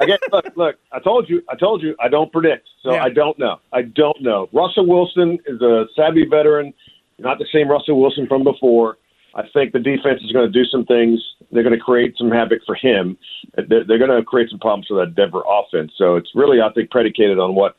Again, 0.00 0.18
look, 0.32 0.46
look. 0.56 0.76
I 0.92 0.98
told 0.98 1.28
you. 1.28 1.42
I 1.48 1.56
told 1.56 1.82
you. 1.82 1.94
I 2.00 2.08
don't 2.08 2.32
predict, 2.32 2.68
so 2.82 2.92
yeah. 2.92 3.04
I 3.04 3.10
don't 3.10 3.38
know. 3.38 3.58
I 3.72 3.82
don't 3.82 4.20
know. 4.20 4.48
Russell 4.52 4.86
Wilson 4.86 5.38
is 5.46 5.60
a 5.60 5.86
savvy 5.94 6.26
veteran, 6.26 6.74
not 7.18 7.38
the 7.38 7.46
same 7.52 7.68
Russell 7.68 8.00
Wilson 8.00 8.26
from 8.26 8.44
before. 8.44 8.98
I 9.34 9.42
think 9.52 9.72
the 9.72 9.78
defense 9.78 10.22
is 10.22 10.32
going 10.32 10.50
to 10.50 10.52
do 10.52 10.64
some 10.64 10.84
things. 10.84 11.20
They're 11.52 11.62
going 11.62 11.76
to 11.76 11.80
create 11.80 12.14
some 12.16 12.30
havoc 12.30 12.60
for 12.66 12.74
him. 12.74 13.16
They're, 13.54 13.84
they're 13.84 13.98
going 13.98 14.10
to 14.10 14.22
create 14.24 14.50
some 14.50 14.58
problems 14.58 14.86
for 14.88 14.98
that 15.04 15.14
Denver 15.14 15.42
offense. 15.48 15.92
So 15.96 16.16
it's 16.16 16.30
really, 16.34 16.60
I 16.60 16.72
think, 16.72 16.90
predicated 16.90 17.38
on 17.38 17.54
what 17.54 17.76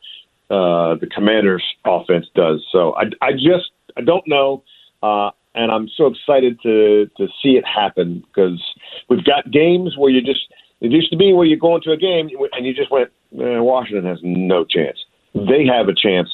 uh, 0.50 0.96
the 0.96 1.08
Commanders' 1.14 1.64
offense 1.86 2.28
does. 2.36 2.66
So 2.72 2.96
I, 2.96 3.06
I 3.22 3.34
just 3.34 3.72
I 3.98 4.02
don't 4.02 4.28
know, 4.28 4.64
uh, 5.04 5.32
and 5.56 5.72
I'm 5.72 5.88
so 5.96 6.08
excited 6.08 6.60
to 6.64 7.10
to 7.18 7.28
see 7.42 7.52
it 7.52 7.66
happen 7.66 8.24
because 8.28 8.62
we've 9.10 9.24
got 9.24 9.52
games 9.52 9.96
where 9.98 10.12
you 10.12 10.22
just 10.22 10.42
it 10.82 10.92
used 10.92 11.12
to 11.12 11.18
be 11.18 11.34
where 11.34 11.46
you 11.46 11.58
go 11.58 11.76
into 11.76 11.92
a 11.92 11.98
game 11.98 12.30
and 12.54 12.66
you 12.66 12.74
just 12.74 12.92
went, 12.92 13.10
Washington 13.32 14.06
has 14.06 14.20
no 14.24 14.64
chance. 14.64 14.98
They 15.34 15.66
have 15.66 15.90
a 15.90 15.94
chance 15.94 16.30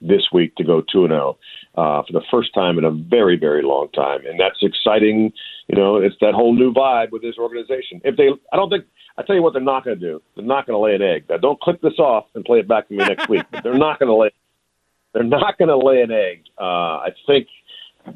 this 0.00 0.28
week 0.32 0.54
to 0.56 0.64
go 0.64 0.82
2 0.92 1.04
and 1.04 1.10
0 1.10 1.38
uh, 1.74 2.02
for 2.02 2.12
the 2.12 2.22
first 2.30 2.54
time 2.54 2.78
in 2.78 2.84
a 2.84 2.90
very, 2.90 3.36
very 3.36 3.62
long 3.62 3.88
time. 3.92 4.24
And 4.24 4.38
that's 4.38 4.58
exciting. 4.62 5.32
You 5.66 5.76
know, 5.76 5.96
it's 5.96 6.14
that 6.20 6.34
whole 6.34 6.54
new 6.54 6.72
vibe 6.72 7.10
with 7.10 7.22
this 7.22 7.36
organization. 7.38 8.00
If 8.04 8.16
they, 8.16 8.28
I 8.52 8.56
don't 8.56 8.70
think, 8.70 8.84
I 9.16 9.22
tell 9.22 9.34
you 9.34 9.42
what, 9.42 9.52
they're 9.52 9.62
not 9.62 9.84
going 9.84 9.98
to 9.98 10.06
do. 10.06 10.22
They're 10.36 10.44
not 10.44 10.66
going 10.66 10.76
to 10.76 10.80
lay 10.80 10.94
an 10.94 11.02
egg. 11.02 11.24
Now, 11.28 11.38
don't 11.38 11.60
click 11.60 11.80
this 11.82 11.98
off 11.98 12.26
and 12.34 12.44
play 12.44 12.60
it 12.60 12.68
back 12.68 12.88
to 12.88 12.94
me 12.94 13.04
next 13.04 13.28
week. 13.28 13.44
But 13.50 13.64
they're 13.64 13.74
not 13.76 13.98
going 13.98 14.08
to 14.08 14.14
lay. 14.14 14.30
They're 15.12 15.24
not 15.24 15.58
going 15.58 15.68
to 15.68 15.76
lay 15.76 16.02
an 16.02 16.12
egg. 16.12 16.44
Uh, 16.58 17.02
I 17.02 17.08
think, 17.26 17.48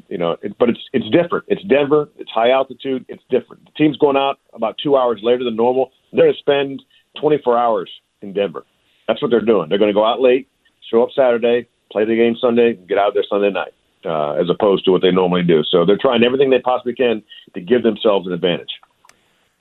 you 0.07 0.17
know, 0.17 0.37
it, 0.41 0.57
but 0.57 0.69
it's 0.69 0.79
it's 0.93 1.09
different. 1.09 1.45
It's 1.47 1.63
Denver. 1.63 2.09
It's 2.17 2.31
high 2.31 2.51
altitude. 2.51 3.05
It's 3.07 3.23
different. 3.29 3.65
The 3.65 3.71
team's 3.77 3.97
going 3.97 4.17
out 4.17 4.39
about 4.53 4.77
two 4.81 4.95
hours 4.95 5.19
later 5.23 5.43
than 5.43 5.55
normal. 5.55 5.91
They're 6.11 6.25
going 6.25 6.33
to 6.33 6.39
spend 6.39 6.83
24 7.19 7.57
hours 7.57 7.89
in 8.21 8.33
Denver. 8.33 8.65
That's 9.07 9.21
what 9.21 9.31
they're 9.31 9.41
doing. 9.41 9.69
They're 9.69 9.77
going 9.77 9.89
to 9.89 9.93
go 9.93 10.05
out 10.05 10.21
late, 10.21 10.47
show 10.89 11.03
up 11.03 11.09
Saturday, 11.15 11.67
play 11.91 12.05
the 12.05 12.15
game 12.15 12.35
Sunday, 12.39 12.73
get 12.73 12.97
out 12.97 13.13
there 13.13 13.23
Sunday 13.29 13.51
night, 13.51 13.73
uh, 14.05 14.33
as 14.33 14.49
opposed 14.49 14.85
to 14.85 14.91
what 14.91 15.01
they 15.01 15.11
normally 15.11 15.43
do. 15.43 15.63
So 15.69 15.85
they're 15.85 15.97
trying 15.99 16.23
everything 16.23 16.49
they 16.49 16.59
possibly 16.59 16.95
can 16.95 17.21
to 17.53 17.61
give 17.61 17.83
themselves 17.83 18.27
an 18.27 18.33
advantage. 18.33 18.71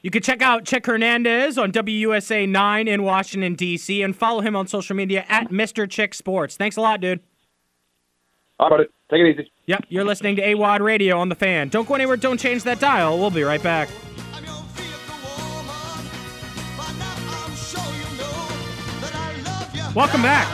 You 0.03 0.11
can 0.11 0.23
check 0.23 0.42
out 0.42 0.64
Chick 0.64 0.87
Hernandez 0.87 1.57
on 1.57 1.71
WUSA 1.71 2.49
9 2.49 2.88
in 2.88 3.05
Washington, 3.05 3.55
D.C., 3.55 4.03
and 4.03 4.16
follow 4.16 4.40
him 4.40 4.57
on 4.57 4.66
social 4.66 4.97
media 4.97 5.25
at 5.29 5.51
Mr. 5.51 5.88
Chick 5.88 6.12
Sports. 6.12 6.57
Thanks 6.57 6.77
a 6.77 6.81
lot, 6.81 7.01
dude. 7.01 7.21
All 8.62 8.68
right, 8.70 8.87
buddy. 8.87 8.88
Take 9.11 9.27
it 9.27 9.40
easy. 9.40 9.53
Yep, 9.66 9.87
you're 9.88 10.05
listening 10.05 10.37
to 10.37 10.42
AWadd 10.42 10.83
Radio 10.83 11.18
on 11.18 11.29
the 11.29 11.35
fan. 11.35 11.68
Don't 11.68 11.88
go 11.88 11.96
anywhere, 11.96 12.16
don't 12.16 12.38
change 12.38 12.62
that 12.62 12.79
dial. 12.79 13.18
We'll 13.18 13.33
be 13.33 13.42
right 13.42 13.61
back. 13.61 13.88
Welcome 19.96 20.22
back. 20.22 20.46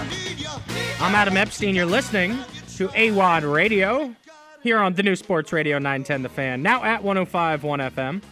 I'm 1.01 1.15
Adam 1.15 1.37
Epstein. 1.37 1.75
You're 1.75 1.85
listening 1.85 2.39
to 2.77 2.89
AWadd 2.89 3.53
Radio 3.53 4.15
here 4.63 4.79
on 4.79 4.95
the 4.95 5.03
new 5.03 5.15
Sports 5.15 5.53
Radio 5.53 5.77
910 5.77 6.23
The 6.23 6.31
Fan, 6.31 6.63
now 6.63 6.83
at 6.83 7.03
105.1 7.03 7.93
FM. 7.93 8.23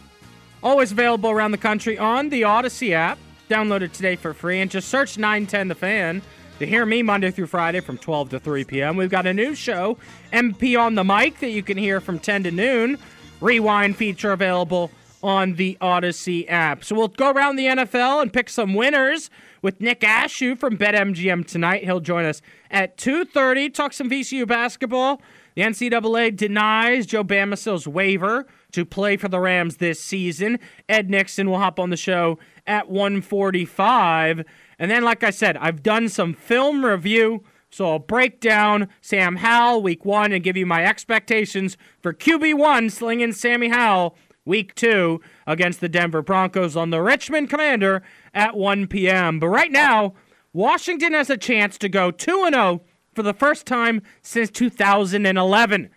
Always 0.63 0.91
available 0.91 1.29
around 1.29 1.51
the 1.51 1.59
country 1.59 1.99
on 1.99 2.29
the 2.29 2.41
Audacy 2.41 2.93
app. 2.93 3.19
Download 3.47 3.81
it 3.81 3.93
today 3.93 4.15
for 4.15 4.33
free 4.33 4.59
and 4.59 4.71
just 4.71 4.87
search 4.87 5.19
910 5.19 5.67
The 5.67 5.75
Fan 5.75 6.23
to 6.59 6.65
hear 6.65 6.85
me 6.85 7.03
Monday 7.03 7.31
through 7.31 7.47
Friday 7.47 7.79
from 7.79 7.97
12 7.97 8.29
to 8.29 8.39
3 8.39 8.63
p.m. 8.63 8.97
We've 8.97 9.09
got 9.09 9.27
a 9.27 9.33
new 9.33 9.53
show, 9.55 9.97
MP 10.33 10.79
on 10.79 10.95
the 10.95 11.03
Mic, 11.03 11.39
that 11.39 11.51
you 11.51 11.63
can 11.63 11.77
hear 11.77 11.99
from 11.99 12.19
10 12.19 12.43
to 12.43 12.51
noon. 12.51 12.97
Rewind 13.41 13.95
feature 13.95 14.31
available 14.31 14.91
on 15.21 15.53
the 15.55 15.77
Audacy 15.81 16.49
app. 16.49 16.83
So 16.83 16.95
we'll 16.95 17.09
go 17.09 17.31
around 17.31 17.55
the 17.55 17.65
NFL 17.65 18.21
and 18.21 18.31
pick 18.31 18.49
some 18.49 18.73
winners 18.73 19.29
with 19.61 19.81
Nick 19.81 20.01
Ashew 20.01 20.57
from 20.57 20.77
BetMGM 20.77 21.45
tonight. 21.45 21.83
He'll 21.83 21.99
join 21.99 22.25
us 22.25 22.41
at 22.71 22.97
2.30, 22.97 23.73
talk 23.73 23.93
some 23.93 24.09
VCU 24.09 24.47
basketball. 24.47 25.21
The 25.55 25.63
NCAA 25.63 26.35
denies 26.35 27.07
Joe 27.07 27.23
Bamisile's 27.23 27.87
waiver 27.87 28.45
to 28.73 28.85
play 28.85 29.17
for 29.17 29.27
the 29.27 29.39
Rams 29.39 29.77
this 29.77 29.99
season. 29.99 30.59
Ed 30.87 31.09
Nixon 31.09 31.49
will 31.49 31.57
hop 31.57 31.79
on 31.79 31.89
the 31.89 31.97
show 31.97 32.37
at 32.67 32.89
145. 32.89 34.45
And 34.79 34.91
then, 34.91 35.03
like 35.03 35.23
I 35.23 35.31
said, 35.31 35.57
I've 35.57 35.81
done 35.81 36.09
some 36.09 36.33
film 36.33 36.85
review, 36.85 37.43
so 37.69 37.89
I'll 37.91 37.99
break 37.99 38.39
down 38.39 38.89
Sam 39.01 39.37
Howell 39.37 39.81
week 39.81 40.05
one 40.05 40.31
and 40.31 40.43
give 40.43 40.57
you 40.57 40.65
my 40.65 40.85
expectations 40.85 41.77
for 42.01 42.13
QB1 42.13 42.91
slinging 42.91 43.33
Sammy 43.33 43.69
Howell 43.69 44.15
week 44.45 44.73
two 44.75 45.19
against 45.45 45.81
the 45.81 45.89
Denver 45.89 46.21
Broncos 46.21 46.75
on 46.75 46.89
the 46.89 47.01
Richmond 47.01 47.49
Commander 47.49 48.01
at 48.33 48.55
1 48.55 48.87
p.m. 48.87 49.39
But 49.39 49.49
right 49.49 49.71
now, 49.71 50.13
Washington 50.53 51.13
has 51.13 51.29
a 51.29 51.37
chance 51.37 51.77
to 51.79 51.89
go 51.89 52.11
2 52.11 52.49
0 52.49 52.81
for 53.13 53.23
the 53.23 53.33
first 53.33 53.65
time 53.65 54.01
since 54.21 54.49
2011. 54.51 55.89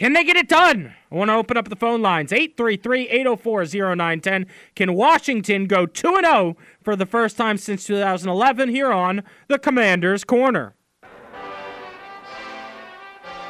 Can 0.00 0.14
they 0.14 0.24
get 0.24 0.38
it 0.38 0.48
done? 0.48 0.94
I 1.12 1.14
want 1.14 1.28
to 1.28 1.34
open 1.34 1.58
up 1.58 1.68
the 1.68 1.76
phone 1.76 2.00
lines 2.00 2.32
833 2.32 3.10
804 3.10 3.64
0910. 3.66 4.46
Can 4.74 4.94
Washington 4.94 5.66
go 5.66 5.84
2 5.84 6.20
0 6.22 6.56
for 6.80 6.96
the 6.96 7.04
first 7.04 7.36
time 7.36 7.58
since 7.58 7.84
2011 7.84 8.70
here 8.70 8.90
on 8.90 9.22
the 9.48 9.58
Commander's 9.58 10.24
Corner? 10.24 10.74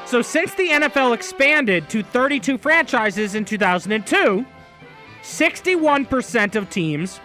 So, 0.06 0.22
since 0.22 0.52
the 0.54 0.70
NFL 0.70 1.14
expanded 1.14 1.88
to 1.90 2.02
32 2.02 2.58
franchises 2.58 3.36
in 3.36 3.44
2002, 3.44 4.44
61% 5.22 6.56
of 6.56 6.68
teams 6.68 7.20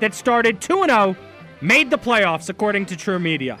that 0.00 0.12
started 0.12 0.60
2 0.60 0.84
0 0.84 1.16
made 1.62 1.88
the 1.88 1.96
playoffs, 1.96 2.50
according 2.50 2.84
to 2.84 2.94
TruMedia. 2.94 3.58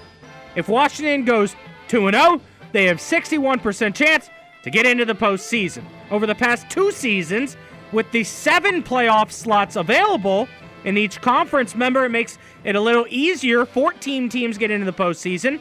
If 0.56 0.68
Washington 0.68 1.24
goes 1.24 1.56
2 1.88 2.10
0, 2.10 2.42
they 2.72 2.84
have 2.84 2.98
61% 2.98 3.94
chance 3.94 4.28
to 4.66 4.70
get 4.72 4.84
into 4.84 5.04
the 5.04 5.14
postseason. 5.14 5.84
Over 6.10 6.26
the 6.26 6.34
past 6.34 6.68
two 6.68 6.90
seasons, 6.90 7.56
with 7.92 8.10
the 8.10 8.24
seven 8.24 8.82
playoff 8.82 9.30
slots 9.30 9.76
available 9.76 10.48
in 10.82 10.98
each 10.98 11.20
conference, 11.20 11.76
member, 11.76 12.04
it 12.04 12.08
makes 12.08 12.36
it 12.64 12.74
a 12.74 12.80
little 12.80 13.06
easier. 13.08 13.64
14 13.64 14.28
teams 14.28 14.58
get 14.58 14.72
into 14.72 14.84
the 14.84 14.92
postseason. 14.92 15.60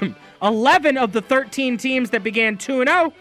11 0.42 0.96
of 0.96 1.10
the 1.12 1.22
13 1.22 1.76
teams 1.76 2.10
that 2.10 2.22
began 2.22 2.56
2 2.56 2.84
0 2.84 3.12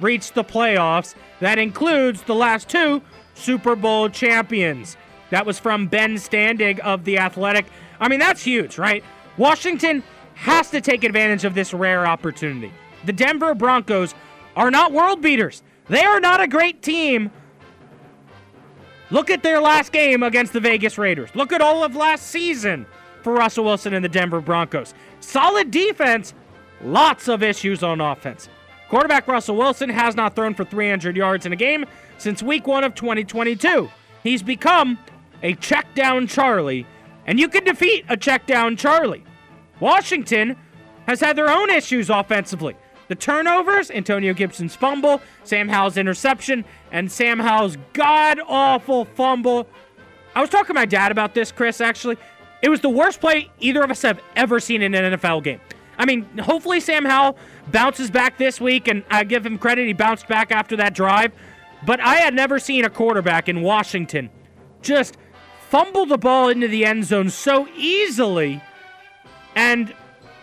reached 0.00 0.34
the 0.34 0.42
playoffs. 0.42 1.14
That 1.38 1.60
includes 1.60 2.22
the 2.22 2.34
last 2.34 2.68
two 2.68 3.00
Super 3.34 3.76
Bowl 3.76 4.08
champions. 4.08 4.96
That 5.30 5.46
was 5.46 5.60
from 5.60 5.86
Ben 5.86 6.14
Standig 6.16 6.80
of 6.80 7.04
The 7.04 7.18
Athletic. 7.18 7.66
I 8.00 8.08
mean, 8.08 8.18
that's 8.18 8.42
huge, 8.42 8.76
right? 8.76 9.04
Washington 9.36 10.02
has 10.34 10.68
to 10.72 10.80
take 10.80 11.04
advantage 11.04 11.44
of 11.44 11.54
this 11.54 11.72
rare 11.72 12.08
opportunity. 12.08 12.72
The 13.04 13.12
Denver 13.12 13.54
Broncos 13.54 14.14
are 14.56 14.70
not 14.70 14.92
world 14.92 15.22
beaters. 15.22 15.62
They 15.88 16.04
are 16.04 16.20
not 16.20 16.40
a 16.40 16.46
great 16.46 16.82
team. 16.82 17.30
Look 19.10 19.30
at 19.30 19.42
their 19.42 19.60
last 19.60 19.92
game 19.92 20.22
against 20.22 20.52
the 20.52 20.60
Vegas 20.60 20.96
Raiders. 20.96 21.30
Look 21.34 21.52
at 21.52 21.60
all 21.60 21.84
of 21.84 21.94
last 21.94 22.28
season 22.28 22.86
for 23.22 23.34
Russell 23.34 23.64
Wilson 23.64 23.94
and 23.94 24.04
the 24.04 24.08
Denver 24.08 24.40
Broncos. 24.40 24.94
Solid 25.20 25.70
defense, 25.70 26.34
lots 26.82 27.28
of 27.28 27.42
issues 27.42 27.82
on 27.82 28.00
offense. 28.00 28.48
Quarterback 28.88 29.26
Russell 29.28 29.56
Wilson 29.56 29.88
has 29.90 30.16
not 30.16 30.34
thrown 30.34 30.54
for 30.54 30.64
300 30.64 31.16
yards 31.16 31.46
in 31.46 31.52
a 31.52 31.56
game 31.56 31.84
since 32.18 32.42
week 32.42 32.66
one 32.66 32.84
of 32.84 32.94
2022. 32.94 33.90
He's 34.22 34.42
become 34.42 34.98
a 35.42 35.54
check 35.54 35.94
down 35.94 36.26
Charlie, 36.26 36.86
and 37.26 37.38
you 37.38 37.48
can 37.48 37.64
defeat 37.64 38.04
a 38.08 38.16
check 38.16 38.46
down 38.46 38.76
Charlie. 38.76 39.24
Washington 39.80 40.56
has 41.06 41.20
had 41.20 41.36
their 41.36 41.50
own 41.50 41.70
issues 41.70 42.10
offensively. 42.10 42.76
The 43.12 43.16
turnovers, 43.16 43.90
Antonio 43.90 44.32
Gibson's 44.32 44.74
fumble, 44.74 45.20
Sam 45.44 45.68
Howell's 45.68 45.98
interception, 45.98 46.64
and 46.90 47.12
Sam 47.12 47.38
Howell's 47.38 47.76
god 47.92 48.40
awful 48.48 49.04
fumble. 49.04 49.68
I 50.34 50.40
was 50.40 50.48
talking 50.48 50.68
to 50.68 50.72
my 50.72 50.86
dad 50.86 51.12
about 51.12 51.34
this, 51.34 51.52
Chris, 51.52 51.82
actually. 51.82 52.16
It 52.62 52.70
was 52.70 52.80
the 52.80 52.88
worst 52.88 53.20
play 53.20 53.50
either 53.60 53.82
of 53.82 53.90
us 53.90 54.00
have 54.00 54.18
ever 54.34 54.60
seen 54.60 54.80
in 54.80 54.94
an 54.94 55.12
NFL 55.12 55.44
game. 55.44 55.60
I 55.98 56.06
mean, 56.06 56.24
hopefully 56.38 56.80
Sam 56.80 57.04
Howell 57.04 57.36
bounces 57.70 58.10
back 58.10 58.38
this 58.38 58.62
week, 58.62 58.88
and 58.88 59.04
I 59.10 59.24
give 59.24 59.44
him 59.44 59.58
credit. 59.58 59.86
He 59.86 59.92
bounced 59.92 60.26
back 60.26 60.50
after 60.50 60.74
that 60.76 60.94
drive. 60.94 61.32
But 61.84 62.00
I 62.00 62.14
had 62.14 62.32
never 62.32 62.58
seen 62.58 62.86
a 62.86 62.90
quarterback 62.90 63.46
in 63.46 63.60
Washington 63.60 64.30
just 64.80 65.18
fumble 65.68 66.06
the 66.06 66.16
ball 66.16 66.48
into 66.48 66.66
the 66.66 66.86
end 66.86 67.04
zone 67.04 67.28
so 67.28 67.68
easily. 67.76 68.62
And 69.54 69.94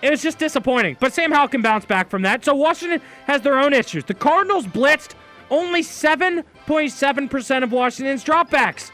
it 0.01 0.09
was 0.09 0.21
just 0.21 0.37
disappointing. 0.37 0.97
But 0.99 1.13
Sam 1.13 1.31
Howell 1.31 1.49
can 1.49 1.61
bounce 1.61 1.85
back 1.85 2.09
from 2.09 2.21
that. 2.23 2.45
So 2.45 2.55
Washington 2.55 3.01
has 3.25 3.41
their 3.41 3.59
own 3.59 3.73
issues. 3.73 4.05
The 4.05 4.13
Cardinals 4.13 4.65
blitzed 4.65 5.13
only 5.49 5.81
7.7% 5.81 7.63
of 7.63 7.71
Washington's 7.71 8.23
dropbacks. 8.23 8.91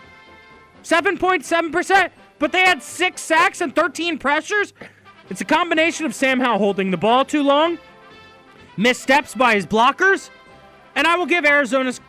7.7%. 0.83 2.11
But 2.39 2.51
they 2.51 2.61
had 2.61 2.81
six 2.81 3.21
sacks 3.21 3.61
and 3.61 3.75
13 3.75 4.17
pressures. 4.17 4.73
It's 5.29 5.41
a 5.41 5.45
combination 5.45 6.05
of 6.05 6.13
Sam 6.13 6.39
Howell 6.39 6.59
holding 6.59 6.91
the 6.91 6.97
ball 6.97 7.25
too 7.25 7.41
long, 7.41 7.79
missteps 8.77 9.33
by 9.33 9.55
his 9.55 9.65
blockers, 9.65 10.29
and 10.95 11.07
I 11.07 11.15
will 11.15 11.25
give 11.25 11.45
Arizona's 11.45 11.99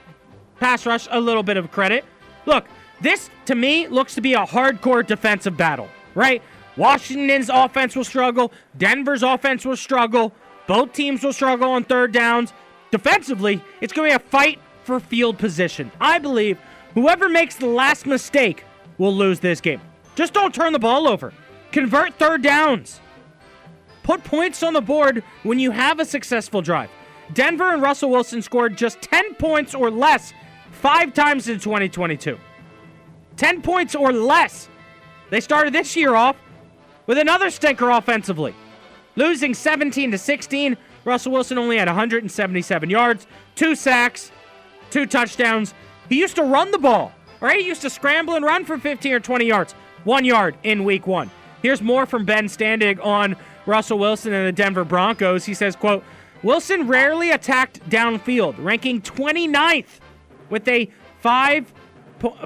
pass 0.60 0.84
rush 0.84 1.08
a 1.10 1.20
little 1.20 1.42
bit 1.42 1.56
of 1.56 1.70
credit. 1.70 2.04
Look, 2.44 2.66
this 3.00 3.30
to 3.46 3.54
me 3.54 3.88
looks 3.88 4.14
to 4.16 4.20
be 4.20 4.34
a 4.34 4.44
hardcore 4.44 5.06
defensive 5.06 5.56
battle, 5.56 5.88
right? 6.14 6.42
Washington's 6.76 7.48
offense 7.48 7.96
will 7.96 8.04
struggle, 8.04 8.52
Denver's 8.76 9.22
offense 9.22 9.64
will 9.64 9.76
struggle, 9.76 10.32
both 10.66 10.92
teams 10.92 11.22
will 11.22 11.32
struggle 11.32 11.70
on 11.70 11.84
third 11.84 12.12
downs. 12.12 12.52
Defensively, 12.90 13.62
it's 13.80 13.92
going 13.92 14.10
to 14.10 14.18
be 14.18 14.24
a 14.24 14.28
fight 14.28 14.58
for 14.84 15.00
field 15.00 15.38
position. 15.38 15.90
I 16.00 16.18
believe 16.18 16.58
whoever 16.94 17.28
makes 17.28 17.56
the 17.56 17.66
last 17.66 18.06
mistake 18.06 18.64
will 18.98 19.14
lose 19.14 19.40
this 19.40 19.60
game. 19.60 19.80
Just 20.14 20.32
don't 20.32 20.54
turn 20.54 20.72
the 20.72 20.78
ball 20.78 21.08
over. 21.08 21.32
Convert 21.72 22.14
third 22.14 22.42
downs. 22.42 23.00
Put 24.02 24.22
points 24.24 24.62
on 24.62 24.72
the 24.72 24.80
board 24.80 25.22
when 25.42 25.58
you 25.58 25.72
have 25.72 25.98
a 25.98 26.04
successful 26.04 26.62
drive. 26.62 26.90
Denver 27.34 27.72
and 27.72 27.82
Russell 27.82 28.10
Wilson 28.10 28.40
scored 28.40 28.76
just 28.76 29.02
10 29.02 29.34
points 29.34 29.74
or 29.74 29.90
less 29.90 30.32
five 30.70 31.12
times 31.12 31.48
in 31.48 31.58
2022. 31.58 32.38
10 33.36 33.62
points 33.62 33.94
or 33.94 34.12
less. 34.12 34.68
They 35.30 35.40
started 35.40 35.74
this 35.74 35.96
year 35.96 36.14
off 36.14 36.36
with 37.06 37.18
another 37.18 37.50
stinker 37.50 37.90
offensively. 37.90 38.54
Losing 39.16 39.54
17 39.54 40.10
to 40.10 40.18
16, 40.18 40.76
Russell 41.04 41.32
Wilson 41.32 41.58
only 41.58 41.78
had 41.78 41.88
177 41.88 42.90
yards, 42.90 43.26
two 43.54 43.74
sacks, 43.74 44.30
two 44.90 45.06
touchdowns. 45.06 45.72
He 46.08 46.18
used 46.18 46.36
to 46.36 46.42
run 46.42 46.70
the 46.70 46.78
ball, 46.78 47.12
right? 47.40 47.60
He 47.60 47.66
used 47.66 47.82
to 47.82 47.90
scramble 47.90 48.34
and 48.34 48.44
run 48.44 48.64
for 48.64 48.76
15 48.76 49.12
or 49.12 49.20
20 49.20 49.44
yards, 49.46 49.72
one 50.04 50.24
yard 50.24 50.56
in 50.62 50.84
week 50.84 51.06
one. 51.06 51.30
Here's 51.62 51.80
more 51.80 52.06
from 52.06 52.24
Ben 52.24 52.46
Standig 52.46 53.04
on 53.04 53.36
Russell 53.64 53.98
Wilson 53.98 54.32
and 54.32 54.46
the 54.46 54.52
Denver 54.52 54.84
Broncos. 54.84 55.44
He 55.44 55.54
says, 55.54 55.74
quote, 55.74 56.04
Wilson 56.42 56.86
rarely 56.86 57.30
attacked 57.30 57.80
downfield, 57.88 58.54
ranking 58.58 59.00
29th 59.00 60.00
with 60.50 60.68
a 60.68 60.90
five, 61.20 61.72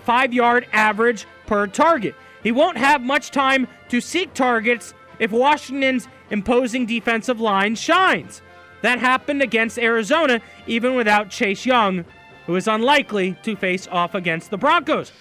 five 0.01 0.33
yard 0.33 0.67
average 0.73 1.27
per 1.47 1.67
target. 1.67 2.15
He 2.43 2.53
won't 2.53 2.79
have 2.79 3.03
much 3.03 3.31
time 3.31 3.69
to 3.91 4.01
seek 4.01 4.33
targets 4.35 4.95
if 5.19 5.31
Washington's 5.31 6.09
imposing 6.31 6.87
defensive 6.87 7.41
line 7.41 7.75
shines. 7.75 8.43
That 8.83 8.99
happened 8.99 9.43
against 9.43 9.79
Arizona, 9.79 10.41
even 10.67 10.95
without 10.95 11.29
Chase 11.29 11.67
Young, 11.67 12.05
who 12.47 12.57
is 12.57 12.67
unlikely 12.67 13.37
to 13.43 13.55
face 13.55 13.87
off 13.89 14.15
against 14.15 14.51
the 14.51 14.57
Broncos. 14.57 15.13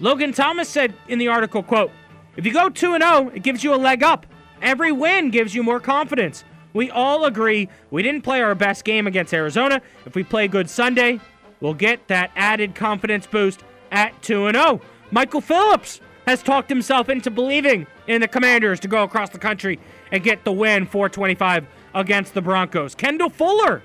Logan 0.00 0.32
Thomas 0.32 0.68
said 0.68 0.92
in 1.06 1.18
the 1.18 1.28
article, 1.28 1.62
quote, 1.62 1.92
if 2.36 2.44
you 2.44 2.52
go 2.52 2.68
2 2.68 2.98
0, 2.98 3.30
it 3.32 3.44
gives 3.44 3.62
you 3.62 3.72
a 3.72 3.76
leg 3.76 4.02
up. 4.02 4.26
Every 4.60 4.90
win 4.90 5.30
gives 5.30 5.54
you 5.54 5.62
more 5.62 5.78
confidence. 5.78 6.42
We 6.72 6.90
all 6.90 7.26
agree 7.26 7.68
we 7.90 8.02
didn't 8.02 8.22
play 8.22 8.42
our 8.42 8.56
best 8.56 8.84
game 8.84 9.06
against 9.06 9.32
Arizona. 9.32 9.80
If 10.04 10.16
we 10.16 10.24
play 10.24 10.48
good 10.48 10.68
Sunday, 10.68 11.20
we'll 11.60 11.74
get 11.74 12.08
that 12.08 12.32
added 12.34 12.74
confidence 12.74 13.28
boost 13.28 13.62
at 13.92 14.20
2 14.22 14.50
0. 14.50 14.80
Michael 15.12 15.40
Phillips 15.40 16.00
has 16.26 16.42
talked 16.42 16.68
himself 16.68 17.08
into 17.08 17.30
believing 17.30 17.86
in 18.06 18.20
the 18.20 18.28
Commanders 18.28 18.80
to 18.80 18.88
go 18.88 19.02
across 19.02 19.30
the 19.30 19.38
country 19.38 19.78
and 20.12 20.22
get 20.22 20.44
the 20.44 20.52
win 20.52 20.86
425 20.86 21.66
against 21.94 22.34
the 22.34 22.42
Broncos. 22.42 22.94
Kendall 22.94 23.30
Fuller 23.30 23.82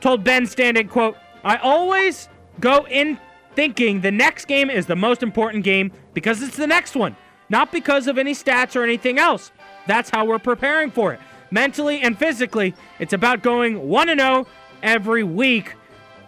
told 0.00 0.24
Ben 0.24 0.44
Standig, 0.44 0.90
quote, 0.90 1.16
I 1.42 1.56
always 1.56 2.28
go 2.60 2.86
in 2.86 3.18
thinking 3.54 4.00
the 4.00 4.10
next 4.10 4.46
game 4.46 4.70
is 4.70 4.86
the 4.86 4.96
most 4.96 5.22
important 5.22 5.64
game 5.64 5.92
because 6.12 6.42
it's 6.42 6.56
the 6.56 6.66
next 6.66 6.96
one, 6.96 7.16
not 7.48 7.72
because 7.72 8.06
of 8.06 8.18
any 8.18 8.32
stats 8.32 8.76
or 8.76 8.82
anything 8.82 9.18
else. 9.18 9.52
That's 9.86 10.10
how 10.10 10.24
we're 10.24 10.38
preparing 10.38 10.90
for 10.90 11.12
it. 11.12 11.20
Mentally 11.50 12.00
and 12.00 12.18
physically, 12.18 12.74
it's 12.98 13.12
about 13.12 13.42
going 13.42 13.88
1 13.88 14.18
0 14.18 14.46
every 14.82 15.22
week. 15.22 15.74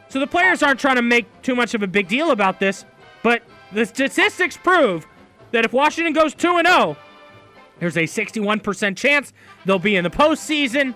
So 0.09 0.21
the 0.21 0.27
players 0.27 0.63
aren't 0.63 0.79
trying 0.79 0.97
to 0.97 1.03
make 1.03 1.27
too 1.43 1.55
much 1.55 1.75
of 1.75 1.83
a 1.83 1.87
big 1.87 2.09
deal 2.09 2.31
about 2.31 2.61
this, 2.61 2.85
but 3.23 3.43
the 3.73 3.85
statistics 3.85 4.57
prove 4.57 5.07
that 5.53 5.65
if 5.65 5.73
Washington 5.73 6.13
goes 6.13 6.35
2 6.35 6.63
0, 6.63 6.97
there's 7.79 7.97
a 7.97 8.05
61% 8.05 8.97
chance 8.97 9.33
they'll 9.65 9.79
be 9.79 9.97
in 9.97 10.05
the 10.05 10.11
postseason, 10.11 10.95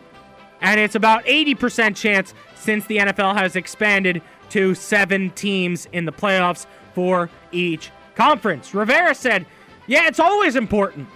and 0.60 0.80
it's 0.80 0.94
about 0.94 1.24
80% 1.24 1.96
chance 1.96 2.34
since 2.54 2.86
the 2.86 2.98
NFL 2.98 3.36
has 3.36 3.56
expanded 3.56 4.22
to 4.50 4.74
seven 4.74 5.30
teams 5.30 5.86
in 5.92 6.04
the 6.04 6.12
playoffs 6.12 6.66
for 6.94 7.30
each 7.52 7.90
conference. 8.14 8.74
Rivera 8.74 9.14
said, 9.14 9.46
Yeah, 9.86 10.06
it's 10.06 10.20
always 10.20 10.56
important. 10.56 11.08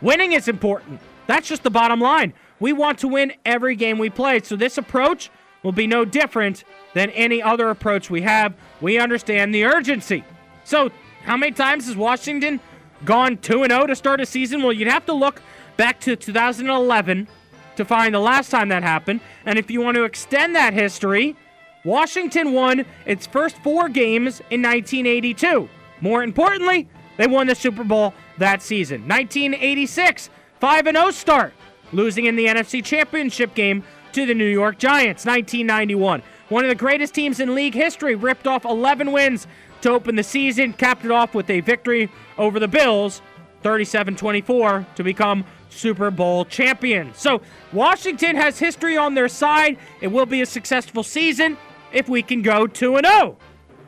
Winning 0.00 0.32
is 0.32 0.48
important. 0.48 1.00
That's 1.26 1.48
just 1.48 1.62
the 1.62 1.70
bottom 1.70 2.00
line. 2.00 2.32
We 2.60 2.72
want 2.72 2.98
to 3.00 3.08
win 3.08 3.32
every 3.44 3.76
game 3.76 3.98
we 3.98 4.10
play. 4.10 4.40
So 4.40 4.56
this 4.56 4.78
approach 4.78 5.30
will 5.62 5.72
be 5.72 5.86
no 5.86 6.04
different 6.04 6.64
than 6.94 7.10
any 7.10 7.42
other 7.42 7.68
approach 7.70 8.10
we 8.10 8.22
have. 8.22 8.54
We 8.80 8.98
understand 8.98 9.54
the 9.54 9.64
urgency. 9.64 10.24
So, 10.64 10.90
how 11.22 11.36
many 11.36 11.52
times 11.52 11.86
has 11.86 11.96
Washington 11.96 12.60
gone 13.04 13.36
2 13.38 13.66
0 13.66 13.86
to 13.86 13.96
start 13.96 14.20
a 14.20 14.26
season? 14.26 14.62
Well, 14.62 14.72
you'd 14.72 14.88
have 14.88 15.06
to 15.06 15.12
look 15.12 15.42
back 15.76 16.00
to 16.00 16.16
2011 16.16 17.28
to 17.76 17.84
find 17.84 18.14
the 18.14 18.18
last 18.18 18.50
time 18.50 18.68
that 18.70 18.82
happened. 18.82 19.20
And 19.46 19.58
if 19.58 19.70
you 19.70 19.80
want 19.80 19.96
to 19.96 20.04
extend 20.04 20.56
that 20.56 20.74
history, 20.74 21.36
Washington 21.84 22.52
won 22.52 22.84
its 23.06 23.26
first 23.26 23.56
four 23.58 23.88
games 23.88 24.40
in 24.50 24.62
1982. 24.62 25.68
More 26.00 26.22
importantly, 26.22 26.88
they 27.16 27.26
won 27.26 27.46
the 27.46 27.54
Super 27.54 27.84
Bowl 27.84 28.14
that 28.38 28.62
season. 28.62 29.02
1986, 29.02 30.30
5 30.60 30.84
0 30.84 31.10
start, 31.10 31.52
losing 31.92 32.26
in 32.26 32.36
the 32.36 32.46
NFC 32.46 32.84
Championship 32.84 33.54
game 33.54 33.84
to 34.12 34.26
the 34.26 34.34
New 34.34 34.44
York 34.44 34.78
Giants. 34.78 35.24
1991, 35.24 36.22
one 36.48 36.64
of 36.64 36.68
the 36.68 36.74
greatest 36.74 37.14
teams 37.14 37.40
in 37.40 37.54
league 37.54 37.74
history, 37.74 38.14
ripped 38.14 38.46
off 38.46 38.64
11 38.64 39.12
wins 39.12 39.46
to 39.82 39.90
open 39.90 40.16
the 40.16 40.22
season, 40.22 40.72
capped 40.72 41.04
it 41.04 41.10
off 41.10 41.34
with 41.34 41.48
a 41.50 41.60
victory 41.60 42.10
over 42.36 42.58
the 42.58 42.68
Bills, 42.68 43.22
37 43.62 44.16
24, 44.16 44.86
to 44.94 45.04
become 45.04 45.44
Super 45.70 46.10
Bowl 46.10 46.44
champions. 46.44 47.18
So, 47.18 47.40
Washington 47.72 48.36
has 48.36 48.58
history 48.58 48.96
on 48.96 49.14
their 49.14 49.28
side. 49.28 49.78
It 50.00 50.08
will 50.08 50.26
be 50.26 50.40
a 50.42 50.46
successful 50.46 51.02
season 51.02 51.56
if 51.92 52.08
we 52.08 52.22
can 52.22 52.42
go 52.42 52.66
2 52.66 53.00
0. 53.04 53.36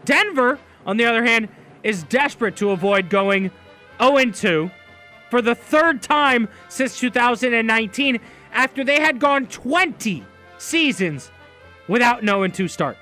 Denver, 0.05 0.59
on 0.86 0.97
the 0.97 1.05
other 1.05 1.24
hand, 1.24 1.49
is 1.82 2.03
desperate 2.05 2.57
to 2.57 2.70
avoid 2.70 3.09
going 3.09 3.51
0 4.01 4.24
2 4.32 4.70
for 5.30 5.41
the 5.41 5.55
third 5.55 6.03
time 6.03 6.49
since 6.68 6.99
2019 6.99 8.20
after 8.53 8.84
they 8.84 9.01
had 9.01 9.20
gone 9.20 9.47
20 9.47 10.24
seasons 10.59 11.30
without 11.88 12.22
an 12.22 12.28
0 12.28 12.49
2 12.49 12.68
start. 12.68 12.97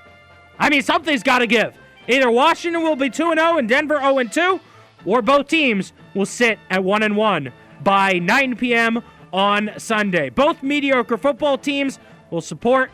I 0.57 0.69
mean, 0.69 0.81
something's 0.81 1.23
got 1.23 1.39
to 1.39 1.47
give. 1.47 1.78
Either 2.09 2.31
Washington 2.31 2.81
will 2.81 2.95
be 2.95 3.09
2 3.09 3.35
0 3.35 3.57
and 3.57 3.69
Denver 3.69 3.99
0 3.99 4.23
2, 4.23 4.59
or 5.05 5.21
both 5.21 5.47
teams 5.47 5.93
will 6.15 6.25
sit 6.25 6.57
at 6.71 6.83
1 6.83 7.15
1 7.15 7.53
by 7.83 8.13
9 8.13 8.55
p.m. 8.57 9.03
on 9.31 9.71
Sunday. 9.77 10.29
Both 10.29 10.63
mediocre 10.63 11.17
football 11.17 11.57
teams 11.57 11.99
will 12.31 12.41
support 12.41 12.91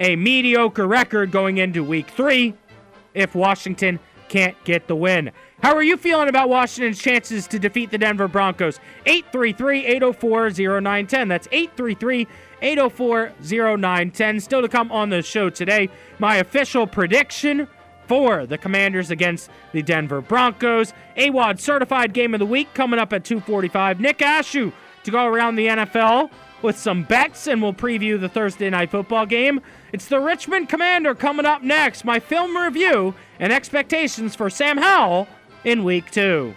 a 0.00 0.16
mediocre 0.16 0.86
record 0.86 1.30
going 1.30 1.58
into 1.58 1.84
week 1.84 2.10
three 2.10 2.54
if 3.14 3.36
Washington 3.36 4.00
can't 4.28 4.56
get 4.64 4.88
the 4.88 4.96
win. 4.96 5.30
How 5.62 5.74
are 5.74 5.82
you 5.82 5.96
feeling 5.96 6.28
about 6.28 6.48
Washington's 6.48 7.00
chances 7.00 7.46
to 7.48 7.58
defeat 7.58 7.90
the 7.90 7.98
Denver 7.98 8.28
Broncos? 8.28 8.80
833 9.06 9.86
804 9.86 10.50
0910. 10.50 11.28
That's 11.28 11.48
833 11.52 12.26
804 12.62 13.32
0910. 13.42 14.40
Still 14.40 14.62
to 14.62 14.68
come 14.68 14.90
on 14.90 15.10
the 15.10 15.22
show 15.22 15.50
today, 15.50 15.88
my 16.18 16.36
official 16.36 16.86
prediction 16.86 17.68
for 18.10 18.44
the 18.44 18.58
Commanders 18.58 19.12
against 19.12 19.48
the 19.70 19.82
Denver 19.82 20.20
Broncos. 20.20 20.92
AWadd 21.16 21.60
certified 21.60 22.12
game 22.12 22.34
of 22.34 22.40
the 22.40 22.46
week 22.46 22.74
coming 22.74 22.98
up 22.98 23.12
at 23.12 23.22
245. 23.22 24.00
Nick 24.00 24.18
Ashew 24.18 24.72
to 25.04 25.10
go 25.12 25.26
around 25.26 25.54
the 25.54 25.68
NFL 25.68 26.28
with 26.60 26.76
some 26.76 27.04
bets, 27.04 27.46
and 27.46 27.62
we'll 27.62 27.72
preview 27.72 28.20
the 28.20 28.28
Thursday 28.28 28.68
night 28.68 28.90
football 28.90 29.26
game. 29.26 29.60
It's 29.92 30.08
the 30.08 30.18
Richmond 30.18 30.68
Commander 30.68 31.14
coming 31.14 31.46
up 31.46 31.62
next. 31.62 32.04
My 32.04 32.18
film 32.18 32.56
review 32.56 33.14
and 33.38 33.52
expectations 33.52 34.34
for 34.34 34.50
Sam 34.50 34.78
Howell 34.78 35.28
in 35.62 35.84
week 35.84 36.10
two. 36.10 36.52